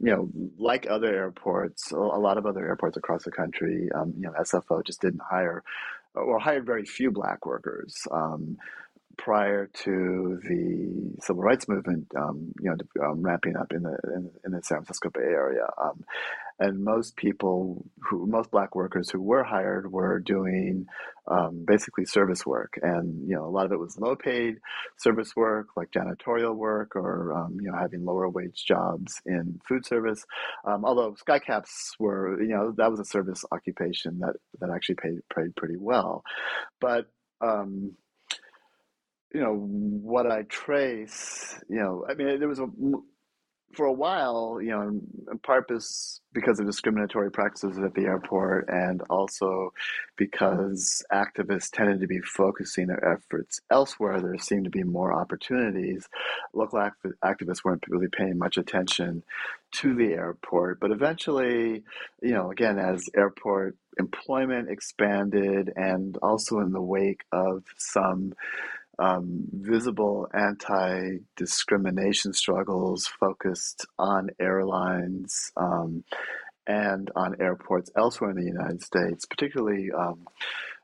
you 0.00 0.10
know, 0.10 0.28
like 0.58 0.86
other 0.88 1.12
airports, 1.14 1.90
a 1.92 1.96
lot 1.96 2.38
of 2.38 2.46
other 2.46 2.66
airports 2.66 2.96
across 2.96 3.24
the 3.24 3.32
country, 3.32 3.88
um, 3.94 4.14
you 4.16 4.22
know, 4.22 4.32
SFO 4.40 4.84
just 4.84 5.00
didn't 5.00 5.22
hire 5.28 5.62
or 6.14 6.38
hired 6.38 6.66
very 6.66 6.84
few 6.84 7.10
black 7.10 7.46
workers. 7.46 7.96
Um, 8.10 8.58
prior 9.16 9.66
to 9.84 10.40
the 10.48 11.14
civil 11.20 11.42
rights 11.42 11.68
movement, 11.68 12.06
um, 12.16 12.52
you 12.60 12.70
know, 12.70 13.04
um, 13.04 13.22
ramping 13.22 13.56
up 13.56 13.72
in 13.72 13.82
the 13.82 13.96
in, 14.14 14.30
in, 14.44 14.52
the 14.52 14.62
San 14.62 14.78
Francisco 14.78 15.10
Bay 15.10 15.20
Area. 15.20 15.66
Um, 15.82 16.04
and 16.58 16.84
most 16.84 17.16
people 17.16 17.84
who 18.00 18.26
most 18.26 18.50
black 18.50 18.74
workers 18.74 19.10
who 19.10 19.20
were 19.20 19.42
hired 19.42 19.90
were 19.90 20.20
doing 20.20 20.86
um, 21.26 21.64
basically 21.66 22.04
service 22.04 22.44
work 22.44 22.78
and 22.82 23.28
you 23.28 23.34
know 23.34 23.44
a 23.44 23.50
lot 23.50 23.64
of 23.66 23.72
it 23.72 23.78
was 23.78 23.98
low 23.98 24.16
paid 24.16 24.56
service 24.96 25.34
work 25.36 25.68
like 25.76 25.90
janitorial 25.90 26.54
work 26.54 26.94
or 26.94 27.32
um, 27.32 27.56
you 27.60 27.70
know 27.70 27.76
having 27.76 28.04
lower 28.04 28.28
wage 28.28 28.64
jobs 28.64 29.20
in 29.26 29.60
food 29.66 29.86
service 29.86 30.24
um, 30.64 30.84
although 30.84 31.14
skycaps 31.14 31.92
were 31.98 32.40
you 32.42 32.54
know 32.54 32.72
that 32.76 32.90
was 32.90 33.00
a 33.00 33.04
service 33.04 33.44
occupation 33.52 34.18
that 34.18 34.34
that 34.60 34.70
actually 34.70 34.96
paid 34.96 35.18
paid 35.34 35.54
pretty 35.56 35.76
well 35.76 36.22
but 36.80 37.06
um, 37.40 37.92
you 39.34 39.40
know 39.40 39.54
what 39.54 40.30
I 40.30 40.42
trace, 40.42 41.58
you 41.68 41.78
know, 41.78 42.04
I 42.08 42.14
mean, 42.14 42.38
there 42.38 42.48
was 42.48 42.60
a 42.60 42.66
for 43.72 43.86
a 43.86 43.92
while, 43.92 44.58
you 44.60 44.70
know, 44.70 44.82
in 44.82 45.38
part 45.38 45.66
because 45.68 46.60
of 46.60 46.66
discriminatory 46.66 47.30
practices 47.30 47.78
at 47.78 47.94
the 47.94 48.04
airport, 48.04 48.68
and 48.68 49.02
also 49.08 49.72
because 50.16 51.02
activists 51.12 51.70
tended 51.70 52.00
to 52.00 52.06
be 52.06 52.20
focusing 52.20 52.86
their 52.88 53.04
efforts 53.14 53.60
elsewhere, 53.70 54.20
there 54.20 54.36
seemed 54.38 54.64
to 54.64 54.70
be 54.70 54.82
more 54.82 55.12
opportunities. 55.12 56.08
Local 56.52 56.80
act- 56.80 57.06
activists 57.24 57.64
weren't 57.64 57.84
really 57.88 58.08
paying 58.08 58.38
much 58.38 58.56
attention 58.56 59.22
to 59.72 59.94
the 59.94 60.12
airport, 60.12 60.78
but 60.80 60.90
eventually, 60.90 61.82
you 62.20 62.32
know, 62.32 62.50
again, 62.50 62.78
as 62.78 63.08
airport 63.16 63.76
employment 63.98 64.68
expanded, 64.70 65.72
and 65.76 66.18
also 66.22 66.60
in 66.60 66.72
the 66.72 66.82
wake 66.82 67.24
of 67.32 67.64
some 67.78 68.34
um, 68.98 69.44
visible 69.52 70.28
anti 70.34 71.18
discrimination 71.36 72.32
struggles 72.32 73.06
focused 73.06 73.86
on 73.98 74.30
airlines 74.38 75.52
um, 75.56 76.04
and 76.66 77.10
on 77.16 77.40
airports 77.40 77.90
elsewhere 77.96 78.30
in 78.30 78.36
the 78.36 78.44
United 78.44 78.82
States, 78.82 79.26
particularly. 79.26 79.90
Um, 79.90 80.26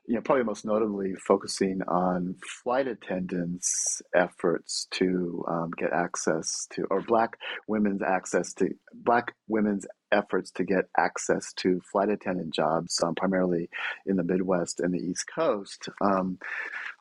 you 0.09 0.15
know, 0.15 0.21
probably 0.21 0.43
most 0.43 0.65
notably 0.65 1.13
focusing 1.27 1.83
on 1.87 2.35
flight 2.63 2.87
attendants' 2.87 4.01
efforts 4.15 4.87
to 4.89 5.45
um, 5.47 5.69
get 5.77 5.93
access 5.93 6.65
to, 6.71 6.83
or 6.89 6.99
Black 7.01 7.37
women's 7.67 8.01
access 8.01 8.51
to, 8.55 8.69
Black 8.91 9.35
women's 9.47 9.85
efforts 10.11 10.49
to 10.49 10.63
get 10.63 10.85
access 10.97 11.53
to 11.57 11.79
flight 11.91 12.09
attendant 12.09 12.55
jobs, 12.55 12.99
um, 13.03 13.13
primarily 13.13 13.69
in 14.07 14.15
the 14.15 14.23
Midwest 14.23 14.79
and 14.79 14.95
the 14.95 14.97
East 14.97 15.25
Coast. 15.33 15.89
Um, 16.01 16.39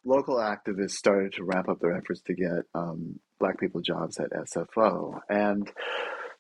local 0.04 0.36
activists 0.36 0.90
started 0.90 1.32
to 1.32 1.44
ramp 1.44 1.70
up 1.70 1.80
their 1.80 1.96
efforts 1.96 2.20
to 2.26 2.34
get 2.34 2.66
um, 2.74 3.18
Black 3.40 3.59
people 3.59 3.80
jobs 3.80 4.20
at 4.20 4.32
SFO. 4.32 5.18
And 5.30 5.72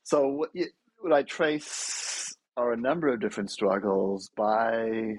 so 0.02 0.28
what, 0.28 0.50
what 0.98 1.14
I 1.14 1.22
trace 1.22 2.36
are 2.58 2.74
a 2.74 2.76
number 2.76 3.08
of 3.08 3.22
different 3.22 3.50
struggles 3.50 4.28
by 4.36 5.14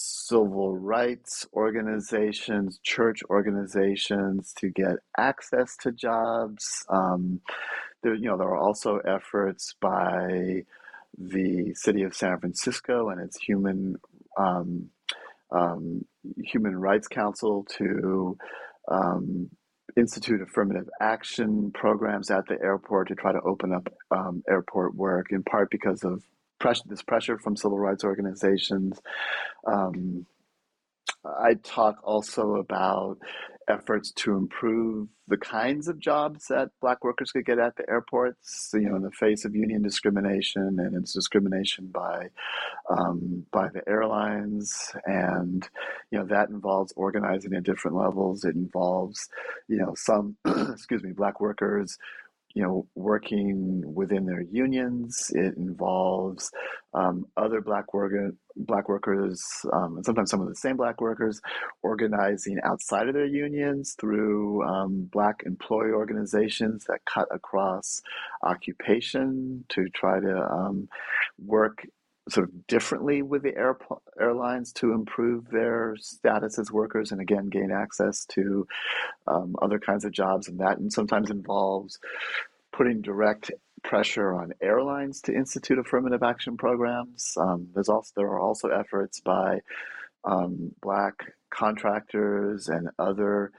civil 0.00 0.78
rights 0.78 1.46
organizations, 1.52 2.80
church 2.82 3.20
organizations 3.28 4.54
to 4.56 4.70
get 4.70 4.96
access 5.18 5.76
to 5.76 5.92
jobs. 5.92 6.86
Um, 6.88 7.40
there, 8.02 8.14
you 8.14 8.28
know, 8.28 8.38
there 8.38 8.48
are 8.48 8.56
also 8.56 8.96
efforts 8.98 9.74
by 9.78 10.62
the 11.18 11.74
city 11.74 12.02
of 12.02 12.14
San 12.14 12.40
Francisco 12.40 13.10
and 13.10 13.20
its 13.20 13.36
human 13.38 13.96
um, 14.38 14.88
um, 15.50 16.04
Human 16.44 16.76
Rights 16.76 17.08
Council 17.08 17.66
to 17.76 18.38
um, 18.90 19.50
institute 19.96 20.40
affirmative 20.40 20.88
action 21.00 21.72
programs 21.74 22.30
at 22.30 22.46
the 22.46 22.56
airport 22.62 23.08
to 23.08 23.14
try 23.16 23.32
to 23.32 23.40
open 23.40 23.74
up 23.74 23.92
um, 24.10 24.42
airport 24.48 24.94
work, 24.94 25.26
in 25.30 25.42
part 25.42 25.68
because 25.70 26.04
of 26.04 26.22
pressure, 26.60 26.82
this 26.86 27.02
pressure 27.02 27.38
from 27.38 27.56
civil 27.56 27.78
rights 27.78 28.04
organizations. 28.04 29.00
Um, 29.66 30.26
I 31.24 31.54
talk 31.62 31.96
also 32.04 32.54
about 32.54 33.18
efforts 33.68 34.10
to 34.12 34.36
improve 34.36 35.08
the 35.28 35.36
kinds 35.36 35.86
of 35.86 35.98
jobs 35.98 36.46
that 36.48 36.70
black 36.80 37.04
workers 37.04 37.30
could 37.30 37.44
get 37.44 37.58
at 37.58 37.76
the 37.76 37.88
airports, 37.88 38.70
you 38.72 38.88
know, 38.88 38.96
in 38.96 39.02
the 39.02 39.10
face 39.12 39.44
of 39.44 39.54
union 39.54 39.82
discrimination 39.82 40.78
and 40.80 40.96
its 40.96 41.12
discrimination 41.12 41.86
by 41.92 42.28
um, 42.88 43.46
by 43.52 43.68
the 43.68 43.82
airlines, 43.88 44.92
and 45.04 45.68
you 46.10 46.18
know 46.18 46.26
that 46.26 46.48
involves 46.48 46.92
organizing 46.96 47.54
at 47.54 47.62
different 47.62 47.96
levels. 47.96 48.44
It 48.44 48.56
involves, 48.56 49.28
you 49.68 49.78
know, 49.78 49.94
some 49.96 50.36
excuse 50.46 51.02
me, 51.02 51.12
black 51.12 51.40
workers 51.40 51.96
you 52.54 52.62
know, 52.62 52.86
working 52.94 53.82
within 53.94 54.26
their 54.26 54.42
unions. 54.42 55.30
It 55.34 55.56
involves 55.56 56.50
um, 56.94 57.26
other 57.36 57.60
black 57.60 57.94
worker, 57.94 58.34
black 58.56 58.88
workers, 58.88 59.42
um, 59.72 59.96
and 59.96 60.04
sometimes 60.04 60.30
some 60.30 60.40
of 60.40 60.48
the 60.48 60.56
same 60.56 60.76
black 60.76 61.00
workers, 61.00 61.40
organizing 61.82 62.58
outside 62.64 63.08
of 63.08 63.14
their 63.14 63.26
unions 63.26 63.94
through 64.00 64.62
um, 64.64 65.08
black 65.12 65.42
employee 65.46 65.92
organizations 65.92 66.84
that 66.88 67.04
cut 67.04 67.28
across 67.30 68.02
occupation 68.42 69.64
to 69.68 69.88
try 69.90 70.18
to 70.18 70.42
um, 70.50 70.88
work 71.38 71.86
sort 72.28 72.48
of 72.48 72.66
differently 72.66 73.22
with 73.22 73.42
the 73.42 73.56
air, 73.56 73.76
airlines 74.20 74.72
to 74.72 74.92
improve 74.92 75.48
their 75.50 75.96
status 75.98 76.58
as 76.58 76.70
workers 76.70 77.12
and 77.12 77.20
again 77.20 77.48
gain 77.48 77.70
access 77.70 78.24
to 78.26 78.66
um, 79.26 79.56
other 79.62 79.78
kinds 79.78 80.04
of 80.04 80.12
jobs 80.12 80.48
and 80.48 80.60
that 80.60 80.78
and 80.78 80.92
sometimes 80.92 81.30
involves 81.30 81.98
putting 82.72 83.00
direct 83.00 83.50
pressure 83.82 84.34
on 84.34 84.52
airlines 84.60 85.20
to 85.22 85.34
institute 85.34 85.78
affirmative 85.78 86.22
action 86.22 86.56
programs. 86.56 87.32
Um, 87.36 87.68
there's 87.74 87.88
also 87.88 88.12
there 88.16 88.28
are 88.28 88.40
also 88.40 88.68
efforts 88.68 89.20
by 89.20 89.60
um, 90.24 90.72
black 90.82 91.14
contractors 91.50 92.68
and 92.68 92.90
other 92.98 93.52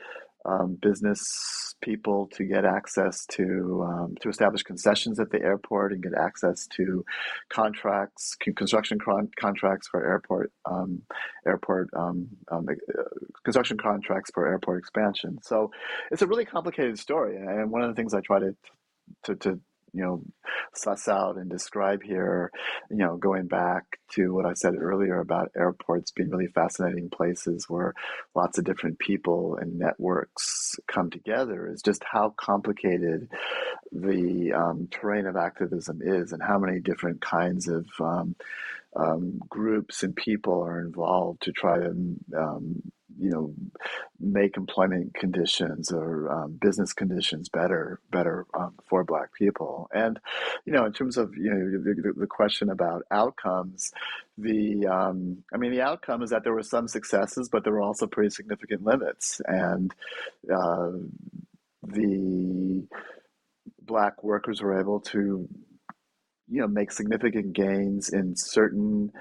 um, 0.46 0.78
business 0.82 1.76
people 1.82 2.28
to 2.34 2.44
get 2.44 2.64
access 2.64 3.26
to 3.26 3.86
um, 3.88 4.16
to 4.22 4.30
establish 4.30 4.64
concessions 4.64 5.20
at 5.20 5.32
the 5.32 5.42
airport 5.42 5.94
and 5.94 6.04
get 6.04 6.14
access 6.14 6.68
to 6.68 7.04
contracts, 7.50 8.36
construction 8.56 9.00
con- 9.00 9.30
contracts 9.39 9.88
for 9.88 10.06
airport 10.06 10.52
um, 10.70 11.02
airport 11.46 11.89
um, 11.96 12.28
um, 12.52 12.66
uh, 12.70 13.04
construction 13.44 13.78
contracts 13.78 14.32
for 14.34 14.48
airport 14.48 14.80
expansion. 14.80 15.39
So 15.42 15.72
it's 16.12 16.22
a 16.22 16.28
really 16.28 16.46
complicated 16.46 17.00
story, 17.00 17.38
and 17.38 17.72
one 17.72 17.82
of 17.82 17.89
the 17.89 17.96
things 17.96 18.14
I 18.14 18.22
try 18.22 18.39
to 18.39 18.56
to, 19.26 19.36
to 19.36 19.60
you 19.94 20.04
know 20.04 20.22
suss 20.74 21.08
out 21.08 21.38
and 21.38 21.50
describe 21.50 22.02
here 22.02 22.52
you 22.89 22.98
know 22.98 23.18
going 23.18 23.48
back 23.48 23.84
to 24.10 24.34
what 24.34 24.46
i 24.46 24.54
said 24.54 24.74
earlier 24.78 25.20
about 25.20 25.52
airports 25.56 26.12
being 26.12 26.30
really 26.30 26.48
fascinating 26.48 27.10
places 27.10 27.66
where 27.68 27.94
lots 28.36 28.58
of 28.58 28.64
different 28.64 28.98
people 29.00 29.58
and 29.60 29.78
networks 29.78 30.76
come 30.88 31.10
together 31.10 31.70
is 31.72 31.82
just 31.82 32.04
how 32.10 32.34
complicated 32.38 33.28
the 33.92 34.54
um, 34.54 34.88
terrain 34.92 35.26
of 35.26 35.36
activism 35.36 36.00
is 36.02 36.32
and 36.32 36.42
how 36.42 36.58
many 36.58 36.80
different 36.80 37.20
kinds 37.22 37.68
of 37.68 37.86
um, 38.00 38.36
um, 38.96 39.39
groups 39.50 40.04
and 40.04 40.16
people 40.16 40.62
are 40.64 40.82
involved 40.82 41.42
to 41.42 41.52
try 41.52 41.78
to 41.78 41.94
um, 42.38 42.82
you 43.22 43.30
know 43.30 43.54
make 44.20 44.58
employment 44.58 45.14
conditions 45.14 45.92
or 45.92 46.32
um, 46.32 46.58
business 46.60 46.92
conditions 46.92 47.50
better 47.50 48.00
better 48.12 48.46
um, 48.54 48.74
for 48.90 49.04
black 49.04 49.34
people. 49.34 49.88
And 49.94 50.20
you 50.66 50.74
know 50.74 50.86
in 50.86 50.94
terms 50.94 51.18
of 51.18 51.36
you 51.38 51.52
know 51.52 51.84
the, 51.84 52.14
the 52.20 52.28
question 52.28 52.70
about 52.70 53.04
outcomes 53.12 53.92
the 54.38 54.88
um, 54.88 55.44
i 55.54 55.58
mean 55.58 55.72
the 55.72 55.82
outcome 55.82 56.24
is 56.24 56.32
that 56.32 56.44
there 56.44 56.54
were 56.54 56.64
some 56.64 56.88
successes 56.88 57.50
but 57.52 57.64
there 57.64 57.74
were 57.74 57.82
also 57.82 58.08
pretty 58.08 58.30
significant 58.30 58.84
limits. 58.84 59.42
And 59.46 59.94
uh, 60.52 60.92
the 61.84 62.88
black 63.82 64.24
workers 64.24 64.62
were 64.62 64.80
able 64.80 65.00
to 65.00 65.48
you 66.48 66.62
know 66.62 66.68
make 66.68 66.92
significant 66.92 67.54
gains 67.54 68.10
in 68.10 68.36
certain 68.36 69.12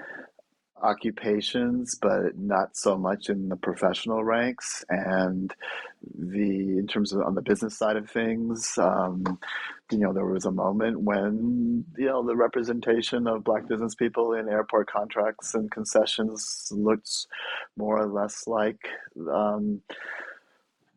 occupations, 0.81 1.95
but 2.01 2.37
not 2.37 2.75
so 2.75 2.97
much 2.97 3.29
in 3.29 3.49
the 3.49 3.55
professional 3.55 4.23
ranks. 4.23 4.83
And 4.89 5.53
the 6.17 6.77
in 6.77 6.87
terms 6.87 7.13
of 7.13 7.21
on 7.21 7.35
the 7.35 7.41
business 7.41 7.77
side 7.77 7.97
of 7.97 8.09
things, 8.09 8.77
um, 8.77 9.39
you 9.91 9.99
know, 9.99 10.13
there 10.13 10.25
was 10.25 10.45
a 10.45 10.51
moment 10.51 11.01
when 11.01 11.85
you 11.97 12.07
know 12.07 12.25
the 12.25 12.35
representation 12.35 13.27
of 13.27 13.43
black 13.43 13.67
business 13.67 13.95
people 13.95 14.33
in 14.33 14.49
airport 14.49 14.89
contracts 14.91 15.53
and 15.53 15.71
concessions 15.71 16.69
looked 16.71 17.27
more 17.77 17.99
or 18.01 18.07
less 18.07 18.47
like. 18.47 18.87
Um, 19.31 19.81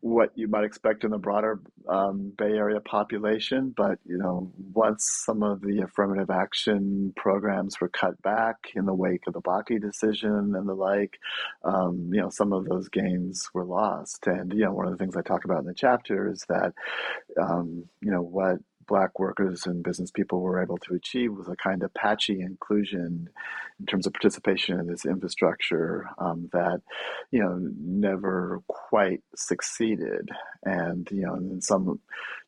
what 0.05 0.29
you 0.35 0.47
might 0.47 0.63
expect 0.63 1.03
in 1.03 1.09
the 1.09 1.17
broader 1.17 1.59
um, 1.89 2.31
Bay 2.37 2.51
Area 2.51 2.79
population. 2.79 3.73
But 3.75 3.97
you 4.05 4.19
know, 4.19 4.51
once 4.71 5.23
some 5.25 5.41
of 5.41 5.61
the 5.61 5.81
affirmative 5.81 6.29
action 6.29 7.11
programs 7.15 7.81
were 7.81 7.89
cut 7.89 8.21
back 8.21 8.57
in 8.75 8.85
the 8.85 8.93
wake 8.93 9.23
of 9.25 9.33
the 9.33 9.41
Bakke 9.41 9.81
decision 9.81 10.53
and 10.55 10.69
the 10.69 10.75
like, 10.75 11.17
um, 11.63 12.11
you 12.13 12.21
know, 12.21 12.29
some 12.29 12.53
of 12.53 12.65
those 12.65 12.87
gains 12.87 13.49
were 13.55 13.65
lost. 13.65 14.27
And 14.27 14.53
you 14.53 14.65
know, 14.65 14.73
one 14.73 14.85
of 14.85 14.91
the 14.91 14.97
things 15.03 15.17
I 15.17 15.23
talk 15.23 15.43
about 15.43 15.61
in 15.61 15.65
the 15.65 15.73
chapter 15.73 16.31
is 16.31 16.45
that 16.49 16.73
um, 17.41 17.85
you 18.01 18.11
know 18.11 18.21
what 18.21 18.57
black 18.87 19.19
workers 19.19 19.65
and 19.65 19.83
business 19.83 20.11
people 20.11 20.41
were 20.41 20.61
able 20.61 20.77
to 20.77 20.93
achieve 20.93 21.33
was 21.33 21.47
a 21.47 21.55
kind 21.55 21.83
of 21.83 21.93
patchy 21.93 22.41
inclusion 22.41 23.29
in 23.79 23.85
terms 23.85 24.07
of 24.07 24.13
participation 24.13 24.79
in 24.79 24.87
this 24.87 25.05
infrastructure 25.05 26.07
um, 26.17 26.49
that 26.53 26.81
you 27.31 27.41
know 27.41 27.57
never 27.79 28.61
quite 28.67 29.21
succeeded. 29.35 30.29
And 30.63 31.07
you 31.11 31.25
know 31.25 31.35
in 31.35 31.61
some 31.61 31.99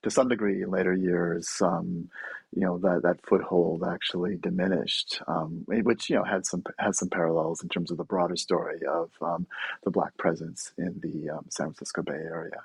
to 0.04 0.10
some 0.10 0.28
degree 0.28 0.62
in 0.64 0.70
later 0.70 0.94
years 0.94 1.62
um, 1.62 2.10
you 2.56 2.62
know 2.62 2.78
that 2.80 3.02
that 3.04 3.26
foothold 3.26 3.84
actually 3.84 4.38
diminished 4.38 5.22
um, 5.28 5.64
which 5.68 6.10
you 6.10 6.16
know 6.16 6.24
had 6.24 6.46
some 6.46 6.64
had 6.80 6.96
some 6.96 7.10
parallels 7.10 7.62
in 7.62 7.70
terms 7.70 7.92
of 7.92 7.98
the 7.98 8.04
broader 8.04 8.36
story 8.36 8.80
of 8.90 9.12
um, 9.22 9.48
the 9.84 9.92
black 9.92 10.16
presence 10.18 10.72
in 10.78 11.00
the 11.02 11.30
um, 11.30 11.46
San 11.50 11.68
Francisco 11.68 12.02
Bay 12.02 12.14
Area. 12.14 12.62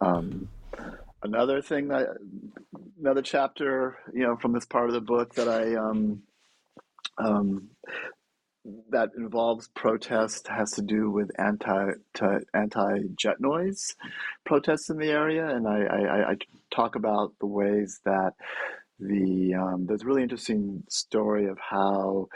Um, 0.00 0.48
another 1.22 1.60
thing 1.62 1.88
that 1.88 2.08
another 3.00 3.22
chapter 3.22 3.98
you 4.12 4.22
know 4.22 4.36
from 4.36 4.52
this 4.52 4.66
part 4.66 4.88
of 4.88 4.94
the 4.94 5.00
book 5.00 5.34
that 5.34 5.48
i 5.48 5.74
um, 5.74 6.22
um, 7.18 7.68
that 8.90 9.10
involves 9.16 9.68
protest 9.68 10.48
has 10.48 10.72
to 10.72 10.82
do 10.82 11.10
with 11.10 11.30
anti 11.38 11.92
anti 12.54 12.98
jet 13.16 13.40
noise 13.40 13.94
protests 14.44 14.90
in 14.90 14.98
the 14.98 15.10
area. 15.10 15.46
And 15.48 15.66
I, 15.66 15.82
I, 15.82 16.30
I 16.30 16.34
talk 16.70 16.94
about 16.94 17.34
the 17.40 17.46
ways 17.46 18.00
that 18.04 18.32
the 18.98 19.54
um, 19.54 19.86
there's 19.86 20.02
a 20.02 20.06
really 20.06 20.22
interesting 20.22 20.82
story 20.88 21.46
of 21.46 21.58
how 21.58 22.28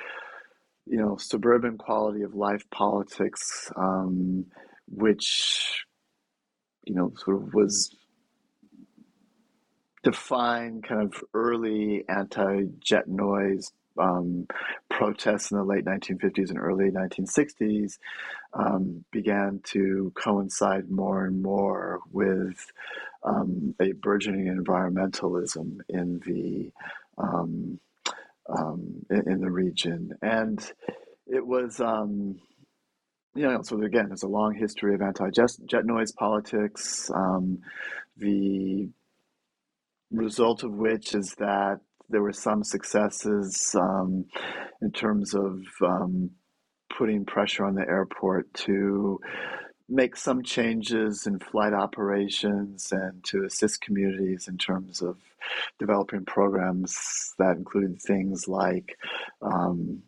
you 0.86 0.96
know 0.96 1.16
suburban 1.16 1.76
quality 1.76 2.22
of 2.22 2.34
life 2.34 2.64
politics 2.70 3.70
um, 3.76 4.46
which 4.88 5.84
you 6.84 6.94
know 6.94 7.12
sort 7.16 7.36
of 7.36 7.54
was 7.54 7.94
define 10.02 10.82
kind 10.82 11.02
of 11.02 11.22
early 11.34 12.04
anti-jet 12.08 13.08
noise 13.08 13.72
um, 13.98 14.46
protests 14.90 15.50
in 15.50 15.58
the 15.58 15.64
late 15.64 15.84
1950s 15.84 16.50
and 16.50 16.58
early 16.58 16.90
1960s 16.90 17.98
um, 18.54 19.04
began 19.12 19.60
to 19.64 20.12
coincide 20.14 20.90
more 20.90 21.26
and 21.26 21.42
more 21.42 22.00
with 22.10 22.66
um, 23.22 23.74
a 23.80 23.92
burgeoning 23.92 24.46
environmentalism 24.46 25.78
in 25.88 26.20
the 26.26 26.70
um, 27.18 27.78
um, 28.48 29.06
in, 29.10 29.30
in, 29.30 29.40
the 29.40 29.50
region, 29.50 30.10
and 30.20 30.72
it 31.26 31.46
was 31.46 31.80
um, 31.80 32.40
you 33.34 33.46
know, 33.46 33.62
so 33.62 33.80
again, 33.82 34.08
there's 34.08 34.24
a 34.24 34.28
long 34.28 34.54
history 34.54 34.94
of 34.94 35.02
anti-jet 35.02 35.86
noise 35.86 36.12
politics. 36.12 37.10
The 38.16 38.90
result 40.12 40.62
of 40.62 40.72
which 40.72 41.14
is 41.14 41.34
that 41.38 41.80
there 42.08 42.22
were 42.22 42.32
some 42.32 42.62
successes 42.62 43.74
um, 43.78 44.26
in 44.82 44.92
terms 44.92 45.34
of 45.34 45.62
um, 45.82 46.30
putting 46.96 47.24
pressure 47.24 47.64
on 47.64 47.74
the 47.74 47.88
airport 47.88 48.52
to 48.52 49.18
make 49.88 50.16
some 50.16 50.42
changes 50.42 51.26
in 51.26 51.38
flight 51.38 51.72
operations 51.72 52.88
and 52.92 53.22
to 53.24 53.44
assist 53.44 53.80
communities 53.80 54.46
in 54.48 54.56
terms 54.56 55.02
of 55.02 55.16
developing 55.78 56.24
programs 56.24 56.96
that 57.38 57.56
included 57.56 58.00
things 58.06 58.46
like 58.48 58.96
um, 59.42 60.02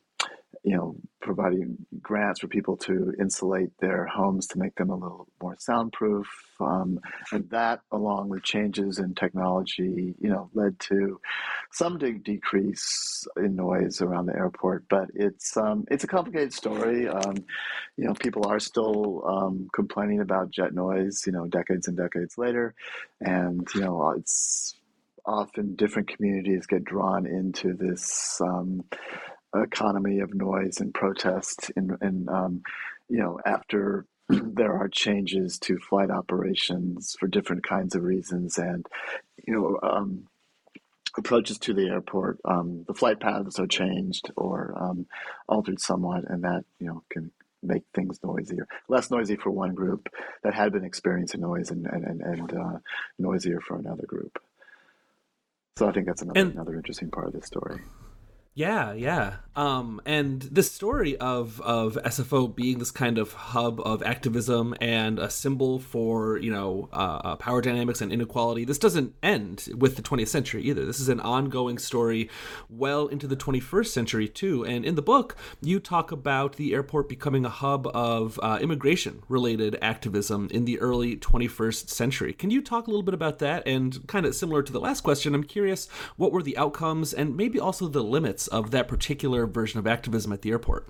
you 0.65 0.75
know, 0.75 0.97
providing 1.21 1.77
grants 2.01 2.41
for 2.41 2.49
people 2.49 2.75
to 2.75 3.13
insulate 3.21 3.69
their 3.81 4.07
homes 4.07 4.47
to 4.47 4.59
make 4.59 4.75
them 4.77 4.89
a 4.89 4.97
little 4.97 5.29
more 5.43 5.55
soundproof. 5.59 6.27
Um, 6.59 7.01
and 7.33 7.49
that, 7.51 7.81
along 7.93 8.31
with 8.31 8.43
changes 8.43 8.99
in 8.99 9.15
technology, 9.15 10.15
you 10.19 10.31
know, 10.31 10.49
led 10.55 10.81
to 10.81 11.21
some 11.71 11.99
de- 11.99 12.13
decrease 12.13 13.27
in 13.37 13.57
noise 13.57 14.01
around 14.01 14.25
the 14.25 14.37
airport. 14.37 14.85
But 14.89 15.11
it's 15.15 15.55
um, 15.55 15.85
it's 15.91 16.05
a 16.05 16.09
complicated 16.09 16.55
story. 16.55 17.09
Um, 17.09 17.45
you 17.99 18.07
know, 18.07 18.15
people 18.15 18.47
are 18.47 18.61
still 18.61 19.23
um, 19.29 19.69
complaining 19.75 20.21
about 20.21 20.51
jet 20.51 20.73
noise. 20.73 21.25
You 21.27 21.33
know, 21.33 21.47
decades 21.47 21.89
and 21.89 21.97
decades 21.97 22.39
later, 22.39 22.75
and 23.21 23.69
you 23.75 23.83
know, 23.83 24.13
it's 24.13 24.77
often 25.27 25.75
different 25.75 26.09
communities 26.09 26.67
get 26.67 26.85
drawn 26.85 27.27
into 27.27 27.75
this 27.75 28.41
um, 28.43 28.85
economy 29.55 30.21
of 30.21 30.35
noise 30.35 30.81
and 30.81 30.93
protest 30.93 31.71
and, 31.77 31.97
and 32.01 32.29
um, 32.29 32.63
you 33.09 33.19
know 33.19 33.39
after 33.45 34.07
there 34.29 34.73
are 34.73 34.89
changes 34.89 35.59
to 35.59 35.79
flight 35.79 36.11
operations 36.11 37.17
for 37.19 37.27
different 37.27 37.67
kinds 37.67 37.95
of 37.95 38.03
reasons 38.03 38.59
and 38.59 38.87
you 39.47 39.55
know 39.55 39.79
um, 39.89 40.27
approaches 41.17 41.59
to 41.59 41.75
the 41.75 41.89
airport 41.89 42.39
um, 42.45 42.85
the 42.87 42.95
flight 42.95 43.21
paths 43.21 43.59
are 43.59 43.67
changed 43.67 44.31
or 44.37 44.75
um, 44.77 45.07
altered 45.49 45.81
somewhat 45.81 46.25
and 46.29 46.43
that 46.45 46.65
you 46.79 46.87
know 46.87 47.03
can 47.11 47.31
make 47.63 47.85
things 47.95 48.19
noisier 48.23 48.67
less 48.89 49.11
noisy 49.11 49.37
for 49.37 49.51
one 49.51 49.75
group 49.75 50.09
that 50.43 50.53
had 50.53 50.73
been 50.73 50.85
experiencing 50.85 51.41
noise 51.41 51.71
and 51.71 51.87
and, 51.87 52.05
and, 52.05 52.21
and 52.21 52.53
uh, 52.53 52.79
noisier 53.19 53.61
for 53.61 53.79
another 53.79 54.05
group. 54.07 54.39
So 55.77 55.89
i 55.89 55.93
think 55.93 56.07
that's 56.07 56.23
another, 56.23 56.41
another 56.41 56.77
interesting 56.77 57.11
part 57.11 57.27
of 57.27 57.33
the 57.33 57.43
story 57.43 57.81
yeah, 58.55 58.93
yeah. 58.93 59.37
Um, 59.57 60.01
and 60.05 60.43
this 60.43 60.71
story 60.71 61.17
of 61.17 61.61
of 61.61 61.97
SFO 62.05 62.55
being 62.55 62.79
this 62.79 62.91
kind 62.91 63.19
of 63.19 63.33
hub 63.33 63.81
of 63.81 64.03
activism 64.03 64.75
and 64.81 65.19
a 65.19 65.31
symbol 65.31 65.79
for 65.79 66.39
you 66.39 66.53
know 66.53 66.89
uh, 66.93 67.21
uh 67.25 67.37
power 67.37 67.61
dynamics 67.61 68.01
and 68.01 68.13
inequality. 68.13 68.65
This 68.65 68.79
doesn't 68.79 69.15
end 69.23 69.69
with 69.77 69.97
the 69.97 70.03
20th 70.03 70.29
century 70.29 70.63
either. 70.63 70.85
This 70.85 71.01
is 71.01 71.09
an 71.09 71.21
ongoing 71.21 71.79
story 71.79 72.31
well 72.69 73.07
into 73.09 73.27
the 73.27 73.37
21st 73.37 73.87
century 73.87 74.29
too. 74.29 74.65
And 74.65 74.85
in 74.85 74.95
the 74.95 75.03
book, 75.03 75.37
you 75.61 75.81
talk 75.81 76.13
about 76.13 76.57
the 76.57 76.75
airport 76.75 77.09
becoming 77.09 77.45
a 77.45 77.51
hub 77.51 77.89
of 77.89 78.39
uh, 78.43 78.59
immigration 78.61 79.23
related 79.29 79.77
activism 79.83 80.49
in 80.53 80.65
the 80.65 80.81
early 80.81 81.17
21st 81.17 81.89
century. 81.89 82.33
Can 82.33 82.51
you 82.51 82.61
talk 82.61 82.87
a 82.87 82.91
little 82.91 83.03
bit 83.03 83.15
about 83.15 83.39
that? 83.41 83.67
And 83.67 84.07
kind 84.07 84.27
of 84.27 84.35
similar 84.35 84.63
to 84.63 84.73
the 84.73 84.81
last 84.81 85.03
question, 85.03 85.35
I'm 85.35 85.45
curious 85.45 85.89
what 86.17 86.33
were 86.33 86.43
the 86.43 86.57
outcomes 86.57 87.13
and 87.13 87.37
maybe 87.37 87.61
also 87.61 87.89
the 87.89 88.03
limits 88.03 88.44
of 88.49 88.71
that 88.71 88.89
particular 88.89 89.47
version 89.47 89.79
of 89.79 89.87
activism 89.87 90.33
at 90.33 90.43
the 90.43 90.51
airport? 90.51 90.89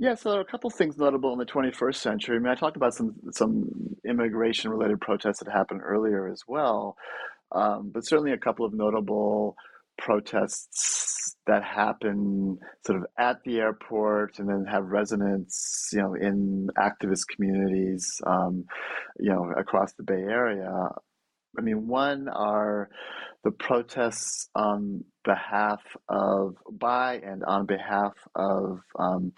Yeah, 0.00 0.14
so 0.14 0.30
there 0.30 0.38
are 0.38 0.42
a 0.42 0.46
couple 0.46 0.70
things 0.70 0.96
notable 0.96 1.32
in 1.32 1.38
the 1.40 1.44
21st 1.44 1.96
century. 1.96 2.36
I 2.36 2.38
mean, 2.38 2.52
I 2.52 2.54
talked 2.54 2.76
about 2.76 2.94
some 2.94 3.16
some 3.32 3.68
immigration 4.08 4.70
related 4.70 5.00
protests 5.00 5.40
that 5.40 5.50
happened 5.50 5.80
earlier 5.82 6.28
as 6.28 6.42
well, 6.46 6.96
um, 7.52 7.90
but 7.92 8.06
certainly 8.06 8.32
a 8.32 8.38
couple 8.38 8.64
of 8.64 8.72
notable 8.72 9.56
protests 9.98 11.34
that 11.48 11.64
happen 11.64 12.58
sort 12.86 13.00
of 13.00 13.06
at 13.18 13.38
the 13.44 13.58
airport 13.58 14.38
and 14.38 14.48
then 14.48 14.64
have 14.70 14.84
resonance, 14.84 15.88
you 15.92 15.98
know, 15.98 16.14
in 16.14 16.68
activist 16.78 17.22
communities, 17.34 18.20
um, 18.26 18.64
you 19.18 19.30
know, 19.30 19.52
across 19.58 19.92
the 19.94 20.04
Bay 20.04 20.22
Area. 20.22 20.70
I 21.56 21.62
mean, 21.62 21.86
one 21.86 22.28
are 22.28 22.88
the 23.44 23.50
protests 23.50 24.48
on 24.54 25.04
behalf 25.24 25.80
of, 26.08 26.56
by 26.70 27.14
and 27.16 27.44
on 27.44 27.66
behalf 27.66 28.12
of 28.34 28.80
um, 28.98 29.32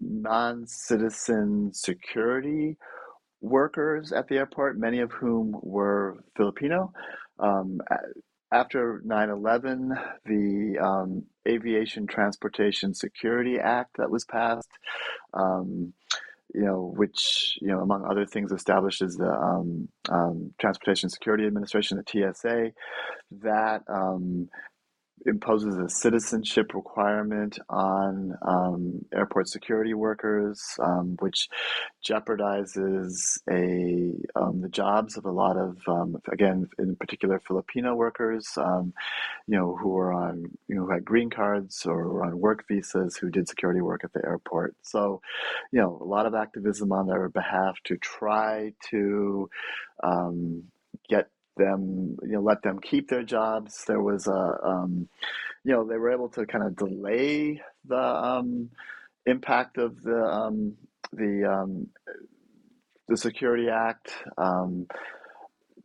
non 0.00 0.66
citizen 0.66 1.72
security 1.72 2.76
workers 3.40 4.12
at 4.12 4.28
the 4.28 4.36
airport, 4.36 4.78
many 4.78 5.00
of 5.00 5.12
whom 5.12 5.56
were 5.62 6.22
Filipino. 6.36 6.92
Um, 7.38 7.80
after 8.52 9.00
9 9.04 9.30
11, 9.30 9.92
the 10.24 10.78
um, 10.82 11.24
Aviation 11.46 12.06
Transportation 12.06 12.94
Security 12.94 13.58
Act 13.58 13.96
that 13.98 14.10
was 14.10 14.24
passed 14.24 14.68
um, 15.32 15.92
you 16.54 16.62
know, 16.62 16.92
which 16.96 17.58
you 17.60 17.68
know, 17.68 17.80
among 17.80 18.04
other 18.04 18.26
things, 18.26 18.52
establishes 18.52 19.16
the 19.16 19.30
um, 19.30 19.88
um, 20.08 20.52
Transportation 20.58 21.08
Security 21.08 21.46
Administration, 21.46 22.02
the 22.04 22.32
TSA, 22.34 22.72
that 23.42 23.82
um, 23.88 24.48
imposes 25.26 25.76
a 25.76 25.88
citizenship 25.88 26.74
requirement 26.74 27.58
on 27.68 28.34
um, 28.42 29.04
airport 29.14 29.48
security 29.48 29.94
workers, 29.94 30.60
um, 30.82 31.16
which 31.20 31.48
jeopardizes 32.04 33.38
a 33.50 34.12
um, 34.38 34.60
the 34.60 34.68
jobs 34.70 35.16
of 35.16 35.24
a 35.24 35.30
lot 35.30 35.56
of 35.56 35.76
um, 35.86 36.16
again 36.32 36.68
in 36.78 36.96
particular 36.96 37.40
Filipino 37.46 37.94
workers, 37.94 38.46
um, 38.56 38.92
you 39.46 39.56
know, 39.56 39.76
who 39.76 39.96
are 39.96 40.12
on 40.12 40.44
you 40.68 40.74
know 40.74 40.86
who 40.86 40.92
had 40.92 41.04
green 41.04 41.30
cards 41.30 41.84
or 41.86 42.08
were 42.08 42.24
on 42.24 42.38
work 42.38 42.64
visas 42.68 43.16
who 43.16 43.30
did 43.30 43.48
security 43.48 43.80
work 43.80 44.02
at 44.04 44.12
the 44.12 44.24
airport. 44.24 44.74
So, 44.82 45.20
you 45.72 45.80
know, 45.80 45.98
a 46.00 46.04
lot 46.04 46.26
of 46.26 46.34
activism 46.34 46.92
on 46.92 47.06
their 47.06 47.28
behalf 47.28 47.76
to 47.84 47.96
try 47.96 48.72
to 48.90 49.50
um, 50.02 50.64
get 51.08 51.28
them, 51.56 52.16
you 52.22 52.32
know, 52.32 52.40
let 52.42 52.62
them 52.62 52.78
keep 52.80 53.08
their 53.08 53.22
jobs. 53.22 53.84
There 53.86 54.02
was 54.02 54.26
a, 54.26 54.58
um, 54.64 55.08
you 55.64 55.72
know, 55.72 55.86
they 55.86 55.96
were 55.96 56.12
able 56.12 56.28
to 56.30 56.46
kind 56.46 56.64
of 56.64 56.76
delay 56.76 57.60
the 57.86 57.96
um, 57.96 58.70
impact 59.26 59.78
of 59.78 60.02
the 60.02 60.22
um, 60.22 60.76
the 61.12 61.50
um, 61.50 61.88
the 63.08 63.16
Security 63.16 63.68
Act. 63.68 64.12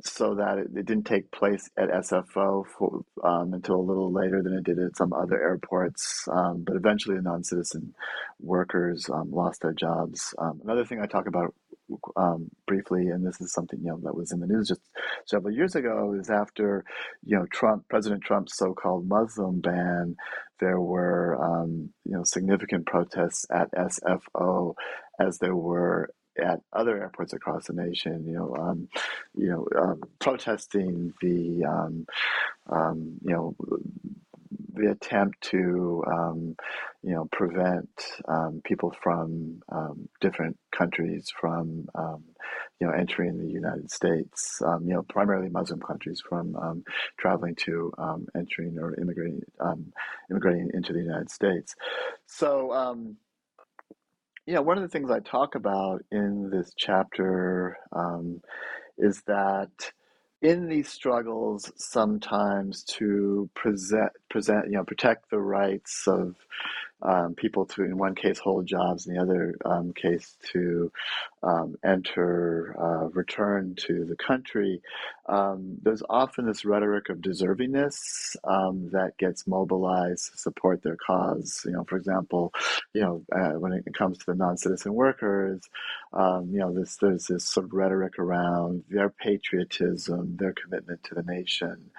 So 0.07 0.35
that 0.35 0.59
it, 0.59 0.67
it, 0.75 0.85
didn't 0.85 1.05
take 1.05 1.31
place 1.31 1.67
at 1.77 1.89
SFO 1.89 2.63
for, 2.77 3.03
um, 3.23 3.53
until 3.53 3.77
a 3.77 3.81
little 3.81 4.13
later 4.13 4.43
than 4.43 4.53
it 4.53 4.63
did 4.63 4.77
at 4.77 4.95
some 4.95 5.11
other 5.13 5.41
airports. 5.41 6.27
Um, 6.31 6.63
but 6.63 6.75
eventually, 6.75 7.15
the 7.15 7.23
non-citizen 7.23 7.95
workers 8.39 9.09
um, 9.11 9.31
lost 9.31 9.61
their 9.61 9.73
jobs. 9.73 10.35
Um, 10.37 10.61
another 10.63 10.85
thing 10.85 11.01
I 11.01 11.07
talk 11.07 11.27
about 11.27 11.55
um, 12.15 12.49
briefly, 12.67 13.07
and 13.07 13.25
this 13.25 13.41
is 13.41 13.51
something 13.51 13.79
you 13.79 13.89
know 13.89 13.99
that 14.03 14.15
was 14.15 14.31
in 14.31 14.39
the 14.39 14.47
news 14.47 14.67
just 14.67 14.81
several 15.25 15.53
years 15.53 15.75
ago, 15.75 16.15
is 16.19 16.29
after 16.29 16.85
you 17.23 17.37
know 17.37 17.45
Trump, 17.51 17.87
President 17.89 18.21
Trump's 18.23 18.57
so-called 18.57 19.07
Muslim 19.07 19.59
ban, 19.59 20.15
there 20.59 20.79
were 20.79 21.35
um, 21.43 21.89
you 22.03 22.13
know 22.13 22.23
significant 22.23 22.85
protests 22.85 23.45
at 23.51 23.71
SFO, 23.71 24.75
as 25.19 25.39
there 25.39 25.55
were 25.55 26.09
at 26.37 26.59
other 26.73 26.97
airports 26.99 27.33
across 27.33 27.67
the 27.67 27.73
nation, 27.73 28.25
you 28.25 28.33
know, 28.33 28.55
um, 28.55 28.87
you 29.35 29.49
know, 29.49 29.67
um, 29.81 30.01
protesting 30.19 31.13
the, 31.21 31.63
um, 31.65 32.05
um 32.69 33.17
you 33.21 33.33
know, 33.33 33.55
the 34.73 34.91
attempt 34.91 35.41
to, 35.41 36.03
um, 36.07 36.55
you 37.01 37.13
know, 37.13 37.25
prevent 37.31 37.89
um, 38.27 38.61
people 38.65 38.93
from 39.01 39.61
different 40.19 40.57
countries 40.71 41.31
from, 41.39 41.87
you 42.79 42.87
know, 42.87 42.91
entering 42.91 43.37
the 43.37 43.47
United 43.47 43.89
States. 43.89 44.57
you 44.61 44.93
know, 44.93 45.03
primarily 45.03 45.49
Muslim 45.49 45.79
countries 45.79 46.21
from 46.27 46.83
traveling 47.17 47.55
to 47.55 47.93
entering 48.35 48.77
or 48.77 48.95
immigrating, 48.99 49.41
immigrating 50.29 50.71
into 50.73 50.91
the 50.91 50.99
United 50.99 51.29
States. 51.29 51.75
So 52.25 52.73
yeah, 54.45 54.59
one 54.59 54.77
of 54.77 54.83
the 54.83 54.89
things 54.89 55.09
I 55.09 55.19
talk 55.19 55.55
about 55.55 56.03
in 56.11 56.49
this 56.51 56.73
chapter 56.77 57.77
um, 57.91 58.41
is 58.97 59.21
that 59.25 59.91
in 60.41 60.67
these 60.67 60.89
struggles, 60.89 61.71
sometimes 61.77 62.83
to 62.83 63.49
present, 63.55 64.11
present, 64.29 64.65
you 64.65 64.73
know, 64.73 64.83
protect 64.83 65.31
the 65.31 65.39
rights 65.39 66.03
of 66.07 66.35
um, 67.05 67.35
people 67.35 67.65
to, 67.67 67.83
in 67.83 67.97
one 67.97 68.15
case, 68.15 68.39
hold 68.39 68.65
jobs, 68.65 69.05
in 69.05 69.13
the 69.13 69.21
other 69.21 69.55
um, 69.63 69.93
case, 69.93 70.35
to 70.51 70.91
um, 71.43 71.75
enter, 71.83 72.75
uh, 72.79 73.09
return 73.09 73.75
to 73.77 74.05
the 74.05 74.15
country, 74.15 74.81
um, 75.27 75.77
there's 75.81 76.01
often 76.09 76.45
this 76.47 76.65
rhetoric 76.65 77.09
of 77.09 77.19
deservingness 77.19 78.35
um, 78.43 78.89
that 78.91 79.17
gets 79.17 79.45
mobilized 79.47 80.31
to 80.31 80.37
support 80.37 80.81
their 80.81 80.97
cause. 80.97 81.61
You 81.65 81.73
know, 81.73 81.83
for 81.83 81.97
example, 81.97 82.53
you 82.93 83.01
know, 83.01 83.23
uh, 83.31 83.59
when 83.59 83.73
it 83.73 83.85
comes 83.93 84.17
to 84.19 84.25
the 84.27 84.35
non-citizen 84.35 84.93
workers, 84.93 85.61
um, 86.13 86.49
you 86.51 86.59
know, 86.59 86.73
this 86.73 86.97
there's 86.97 87.27
this 87.27 87.45
sort 87.45 87.65
of 87.65 87.73
rhetoric 87.73 88.17
around 88.17 88.83
their 88.89 89.09
patriotism, 89.09 90.37
their 90.37 90.53
commitment 90.53 91.03
to 91.03 91.15
the 91.15 91.23
nation. 91.23 91.91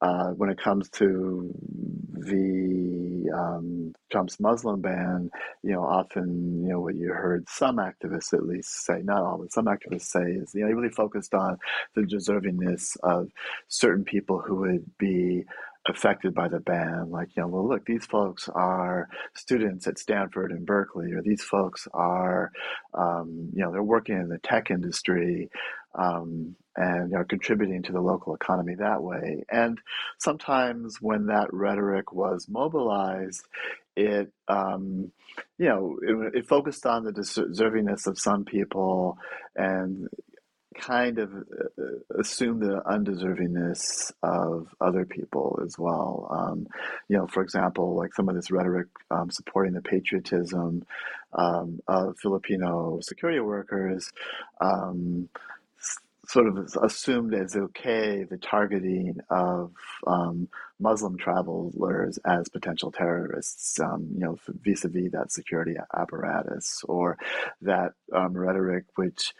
Uh, 0.00 0.28
when 0.30 0.48
it 0.48 0.58
comes 0.58 0.88
to 0.90 1.52
the 2.12 3.28
um, 3.36 3.92
Trump's 4.10 4.38
Muslim 4.38 4.80
ban, 4.80 5.30
you 5.62 5.72
know, 5.72 5.82
often, 5.82 6.62
you 6.62 6.70
know, 6.70 6.80
what 6.80 6.94
you 6.94 7.08
heard 7.08 7.48
some 7.48 7.76
activists 7.78 8.32
at 8.32 8.46
least 8.46 8.84
say, 8.84 9.00
not 9.02 9.22
all, 9.22 9.38
but 9.38 9.52
some 9.52 9.66
activists 9.66 10.02
say 10.02 10.22
is, 10.22 10.54
you 10.54 10.60
know, 10.60 10.68
he 10.68 10.74
really 10.74 10.88
focused 10.90 11.34
on 11.34 11.58
the 11.94 12.02
deservingness 12.02 12.96
of 13.02 13.30
certain 13.66 14.04
people 14.04 14.40
who 14.40 14.56
would 14.56 14.98
be 14.98 15.44
affected 15.88 16.34
by 16.34 16.48
the 16.48 16.60
ban. 16.60 17.10
Like, 17.10 17.28
you 17.36 17.42
know, 17.42 17.48
well, 17.48 17.68
look, 17.68 17.84
these 17.84 18.06
folks 18.06 18.48
are 18.48 19.08
students 19.34 19.86
at 19.86 19.98
Stanford 19.98 20.52
and 20.52 20.66
Berkeley, 20.66 21.12
or 21.12 21.22
these 21.22 21.42
folks 21.42 21.88
are, 21.92 22.52
um, 22.94 23.50
you 23.54 23.62
know, 23.62 23.72
they're 23.72 23.82
working 23.82 24.16
in 24.16 24.28
the 24.28 24.38
tech 24.38 24.70
industry 24.70 25.50
um, 25.94 26.54
and 26.76 27.14
are 27.14 27.24
contributing 27.24 27.82
to 27.82 27.92
the 27.92 28.00
local 28.00 28.34
economy 28.34 28.74
that 28.76 29.02
way. 29.02 29.44
And 29.50 29.80
sometimes 30.18 30.98
when 31.00 31.26
that 31.26 31.52
rhetoric 31.52 32.12
was 32.12 32.46
mobilized, 32.48 33.44
it, 33.96 34.30
um, 34.46 35.10
you 35.58 35.68
know, 35.68 35.98
it, 36.02 36.38
it 36.38 36.48
focused 36.48 36.86
on 36.86 37.04
the 37.04 37.12
deservingness 37.12 38.06
of 38.06 38.18
some 38.18 38.44
people 38.44 39.18
and 39.56 40.08
kind 40.78 41.18
of 41.18 41.32
uh, 41.34 41.82
uh, 41.82 42.20
assume 42.20 42.60
the 42.60 42.80
undeservingness 42.86 44.12
of 44.22 44.74
other 44.80 45.04
people 45.04 45.60
as 45.64 45.76
well. 45.78 46.28
Um, 46.30 46.66
you 47.08 47.16
know, 47.16 47.26
for 47.26 47.42
example, 47.42 47.96
like 47.96 48.14
some 48.14 48.28
of 48.28 48.34
this 48.34 48.50
rhetoric 48.50 48.88
um, 49.10 49.30
supporting 49.30 49.74
the 49.74 49.82
patriotism 49.82 50.84
um, 51.34 51.80
of 51.88 52.16
Filipino 52.18 53.00
security 53.02 53.40
workers. 53.40 54.10
Sort 56.28 56.46
of 56.46 56.58
assumed 56.82 57.32
as 57.34 57.56
okay 57.56 58.24
the 58.28 58.36
targeting 58.36 59.16
of 59.30 59.72
um, 60.06 60.48
Muslim 60.78 61.16
travelers 61.16 62.18
as 62.26 62.50
potential 62.50 62.92
terrorists, 62.92 63.80
um, 63.80 64.08
you 64.12 64.20
know, 64.20 64.36
vis-a-vis 64.62 65.10
that 65.12 65.32
security 65.32 65.74
apparatus, 65.96 66.82
or 66.86 67.16
that 67.62 67.92
um, 68.14 68.36
rhetoric 68.36 68.84
which, 68.96 69.32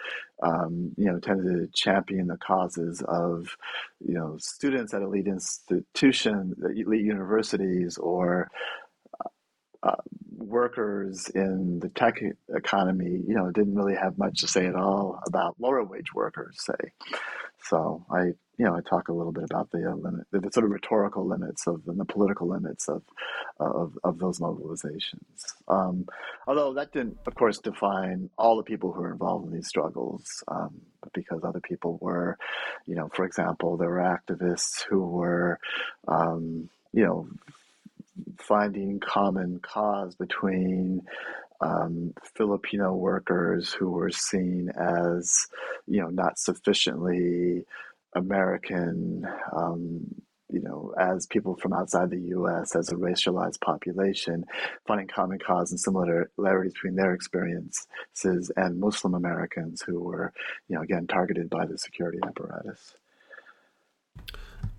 um, 0.42 0.92
you 0.96 1.12
know, 1.12 1.18
tended 1.18 1.46
to 1.46 1.68
champion 1.74 2.26
the 2.26 2.38
causes 2.38 3.02
of, 3.06 3.54
you 4.00 4.14
know, 4.14 4.36
students 4.38 4.94
at 4.94 5.02
elite 5.02 5.26
institutions, 5.26 6.54
elite 6.74 7.04
universities, 7.04 7.98
or 7.98 8.50
uh, 9.82 9.96
workers 10.36 11.30
in 11.34 11.80
the 11.80 11.88
tech 11.90 12.20
economy, 12.54 13.22
you 13.26 13.34
know, 13.34 13.50
didn't 13.50 13.74
really 13.74 13.94
have 13.94 14.18
much 14.18 14.40
to 14.40 14.48
say 14.48 14.66
at 14.66 14.74
all 14.74 15.20
about 15.26 15.56
lower 15.58 15.84
wage 15.84 16.12
workers, 16.14 16.56
say. 16.58 16.92
So 17.64 18.04
I, 18.10 18.22
you 18.56 18.64
know, 18.64 18.74
I 18.74 18.80
talk 18.80 19.08
a 19.08 19.12
little 19.12 19.32
bit 19.32 19.44
about 19.44 19.70
the 19.70 19.90
uh, 19.90 19.94
limit, 19.94 20.26
the, 20.30 20.40
the, 20.40 20.50
sort 20.52 20.64
of 20.64 20.70
rhetorical 20.70 21.26
limits 21.26 21.66
of 21.66 21.82
and 21.86 21.98
the 21.98 22.04
political 22.04 22.48
limits 22.48 22.88
of 22.88 23.02
of, 23.60 23.98
of 24.04 24.18
those 24.18 24.38
mobilizations. 24.38 25.54
Um, 25.66 26.06
although 26.46 26.74
that 26.74 26.92
didn't, 26.92 27.18
of 27.26 27.34
course, 27.34 27.58
define 27.58 28.30
all 28.38 28.56
the 28.56 28.62
people 28.62 28.92
who 28.92 29.02
were 29.02 29.12
involved 29.12 29.46
in 29.46 29.52
these 29.52 29.68
struggles, 29.68 30.42
um, 30.48 30.80
because 31.12 31.42
other 31.44 31.60
people 31.60 31.98
were, 32.00 32.38
you 32.86 32.94
know, 32.94 33.08
for 33.12 33.24
example, 33.24 33.76
there 33.76 33.90
were 33.90 34.18
activists 34.18 34.84
who 34.88 35.04
were, 35.04 35.58
um, 36.06 36.70
you 36.92 37.04
know, 37.04 37.28
finding 38.48 38.98
common 38.98 39.60
cause 39.60 40.14
between 40.16 41.02
um, 41.60 42.14
Filipino 42.34 42.94
workers 42.94 43.72
who 43.72 43.90
were 43.90 44.10
seen 44.10 44.70
as, 44.70 45.46
you 45.86 46.00
know, 46.00 46.08
not 46.08 46.38
sufficiently 46.38 47.64
American, 48.14 49.26
um, 49.54 50.14
you 50.50 50.62
know, 50.62 50.94
as 50.98 51.26
people 51.26 51.56
from 51.56 51.74
outside 51.74 52.08
the 52.08 52.20
U.S. 52.28 52.74
as 52.74 52.88
a 52.88 52.94
racialized 52.94 53.60
population, 53.60 54.46
finding 54.86 55.08
common 55.08 55.38
cause 55.38 55.70
and 55.70 55.78
similarities 55.78 56.72
between 56.72 56.96
their 56.96 57.12
experiences 57.12 58.50
and 58.56 58.80
Muslim 58.80 59.14
Americans 59.14 59.82
who 59.82 60.00
were, 60.00 60.32
you 60.68 60.76
know, 60.76 60.82
again 60.82 61.06
targeted 61.06 61.50
by 61.50 61.66
the 61.66 61.76
security 61.76 62.18
apparatus. 62.26 62.94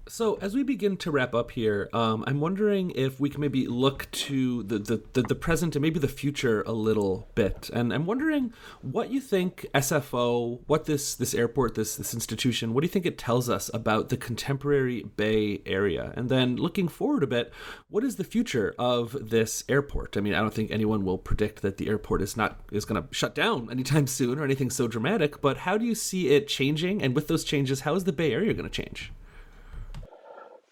So 0.10 0.40
as 0.42 0.56
we 0.56 0.64
begin 0.64 0.98
to 0.98 1.12
wrap 1.12 1.36
up 1.36 1.52
here, 1.52 1.88
um, 1.94 2.24
I'm 2.26 2.40
wondering 2.40 2.90
if 2.96 3.20
we 3.20 3.30
can 3.30 3.42
maybe 3.42 3.68
look 3.68 4.10
to 4.12 4.64
the, 4.64 4.80
the, 4.80 5.04
the, 5.14 5.22
the, 5.22 5.36
present 5.36 5.76
and 5.76 5.84
maybe 5.84 6.00
the 6.00 6.08
future 6.08 6.64
a 6.64 6.72
little 6.72 7.30
bit. 7.36 7.70
And 7.72 7.94
I'm 7.94 8.08
wondering 8.08 8.52
what 8.82 9.12
you 9.12 9.22
think 9.22 9.68
SFO, 9.76 10.62
what 10.66 10.86
this 10.86 11.14
this 11.14 11.36
airport, 11.36 11.76
this 11.76 11.96
this 11.96 12.16
institution, 12.16 12.74
what 12.74 12.82
do 12.82 12.86
you 12.86 12.92
think 12.92 13.06
it 13.06 13.20
tells 13.20 13.52
us 13.52 13.70
about 13.72 14.10
the 14.10 14.18
contemporary 14.18 15.04
Bay 15.04 15.62
Area? 15.68 16.12
And 16.16 16.28
then 16.28 16.56
looking 16.56 16.88
forward 16.88 17.22
a 17.22 17.28
bit, 17.28 17.54
what 17.88 18.04
is 18.04 18.16
the 18.16 18.24
future 18.24 18.74
of 18.80 19.30
this 19.30 19.64
airport? 19.70 20.18
I 20.18 20.22
mean, 20.22 20.34
I 20.34 20.40
don't 20.40 20.56
think 20.56 20.72
anyone 20.72 21.06
will 21.06 21.20
predict 21.20 21.62
that 21.62 21.78
the 21.78 21.88
airport 21.88 22.24
is 22.24 22.36
not 22.36 22.60
is 22.72 22.84
going 22.84 23.00
to 23.02 23.14
shut 23.14 23.36
down 23.36 23.70
anytime 23.70 24.08
soon 24.08 24.40
or 24.40 24.44
anything 24.44 24.72
so 24.72 24.88
dramatic. 24.88 25.40
But 25.40 25.58
how 25.58 25.78
do 25.78 25.86
you 25.86 25.94
see 25.94 26.30
it 26.30 26.48
changing? 26.48 27.04
And 27.04 27.14
with 27.14 27.28
those 27.28 27.44
changes, 27.44 27.82
how 27.82 27.94
is 27.94 28.06
the 28.06 28.12
Bay 28.12 28.34
Area 28.34 28.56
going 28.56 28.68
to 28.68 28.84
change? 28.84 29.14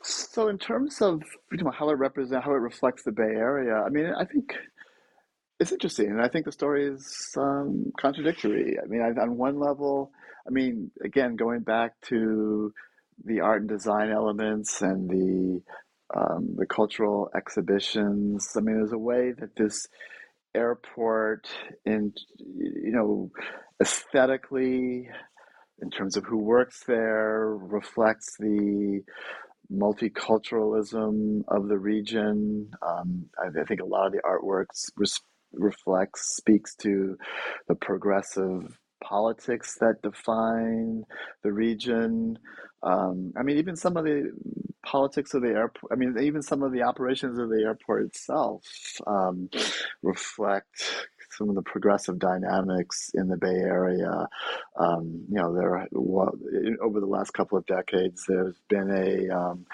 So, 0.10 0.48
in 0.48 0.58
terms 0.58 1.02
of 1.02 1.22
how 1.78 1.90
it 1.90 1.98
represents, 1.98 2.46
how 2.46 2.52
it 2.52 2.60
reflects 2.60 3.04
the 3.04 3.12
Bay 3.12 3.24
Area, 3.24 3.76
I 3.76 3.90
mean, 3.90 4.14
I 4.18 4.24
think 4.24 4.54
it's 5.60 5.74
interesting, 5.74 6.12
and 6.12 6.22
I 6.22 6.30
think 6.30 6.46
the 6.46 6.52
story 6.54 6.88
is 6.88 7.34
um, 7.36 7.92
contradictory. 8.00 8.78
I 8.82 8.88
mean, 8.88 9.02
I, 9.02 9.22
on 9.22 9.36
one 9.36 9.60
level, 9.60 10.12
I 10.48 10.52
mean, 10.52 10.92
again, 11.04 11.36
going 11.36 11.60
back 11.60 12.00
to 12.04 12.74
the 13.26 13.42
art 13.42 13.60
and 13.60 13.70
design 13.70 14.10
elements 14.10 14.82
and 14.82 15.10
the 15.10 15.62
um, 16.16 16.56
the 16.58 16.66
cultural 16.66 17.30
exhibitions. 17.36 18.54
I 18.56 18.62
mean, 18.62 18.78
there's 18.78 18.94
a 18.94 18.98
way 18.98 19.34
that 19.38 19.58
this 19.58 19.90
airport, 20.56 21.50
in 21.86 22.14
you 22.38 22.94
know, 22.94 23.30
aesthetically, 23.82 25.10
in 25.82 25.90
terms 25.92 26.16
of 26.16 26.24
who 26.24 26.38
works 26.38 26.86
there, 26.88 27.50
reflects 27.50 28.38
the 28.40 29.04
multiculturalism 29.72 31.44
of 31.48 31.68
the 31.68 31.78
region. 31.78 32.72
Um, 32.82 33.26
I, 33.38 33.60
I, 33.60 33.64
think 33.66 33.82
a 33.82 33.86
lot 33.86 34.08
of 34.08 34.14
the 34.14 34.22
artworks 34.24 34.90
res- 34.96 35.22
reflects, 35.54 36.36
speaks 36.36 36.76
to 36.78 37.18
the 37.68 37.76
progressive 37.76 38.78
politics 39.04 39.78
that 39.80 40.02
define 40.02 41.04
the 41.44 41.52
region. 41.52 42.40
Um, 42.84 43.34
I 43.38 43.44
mean, 43.44 43.58
even 43.58 43.76
some 43.76 43.98
of 43.98 44.06
the 44.06 44.32
politics 44.86 45.34
of 45.34 45.42
the 45.42 45.50
airport, 45.50 45.92
I 45.92 45.96
mean, 45.96 46.16
even 46.20 46.42
some 46.42 46.64
of 46.64 46.72
the 46.72 46.84
operations 46.84 47.38
of 47.40 47.50
the 47.50 47.64
airport 47.64 48.06
itself 48.06 48.64
um, 49.06 49.50
reflect 50.02 51.08
some 51.38 51.50
of 51.50 51.56
the 51.56 51.62
progressive 51.62 52.20
dynamics 52.20 53.12
in 53.14 53.28
the 53.28 53.38
Bay 53.38 53.48
Area. 53.48 54.28
Um, 54.76 55.26
you 55.30 55.36
know, 55.36 55.54
there 55.54 55.88
well, 55.92 56.32
over 56.82 57.00
the 57.00 57.06
last 57.06 57.32
couple 57.32 57.58
of 57.58 57.66
decades, 57.66 58.26
there's 58.28 58.60
been 58.70 58.90
a 58.90 59.36
um, 59.36 59.66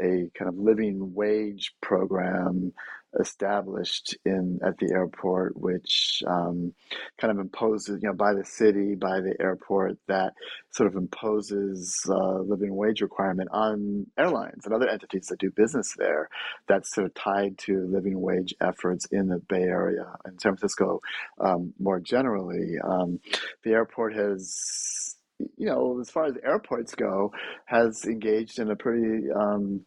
a 0.00 0.30
kind 0.38 0.48
of 0.48 0.58
living 0.58 1.14
wage 1.14 1.74
program 1.80 2.72
established 3.20 4.16
in 4.24 4.58
at 4.64 4.76
the 4.78 4.90
airport, 4.92 5.56
which 5.56 6.22
um, 6.26 6.72
kind 7.18 7.30
of 7.30 7.38
imposes, 7.38 8.00
you 8.02 8.08
know, 8.08 8.14
by 8.14 8.34
the 8.34 8.44
city, 8.44 8.94
by 8.94 9.20
the 9.20 9.34
airport, 9.40 9.96
that 10.08 10.32
sort 10.70 10.88
of 10.88 10.96
imposes 10.96 12.04
uh, 12.08 12.40
living 12.40 12.74
wage 12.74 13.00
requirement 13.00 13.48
on 13.52 14.06
airlines 14.18 14.64
and 14.64 14.74
other 14.74 14.88
entities 14.88 15.26
that 15.26 15.38
do 15.38 15.50
business 15.50 15.94
there. 15.98 16.28
That's 16.68 16.94
sort 16.94 17.06
of 17.06 17.14
tied 17.14 17.58
to 17.58 17.86
living 17.90 18.20
wage 18.20 18.54
efforts 18.60 19.06
in 19.10 19.28
the 19.28 19.38
Bay 19.48 19.62
Area 19.62 20.06
and 20.24 20.40
San 20.40 20.56
Francisco 20.56 21.00
um, 21.40 21.72
more 21.78 22.00
generally. 22.00 22.76
Um, 22.82 23.20
the 23.64 23.72
airport 23.72 24.14
has 24.14 25.16
you 25.56 25.66
know, 25.66 26.00
as 26.00 26.10
far 26.10 26.24
as 26.24 26.34
airports 26.42 26.94
go, 26.94 27.32
has 27.66 28.04
engaged 28.06 28.58
in 28.58 28.70
a 28.70 28.76
pretty 28.76 29.30
um, 29.30 29.82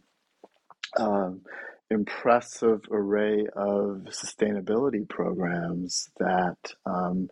um, 0.97 1.41
impressive 1.92 2.82
array 2.92 3.48
of 3.56 4.06
sustainability 4.10 5.08
programs 5.10 6.10
that 6.20 6.58
um, 6.86 7.30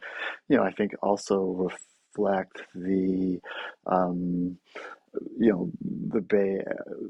you 0.49 0.57
know 0.57 0.63
I 0.63 0.71
think 0.71 0.93
also 1.01 1.69
reflect 2.17 2.61
the 2.75 3.39
um, 3.85 4.57
you 5.37 5.51
know 5.51 5.71
the 6.09 6.21
bay 6.21 6.61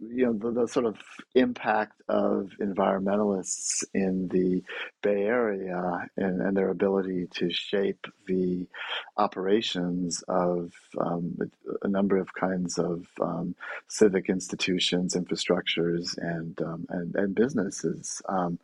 you 0.09 0.25
know 0.25 0.33
the, 0.33 0.51
the, 0.51 0.67
sort 0.67 0.85
of 0.85 0.97
impact 1.35 2.01
of 2.09 2.51
environmentalists 2.61 3.83
in 3.93 4.27
the 4.29 4.61
bay 5.01 5.23
area 5.23 6.07
and, 6.17 6.41
and 6.41 6.57
their 6.57 6.69
ability 6.69 7.27
to 7.31 7.49
shape 7.51 8.05
the 8.27 8.65
operations 9.17 10.23
of 10.27 10.71
um, 10.99 11.37
a, 11.83 11.87
number 11.87 12.17
of 12.17 12.33
kinds 12.33 12.77
of 12.77 13.05
um, 13.21 13.55
civic 13.87 14.29
institutions 14.29 15.15
infrastructures 15.15 16.17
and 16.17 16.61
um, 16.61 16.85
and, 16.89 17.15
and 17.15 17.35
businesses. 17.35 18.21
Um, 18.27 18.59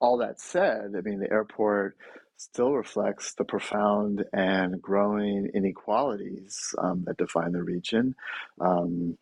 all 0.00 0.18
that 0.18 0.40
said 0.40 0.92
i 0.96 1.00
mean 1.00 1.20
the 1.20 1.30
airport 1.30 1.96
still 2.36 2.72
reflects 2.72 3.34
the 3.34 3.44
profound 3.44 4.24
and 4.32 4.80
growing 4.80 5.50
inequalities 5.54 6.74
um, 6.78 7.04
that 7.06 7.16
define 7.16 7.52
the 7.52 7.62
region. 7.62 8.14
Um, 8.60 9.18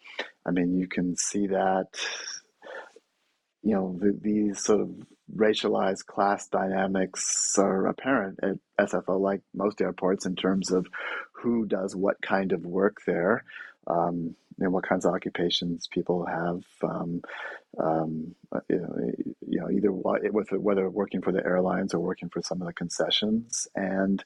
I 0.47 0.51
mean, 0.51 0.77
you 0.77 0.89
can 0.89 1.17
see 1.17 1.49
that, 1.49 1.89
you 3.63 3.75
know, 3.75 3.97
the, 4.01 4.19
these 4.21 4.63
sort 4.63 4.81
of 4.81 4.91
racialized 5.35 6.07
class 6.07 6.49
dynamics 6.49 7.55
are 7.59 7.87
apparent 7.87 8.39
at 8.43 8.89
SFO, 8.89 9.21
like 9.21 9.41
most 9.55 9.81
airports, 9.81 10.27
in 10.27 10.37
terms 10.37 10.71
of 10.71 10.87
who 11.33 11.67
does 11.67 11.95
what 11.95 12.21
kind 12.23 12.53
of 12.53 12.65
work 12.65 12.99
there. 13.07 13.45
Um, 13.87 14.37
and 14.59 14.73
what 14.73 14.87
kinds 14.87 15.05
of 15.05 15.15
occupations 15.15 15.89
people 15.89 16.27
have, 16.27 16.63
um, 16.83 17.23
um, 17.79 18.35
you, 18.69 18.77
know, 18.77 19.13
you 19.49 19.61
know, 19.61 19.71
either 19.71 19.91
with 19.91 20.53
whether 20.53 20.89
working 20.89 21.23
for 21.23 21.33
the 21.33 21.45
airlines 21.45 21.95
or 21.95 22.01
working 22.01 22.29
for 22.29 22.43
some 22.43 22.61
of 22.61 22.67
the 22.67 22.73
concessions, 22.73 23.67
and 23.75 24.23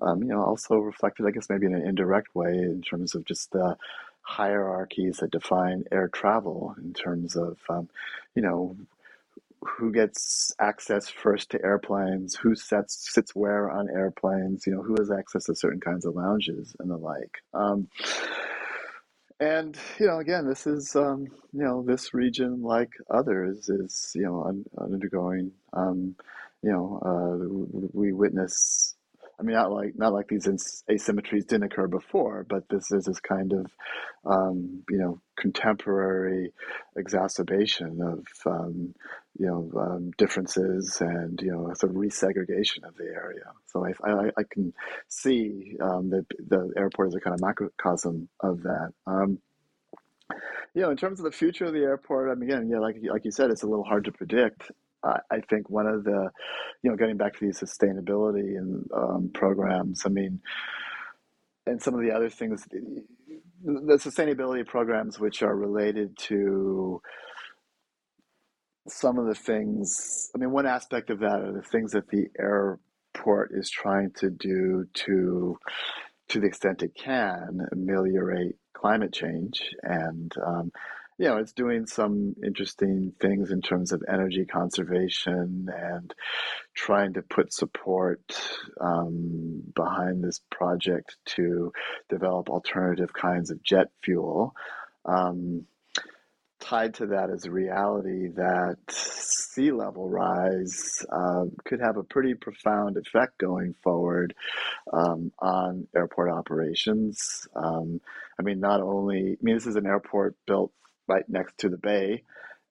um, 0.00 0.22
you 0.22 0.28
know, 0.28 0.42
also 0.42 0.76
reflected, 0.76 1.26
I 1.26 1.30
guess, 1.30 1.48
maybe 1.48 1.66
in 1.66 1.74
an 1.74 1.86
indirect 1.86 2.34
way 2.34 2.52
in 2.52 2.82
terms 2.82 3.14
of 3.14 3.24
just 3.24 3.50
the 3.52 3.76
hierarchies 4.20 5.18
that 5.18 5.30
define 5.30 5.84
air 5.90 6.08
travel 6.08 6.74
in 6.78 6.92
terms 6.92 7.34
of, 7.34 7.58
um, 7.68 7.88
you 8.34 8.42
know, 8.42 8.76
who 9.60 9.92
gets 9.92 10.52
access 10.58 11.08
first 11.08 11.50
to 11.50 11.64
airplanes, 11.64 12.34
who 12.34 12.54
sets 12.54 13.12
sits 13.12 13.34
where 13.34 13.70
on 13.70 13.88
airplanes, 13.88 14.66
you 14.66 14.74
know, 14.74 14.82
who 14.82 14.96
has 14.98 15.10
access 15.10 15.44
to 15.44 15.54
certain 15.54 15.80
kinds 15.80 16.04
of 16.04 16.14
lounges 16.14 16.74
and 16.78 16.90
the 16.90 16.96
like. 16.96 17.38
Um, 17.54 17.88
and 19.40 19.76
you 19.98 20.06
know, 20.06 20.18
again, 20.18 20.48
this 20.48 20.66
is 20.66 20.94
um, 20.96 21.26
you 21.52 21.64
know 21.64 21.82
this 21.86 22.14
region, 22.14 22.62
like 22.62 22.90
others, 23.10 23.68
is 23.68 24.12
you 24.14 24.22
know 24.22 24.44
un- 24.44 24.64
undergoing. 24.80 25.52
Um, 25.72 26.16
you 26.62 26.70
know, 26.70 27.00
uh, 27.04 27.88
we 27.92 28.12
witness. 28.12 28.94
I 29.42 29.44
mean, 29.44 29.56
not 29.56 29.72
like 29.72 29.94
not 29.96 30.12
like 30.12 30.28
these 30.28 30.46
asymmetries 30.46 31.48
didn't 31.48 31.64
occur 31.64 31.88
before, 31.88 32.46
but 32.48 32.68
this 32.68 32.92
is 32.92 33.06
this 33.06 33.18
kind 33.18 33.52
of 33.52 33.66
um, 34.24 34.84
you 34.88 34.98
know 34.98 35.20
contemporary 35.36 36.52
exacerbation 36.96 38.00
of 38.00 38.24
um, 38.46 38.94
you 39.36 39.46
know 39.46 39.72
um, 39.80 40.12
differences 40.16 40.98
and 41.00 41.40
you 41.42 41.50
know 41.50 41.72
sort 41.74 41.90
of 41.90 41.96
resegregation 41.96 42.84
of 42.86 42.96
the 42.96 43.10
area. 43.12 43.50
So 43.66 43.84
I, 43.84 44.08
I, 44.08 44.28
I 44.38 44.42
can 44.48 44.72
see 45.08 45.76
um, 45.80 46.10
that 46.10 46.26
the 46.38 46.72
airport 46.76 47.08
is 47.08 47.16
a 47.16 47.20
kind 47.20 47.34
of 47.34 47.40
macrocosm 47.40 48.28
of 48.38 48.62
that. 48.62 48.92
Um, 49.08 49.38
you 50.72 50.82
know, 50.82 50.90
in 50.90 50.96
terms 50.96 51.18
of 51.18 51.24
the 51.24 51.32
future 51.32 51.64
of 51.64 51.72
the 51.72 51.80
airport, 51.80 52.30
I 52.30 52.34
mean, 52.36 52.48
again, 52.48 52.70
yeah, 52.70 52.78
like 52.78 52.96
like 53.02 53.24
you 53.24 53.32
said, 53.32 53.50
it's 53.50 53.64
a 53.64 53.68
little 53.68 53.84
hard 53.84 54.04
to 54.04 54.12
predict. 54.12 54.70
I 55.04 55.40
think 55.48 55.68
one 55.68 55.86
of 55.86 56.04
the, 56.04 56.30
you 56.82 56.90
know, 56.90 56.96
getting 56.96 57.16
back 57.16 57.38
to 57.38 57.44
these 57.44 57.60
sustainability 57.60 58.56
and 58.56 58.88
um, 58.94 59.30
programs. 59.34 60.02
I 60.06 60.10
mean, 60.10 60.40
and 61.66 61.82
some 61.82 61.94
of 61.94 62.00
the 62.00 62.10
other 62.10 62.28
things, 62.30 62.66
the 63.64 63.98
sustainability 63.98 64.66
programs 64.66 65.18
which 65.18 65.42
are 65.42 65.56
related 65.56 66.16
to 66.28 67.00
some 68.88 69.18
of 69.18 69.26
the 69.26 69.34
things, 69.34 70.30
I 70.34 70.38
mean, 70.38 70.50
one 70.50 70.66
aspect 70.66 71.10
of 71.10 71.20
that 71.20 71.40
are 71.40 71.52
the 71.52 71.62
things 71.62 71.92
that 71.92 72.08
the 72.08 72.26
airport 72.38 73.52
is 73.54 73.70
trying 73.70 74.10
to 74.16 74.30
do 74.30 74.86
to, 74.92 75.56
to 76.28 76.40
the 76.40 76.46
extent 76.46 76.82
it 76.82 76.94
can, 76.94 77.60
ameliorate 77.70 78.56
climate 78.74 79.12
change. 79.12 79.62
And, 79.82 80.32
um, 80.44 80.72
you 81.18 81.28
know, 81.28 81.36
it's 81.36 81.52
doing 81.52 81.86
some 81.86 82.34
interesting 82.44 83.12
things 83.20 83.50
in 83.50 83.60
terms 83.60 83.92
of 83.92 84.02
energy 84.08 84.44
conservation 84.44 85.68
and 85.74 86.14
trying 86.74 87.12
to 87.14 87.22
put 87.22 87.52
support 87.52 88.20
um, 88.80 89.62
behind 89.74 90.24
this 90.24 90.40
project 90.50 91.16
to 91.26 91.72
develop 92.08 92.48
alternative 92.48 93.12
kinds 93.12 93.50
of 93.50 93.62
jet 93.62 93.88
fuel. 94.02 94.54
Um, 95.04 95.66
tied 96.60 96.94
to 96.94 97.06
that 97.06 97.28
is 97.30 97.44
a 97.44 97.50
reality 97.50 98.28
that 98.28 98.76
sea 98.88 99.72
level 99.72 100.08
rise 100.08 101.04
uh, 101.10 101.44
could 101.64 101.80
have 101.80 101.96
a 101.96 102.04
pretty 102.04 102.34
profound 102.34 102.96
effect 102.96 103.36
going 103.38 103.74
forward 103.82 104.34
um, 104.92 105.32
on 105.40 105.86
airport 105.94 106.30
operations. 106.30 107.46
Um, 107.54 108.00
I 108.38 108.42
mean, 108.42 108.60
not 108.60 108.80
only, 108.80 109.32
I 109.32 109.44
mean, 109.44 109.56
this 109.56 109.66
is 109.66 109.76
an 109.76 109.86
airport 109.86 110.36
built 110.46 110.72
right 111.12 111.28
next 111.28 111.58
to 111.58 111.68
the 111.68 111.78
bay, 111.78 112.22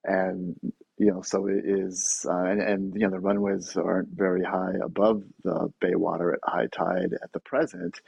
and 0.04 0.56
you 0.98 1.10
know, 1.10 1.22
so 1.22 1.48
it 1.48 1.64
is, 1.64 2.24
uh, 2.28 2.44
and, 2.44 2.62
and 2.62 2.94
you 2.94 3.00
know, 3.00 3.10
the 3.10 3.18
runways 3.18 3.76
aren't 3.76 4.10
very 4.10 4.44
high 4.44 4.74
above 4.82 5.24
the 5.42 5.72
bay 5.80 5.94
water 5.94 6.34
at 6.34 6.40
high 6.44 6.66
tide 6.66 7.12
at 7.22 7.32
the 7.32 7.40
present. 7.40 8.00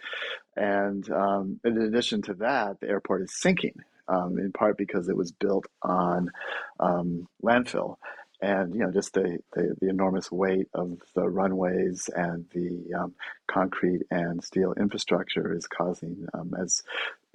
And 0.57 1.11
um, 1.11 1.59
in 1.65 1.77
addition 1.81 2.23
to 2.23 2.35
that, 2.35 2.79
the 2.81 2.89
airport 2.89 3.23
is 3.23 3.35
sinking 3.35 3.81
um, 4.09 4.39
in 4.39 4.53
part 4.53 4.77
because 4.77 5.09
it 5.09 5.17
was 5.17 5.33
built 5.33 5.67
on 5.83 6.31
um, 6.79 7.27
landfill. 7.43 7.97
And 8.41 8.75
you 8.75 8.81
know, 8.81 8.93
just 8.93 9.15
the, 9.15 9.39
the, 9.55 9.75
the, 9.81 9.89
enormous 9.89 10.31
weight 10.31 10.69
of 10.75 10.99
the 11.15 11.27
runways 11.29 12.11
and 12.15 12.45
the 12.53 12.95
um, 12.95 13.15
concrete 13.47 14.03
and 14.11 14.45
steel 14.45 14.75
infrastructure 14.79 15.57
is 15.57 15.67
causing, 15.67 16.27
um, 16.35 16.55
as 16.61 16.83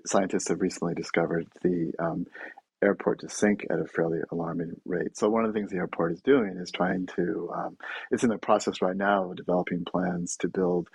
scientists 0.05 0.49
have 0.49 0.61
recently 0.61 0.93
discovered, 0.93 1.47
the 1.63 1.93
um, 1.97 2.27
airport 2.83 3.19
to 3.19 3.29
sink 3.29 3.65
at 3.69 3.79
a 3.79 3.85
fairly 3.85 4.19
alarming 4.31 4.73
rate. 4.85 5.17
So 5.17 5.29
one 5.29 5.45
of 5.45 5.53
the 5.53 5.59
things 5.59 5.71
the 5.71 5.77
airport 5.77 6.13
is 6.13 6.21
doing 6.21 6.57
is 6.61 6.71
trying 6.71 7.07
to, 7.15 7.51
um, 7.55 7.77
it's 8.11 8.23
in 8.23 8.29
the 8.29 8.37
process 8.37 8.81
right 8.81 8.95
now 8.95 9.29
of 9.29 9.37
developing 9.37 9.85
plans 9.85 10.37
to 10.37 10.47
build 10.47 10.87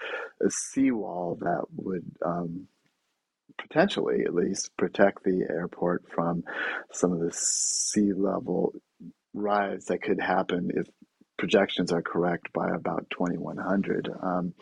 a 0.44 0.50
seawall 0.50 1.38
that 1.40 1.64
would 1.76 2.04
um, 2.24 2.66
potentially 3.58 4.24
at 4.24 4.34
least 4.34 4.70
protect 4.76 5.24
the 5.24 5.46
airport 5.50 6.04
from 6.14 6.42
some 6.92 7.12
of 7.12 7.20
the 7.20 7.32
sea 7.32 8.12
level 8.12 8.74
rise 9.32 9.86
that 9.86 10.02
could 10.02 10.20
happen 10.20 10.70
if 10.74 10.86
projections 11.36 11.92
are 11.92 12.02
correct 12.02 12.52
by 12.52 12.68
about 12.70 13.10
2100. 13.10 14.08
Um, 14.22 14.54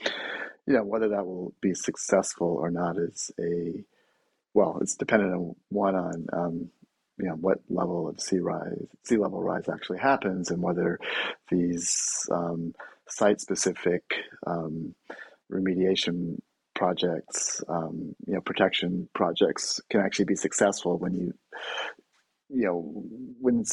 you 0.66 0.74
know, 0.74 0.84
whether 0.84 1.08
that 1.10 1.26
will 1.26 1.54
be 1.60 1.74
successful 1.74 2.56
or 2.60 2.70
not 2.70 2.96
is 2.96 3.30
a, 3.38 3.84
well, 4.54 4.78
it's 4.80 4.96
dependent 4.96 5.34
on 5.34 5.54
one 5.68 5.94
on 5.94 6.26
um, 6.32 6.70
you 7.18 7.26
know 7.26 7.34
what 7.34 7.58
level 7.68 8.08
of 8.08 8.20
sea 8.20 8.38
rise 8.38 8.86
sea 9.04 9.16
level 9.16 9.42
rise 9.42 9.68
actually 9.72 9.98
happens 9.98 10.50
and 10.50 10.62
whether 10.62 10.98
these 11.50 12.28
um, 12.30 12.72
site 13.08 13.40
specific 13.40 14.02
um, 14.46 14.94
remediation 15.50 16.38
projects 16.74 17.62
um, 17.68 18.14
you 18.26 18.34
know 18.34 18.40
protection 18.40 19.08
projects 19.14 19.80
can 19.90 20.00
actually 20.00 20.24
be 20.24 20.36
successful 20.36 20.98
when 20.98 21.14
you 21.14 21.32
you 22.48 22.64
know 22.64 23.04
when 23.40 23.64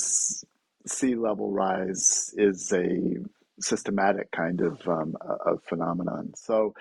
sea 0.86 1.16
level 1.16 1.52
rise 1.52 2.34
is 2.38 2.72
a 2.74 3.18
systematic 3.62 4.32
kind 4.32 4.62
of, 4.62 4.80
um, 4.88 5.16
of 5.46 5.62
phenomenon. 5.68 6.32
So 6.36 6.74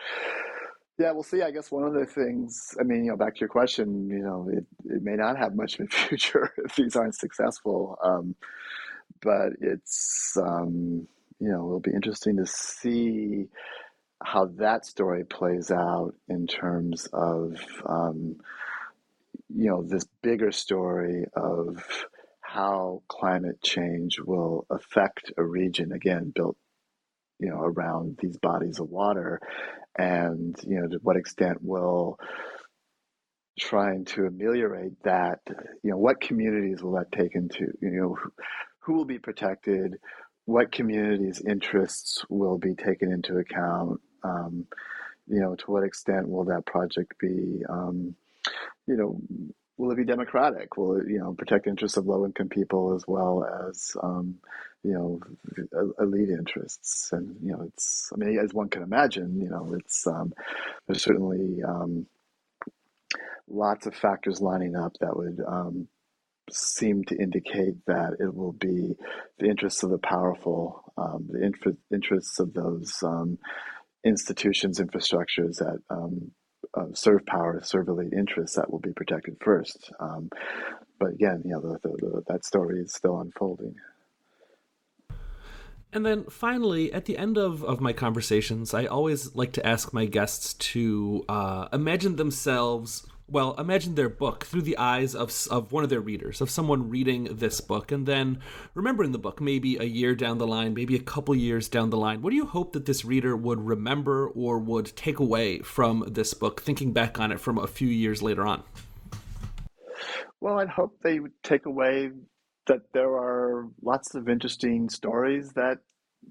yeah, 0.99 1.12
we'll 1.12 1.22
see. 1.22 1.42
I 1.42 1.53
guess 1.53 1.70
one 1.70 1.84
of 1.84 1.94
the 1.94 2.07
things, 2.07 2.74
I 2.80 2.82
mean, 2.82 3.05
you 3.05 3.11
know, 3.12 3.16
back 3.16 3.34
to 3.34 3.40
your 3.40 3.49
question, 3.49 4.09
you 4.09 4.18
know, 4.18 4.49
it, 4.53 4.66
it 4.86 5.03
may 5.03 5.14
not 5.14 5.38
have 5.38 5.55
much 5.55 5.78
of 5.78 5.86
a 5.86 5.88
future 6.09 6.53
if 6.64 6.74
these 6.74 6.96
aren't 6.96 7.14
successful. 7.14 7.96
Um, 8.03 8.34
but 9.22 9.53
it's, 9.61 10.36
um, 10.36 11.07
you 11.38 11.49
know, 11.49 11.66
it'll 11.66 11.80
be 11.80 11.94
interesting 11.94 12.36
to 12.38 12.46
see 12.46 13.46
how 14.22 14.46
that 14.57 14.84
story 14.84 15.24
plays 15.24 15.70
out 15.70 16.14
in 16.28 16.49
terms 16.49 17.09
of, 17.12 17.57
um, 17.86 18.36
you 19.49 19.70
know, 19.70 19.82
this 19.82 20.05
bigger 20.22 20.51
story 20.51 21.24
of 21.36 22.07
how 22.40 23.03
climate 23.09 23.62
change 23.62 24.18
will 24.18 24.66
affect 24.70 25.32
a 25.36 25.44
region, 25.44 25.92
again, 25.92 26.32
built 26.34 26.57
you 27.39 27.49
know 27.49 27.61
around 27.61 28.18
these 28.20 28.36
bodies 28.39 28.78
of 28.78 28.89
water 28.89 29.41
and 29.97 30.57
you 30.66 30.80
know 30.80 30.89
to 30.89 30.99
what 31.03 31.16
extent 31.16 31.59
will 31.61 32.18
trying 33.59 34.05
to 34.05 34.26
ameliorate 34.26 35.03
that 35.03 35.41
you 35.82 35.91
know 35.91 35.97
what 35.97 36.20
communities 36.20 36.82
will 36.82 36.93
that 36.93 37.11
take 37.12 37.34
into 37.34 37.66
you 37.80 37.91
know 37.91 38.16
who 38.80 38.95
will 38.95 39.05
be 39.05 39.18
protected 39.18 39.95
what 40.45 40.72
communities 40.72 41.43
interests 41.47 42.24
will 42.28 42.59
be 42.59 42.74
taken 42.74 43.12
into 43.12 43.36
account 43.36 44.01
um, 44.22 44.64
you 45.26 45.41
know 45.41 45.55
to 45.55 45.70
what 45.70 45.84
extent 45.84 46.28
will 46.28 46.45
that 46.45 46.64
project 46.66 47.12
be 47.18 47.62
um, 47.68 48.14
you 48.86 48.97
know 48.97 49.20
will 49.78 49.93
it 49.93 49.97
be 49.97 50.05
democratic? 50.05 50.76
Will 50.76 50.97
it 50.97 51.09
you 51.09 51.18
know 51.18 51.32
protect 51.32 51.66
interests 51.66 51.97
of 51.97 52.07
low 52.07 52.26
income 52.26 52.49
people 52.49 52.95
as 52.95 53.05
well 53.07 53.47
as 53.68 53.97
um, 54.03 54.34
you 54.84 54.92
know 54.92 55.20
elite 56.00 56.30
interests. 56.30 57.10
And 57.12 57.36
you 57.42 57.52
know 57.52 57.62
it's 57.62 58.10
i 58.14 58.16
mean 58.16 58.38
as 58.38 58.54
one 58.54 58.68
can 58.68 58.82
imagine 58.82 59.40
you 59.40 59.50
know 59.50 59.74
it's 59.78 60.06
um, 60.06 60.32
there's 60.86 61.02
certainly 61.02 61.62
um, 61.66 62.06
lots 63.48 63.86
of 63.86 63.94
factors 63.94 64.40
lining 64.40 64.76
up 64.76 64.92
that 65.00 65.16
would 65.16 65.40
um, 65.46 65.88
seem 66.50 67.04
to 67.04 67.16
indicate 67.16 67.74
that 67.86 68.16
it 68.20 68.34
will 68.34 68.52
be 68.52 68.94
the 69.38 69.46
interests 69.48 69.82
of 69.82 69.90
the 69.90 69.98
powerful 69.98 70.84
um, 70.96 71.28
the 71.30 71.44
inf- 71.44 71.78
interests 71.92 72.40
of 72.40 72.52
those 72.54 72.94
um, 73.02 73.38
institutions 74.04 74.80
infrastructures 74.80 75.56
that 75.58 75.78
um, 75.90 76.30
uh, 76.74 76.86
serve 76.94 77.24
power 77.26 77.60
serve 77.64 77.88
elite 77.88 78.12
interests 78.12 78.56
that 78.56 78.70
will 78.70 78.80
be 78.80 78.92
protected 78.92 79.36
first. 79.42 79.90
But 81.00 81.10
again 81.14 81.42
you 81.44 81.52
know 81.52 81.60
the, 81.60 81.78
the, 81.82 81.96
the, 81.96 82.22
that 82.28 82.44
story 82.44 82.80
is 82.80 82.94
still 82.94 83.20
unfolding 83.20 83.74
and 85.93 86.05
then 86.05 86.24
finally, 86.24 86.93
at 86.93 87.07
the 87.07 87.16
end 87.16 87.39
of, 87.39 87.64
of 87.64 87.80
my 87.80 87.93
conversations, 87.93 88.74
I 88.74 88.84
always 88.84 89.34
like 89.34 89.53
to 89.53 89.66
ask 89.66 89.93
my 89.93 90.05
guests 90.05 90.55
to 90.55 91.24
uh, 91.28 91.68
imagine 91.72 92.16
themselves, 92.16 93.07
well, 93.26 93.55
imagine 93.59 93.95
their 93.95 94.11
book 94.11 94.45
through 94.45 94.62
the 94.62 94.76
eyes 94.76 95.14
of, 95.14 95.32
of 95.51 95.72
one 95.72 95.84
of 95.84 95.91
their 95.91 96.01
readers, 96.01 96.43
of 96.43 96.51
someone 96.51 96.91
reading 96.91 97.24
this 97.36 97.62
book, 97.62 97.91
and 97.91 98.05
then 98.05 98.41
remembering 98.74 99.12
the 99.12 99.18
book 99.18 99.41
maybe 99.41 99.78
a 99.78 99.84
year 99.84 100.14
down 100.14 100.36
the 100.36 100.47
line, 100.47 100.74
maybe 100.74 100.95
a 100.95 101.01
couple 101.01 101.34
years 101.34 101.68
down 101.68 101.89
the 101.89 101.97
line. 101.97 102.20
What 102.20 102.30
do 102.30 102.36
you 102.36 102.47
hope 102.47 102.74
that 102.74 102.84
this 102.84 103.05
reader 103.05 103.34
would 103.34 103.61
remember 103.61 104.28
or 104.28 104.59
would 104.59 104.95
take 104.95 105.18
away 105.18 105.61
from 105.61 106.05
this 106.07 106.34
book, 106.34 106.61
thinking 106.61 106.93
back 106.93 107.18
on 107.18 107.32
it 107.32 107.41
from 107.41 107.57
a 107.57 107.66
few 107.66 107.89
years 107.89 108.22
later 108.22 108.47
on? 108.47 108.62
Well, 110.41 110.59
I'd 110.59 110.68
hope 110.68 110.99
they 111.03 111.18
would 111.18 111.32
take 111.43 111.66
away 111.66 112.11
that 112.68 112.82
there 112.92 113.14
are 113.16 113.68
lots 113.82 114.14
of 114.14 114.28
interesting 114.28 114.88
stories 114.88 115.52
that 115.54 115.78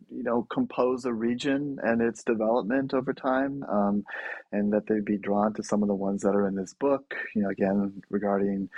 you 0.09 0.23
know 0.23 0.45
compose 0.49 1.05
a 1.05 1.13
region 1.13 1.77
and 1.81 2.01
its 2.01 2.23
development 2.23 2.93
over 2.93 3.13
time 3.13 3.63
um, 3.69 4.03
and 4.51 4.71
that 4.71 4.83
they'd 4.87 5.05
be 5.05 5.17
drawn 5.17 5.53
to 5.53 5.63
some 5.63 5.81
of 5.81 5.87
the 5.87 5.95
ones 5.95 6.21
that 6.21 6.35
are 6.35 6.47
in 6.47 6.55
this 6.55 6.73
book 6.73 7.15
you 7.35 7.41
know 7.41 7.49
again 7.49 8.01
regarding 8.09 8.69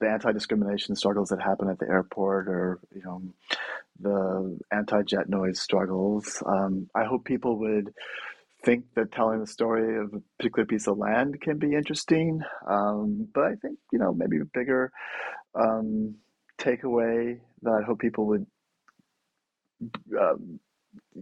the 0.00 0.08
anti-discrimination 0.08 0.94
struggles 0.94 1.30
that 1.30 1.40
happen 1.40 1.68
at 1.68 1.78
the 1.78 1.86
airport 1.86 2.48
or 2.48 2.80
you 2.94 3.02
know 3.02 3.22
the 4.00 4.58
anti-jet 4.72 5.28
noise 5.28 5.60
struggles. 5.60 6.42
Um, 6.46 6.88
i 6.94 7.04
hope 7.04 7.24
people 7.24 7.58
would 7.58 7.92
think 8.64 8.84
that 8.94 9.12
telling 9.12 9.40
the 9.40 9.46
story 9.46 9.98
of 9.98 10.12
a 10.14 10.20
particular 10.38 10.66
piece 10.66 10.86
of 10.86 10.98
land 10.98 11.40
can 11.40 11.58
be 11.58 11.74
interesting 11.74 12.40
um, 12.68 13.28
but 13.34 13.44
i 13.44 13.54
think 13.56 13.78
you 13.92 13.98
know 13.98 14.12
maybe 14.12 14.38
bigger 14.54 14.92
um, 15.54 16.14
takeaway 16.66 17.38
that 17.62 17.70
I 17.70 17.84
hope 17.84 18.00
people 18.00 18.26
would 18.26 18.46
um, 20.18 20.60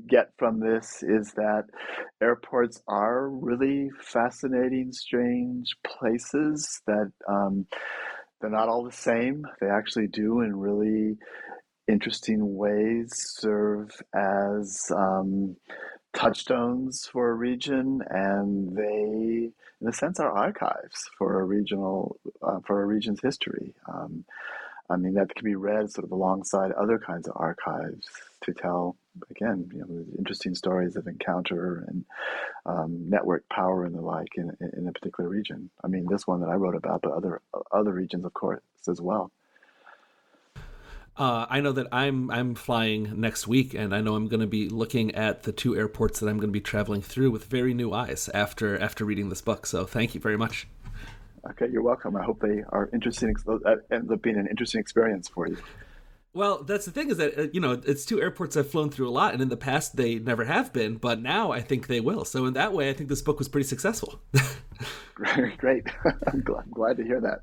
get 0.09 0.31
from 0.39 0.61
this 0.61 1.03
is 1.03 1.33
that 1.33 1.65
airports 2.23 2.83
are 2.89 3.29
really 3.29 3.91
fascinating, 4.01 4.93
strange 4.93 5.77
places 5.85 6.81
that 6.87 7.13
um, 7.29 7.67
they're 8.41 8.51
not 8.51 8.69
all 8.69 8.85
the 8.85 8.93
same. 8.93 9.47
They 9.61 9.69
actually 9.69 10.09
do, 10.09 10.41
in 10.41 10.57
really 10.57 11.17
interesting 11.89 12.57
ways, 12.57 13.13
serve 13.39 13.91
as 14.15 14.91
um, 14.95 15.57
touchstones 16.15 17.09
for 17.13 17.31
a 17.31 17.35
region, 17.35 18.01
and 18.09 18.77
they, 18.77 19.51
in 19.81 19.89
a 19.89 19.93
sense, 19.93 20.21
are 20.21 20.31
archives 20.31 21.11
for 21.19 21.41
a 21.41 21.45
regional 21.45 22.19
uh, 22.43 22.61
for 22.67 22.83
a 22.83 22.87
region's 22.87 23.21
history. 23.23 23.75
Um, 23.93 24.25
I 24.91 24.97
mean, 24.97 25.15
that 25.15 25.35
can 25.35 25.45
be 25.45 25.55
read 25.55 25.91
sort 25.91 26.05
of 26.05 26.13
alongside 26.13 26.73
other 26.73 26.99
kinds 26.99 27.27
of 27.27 27.35
archives 27.37 28.07
to 28.43 28.53
tell, 28.53 28.97
again, 29.31 29.71
you 29.73 29.81
know, 29.81 30.05
interesting 30.19 30.55
stories 30.55 30.97
of 30.97 31.07
encounter 31.07 31.85
and 31.89 32.05
um, 32.67 33.09
network 33.09 33.49
power 33.49 33.85
and 33.85 33.95
the 33.95 34.03
like 34.03 34.37
in, 34.37 34.55
in 34.77 34.87
a 34.87 34.93
particular 34.93 35.29
region. 35.31 35.71
I 35.83 35.87
mean, 35.87 36.07
this 36.09 36.27
one 36.27 36.41
that 36.41 36.51
I 36.51 36.55
wrote 36.55 36.75
about, 36.75 37.03
but 37.03 37.13
other 37.13 37.41
other 37.73 37.93
regions, 37.93 38.25
of 38.25 38.35
course, 38.35 38.63
as 38.89 39.01
well. 39.01 39.31
Uh, 41.17 41.47
I 41.49 41.61
know 41.61 41.73
that 41.73 41.87
I'm 41.93 42.31
I'm 42.31 42.55
flying 42.55 43.21
next 43.21 43.47
week, 43.47 43.73
and 43.73 43.95
I 43.95 44.01
know 44.01 44.17
I'm 44.17 44.27
going 44.27 44.41
to 44.41 44.47
be 44.47 44.69
looking 44.69 45.15
at 45.15 45.45
the 45.45 45.53
two 45.53 45.77
airports 45.77 46.21
that 46.21 46.29
I'm 46.29 46.39
going 46.39 46.49
to 46.49 46.53
be 46.53 46.61
traveling 46.61 47.03
through 47.03 47.31
with 47.31 47.45
very 47.47 47.73
new 47.73 47.93
eyes 47.93 48.29
after 48.35 48.79
after 48.79 49.05
reading 49.05 49.29
this 49.29 49.41
book. 49.41 49.65
So, 49.65 49.87
thank 49.87 50.15
you 50.15 50.21
very 50.21 50.37
much. 50.37 50.67
Okay, 51.51 51.69
you're 51.71 51.83
welcome. 51.83 52.17
I 52.17 52.23
hope 52.23 52.41
they 52.41 52.63
are 52.69 52.89
interesting. 52.93 53.35
That 53.45 53.83
ends 53.91 54.11
up 54.11 54.23
being 54.23 54.37
an 54.37 54.47
interesting 54.47 54.81
experience 54.81 55.29
for 55.29 55.47
you. 55.47 55.59
Well, 56.33 56.65
that's 56.65 56.85
the 56.85 56.91
thing 56.91 57.11
is 57.11 57.19
that 57.19 57.39
uh, 57.39 57.47
you 57.53 57.61
know 57.61 57.81
it's 57.87 58.05
two 58.05 58.21
airports 58.21 58.57
I've 58.57 58.69
flown 58.69 58.91
through 58.91 59.09
a 59.09 59.11
lot, 59.11 59.35
and 59.35 59.43
in 59.43 59.49
the 59.49 59.57
past 59.57 59.97
they 59.97 60.17
never 60.17 60.45
have 60.45 60.73
been, 60.73 60.97
but 60.97 61.21
now 61.21 61.53
I 61.53 61.61
think 61.61 61.87
they 61.87 62.01
will. 62.01 62.25
So 62.25 62.47
in 62.47 62.55
that 62.55 62.73
way, 62.73 62.91
I 62.91 62.93
think 62.93 63.09
this 63.09 63.23
book 63.23 63.39
was 63.39 63.49
pretty 63.49 63.69
successful. 63.69 64.21
Great, 65.15 65.87
I'm 66.27 66.41
glad, 66.41 66.71
glad 66.73 66.97
to 66.97 67.05
hear 67.05 67.21
that. 67.21 67.43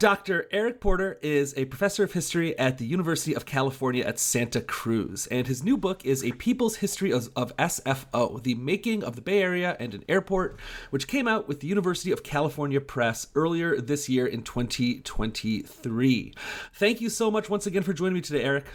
Dr. 0.00 0.46
Eric 0.50 0.80
Porter 0.80 1.18
is 1.22 1.54
a 1.56 1.66
professor 1.66 2.02
of 2.02 2.12
history 2.12 2.58
at 2.58 2.78
the 2.78 2.84
University 2.84 3.34
of 3.34 3.46
California 3.46 4.04
at 4.04 4.18
Santa 4.18 4.60
Cruz, 4.60 5.28
and 5.28 5.46
his 5.46 5.62
new 5.62 5.76
book 5.76 6.04
is 6.04 6.24
A 6.24 6.32
People's 6.32 6.76
History 6.76 7.12
of, 7.12 7.30
of, 7.36 7.56
SFO 7.56 8.42
The 8.42 8.56
Making 8.56 9.04
of 9.04 9.14
the 9.14 9.22
Bay 9.22 9.40
Area 9.40 9.76
and 9.78 9.94
an 9.94 10.04
Airport, 10.08 10.58
which 10.90 11.06
came 11.06 11.28
out 11.28 11.46
with 11.46 11.60
the 11.60 11.68
University 11.68 12.10
of 12.10 12.24
California 12.24 12.80
Press 12.80 13.28
earlier 13.36 13.80
this 13.80 14.08
year 14.08 14.26
in 14.26 14.42
2023. 14.42 16.34
Thank 16.74 17.00
you 17.00 17.08
so 17.08 17.30
much 17.30 17.48
once 17.48 17.66
again 17.66 17.84
for 17.84 17.92
joining 17.92 18.14
me 18.14 18.20
today, 18.20 18.42
Eric. 18.42 18.66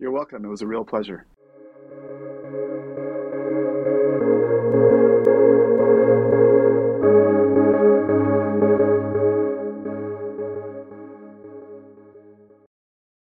You're 0.00 0.10
welcome. 0.10 0.44
It 0.44 0.48
was 0.48 0.62
a 0.62 0.66
real 0.66 0.84
pleasure. 0.84 1.26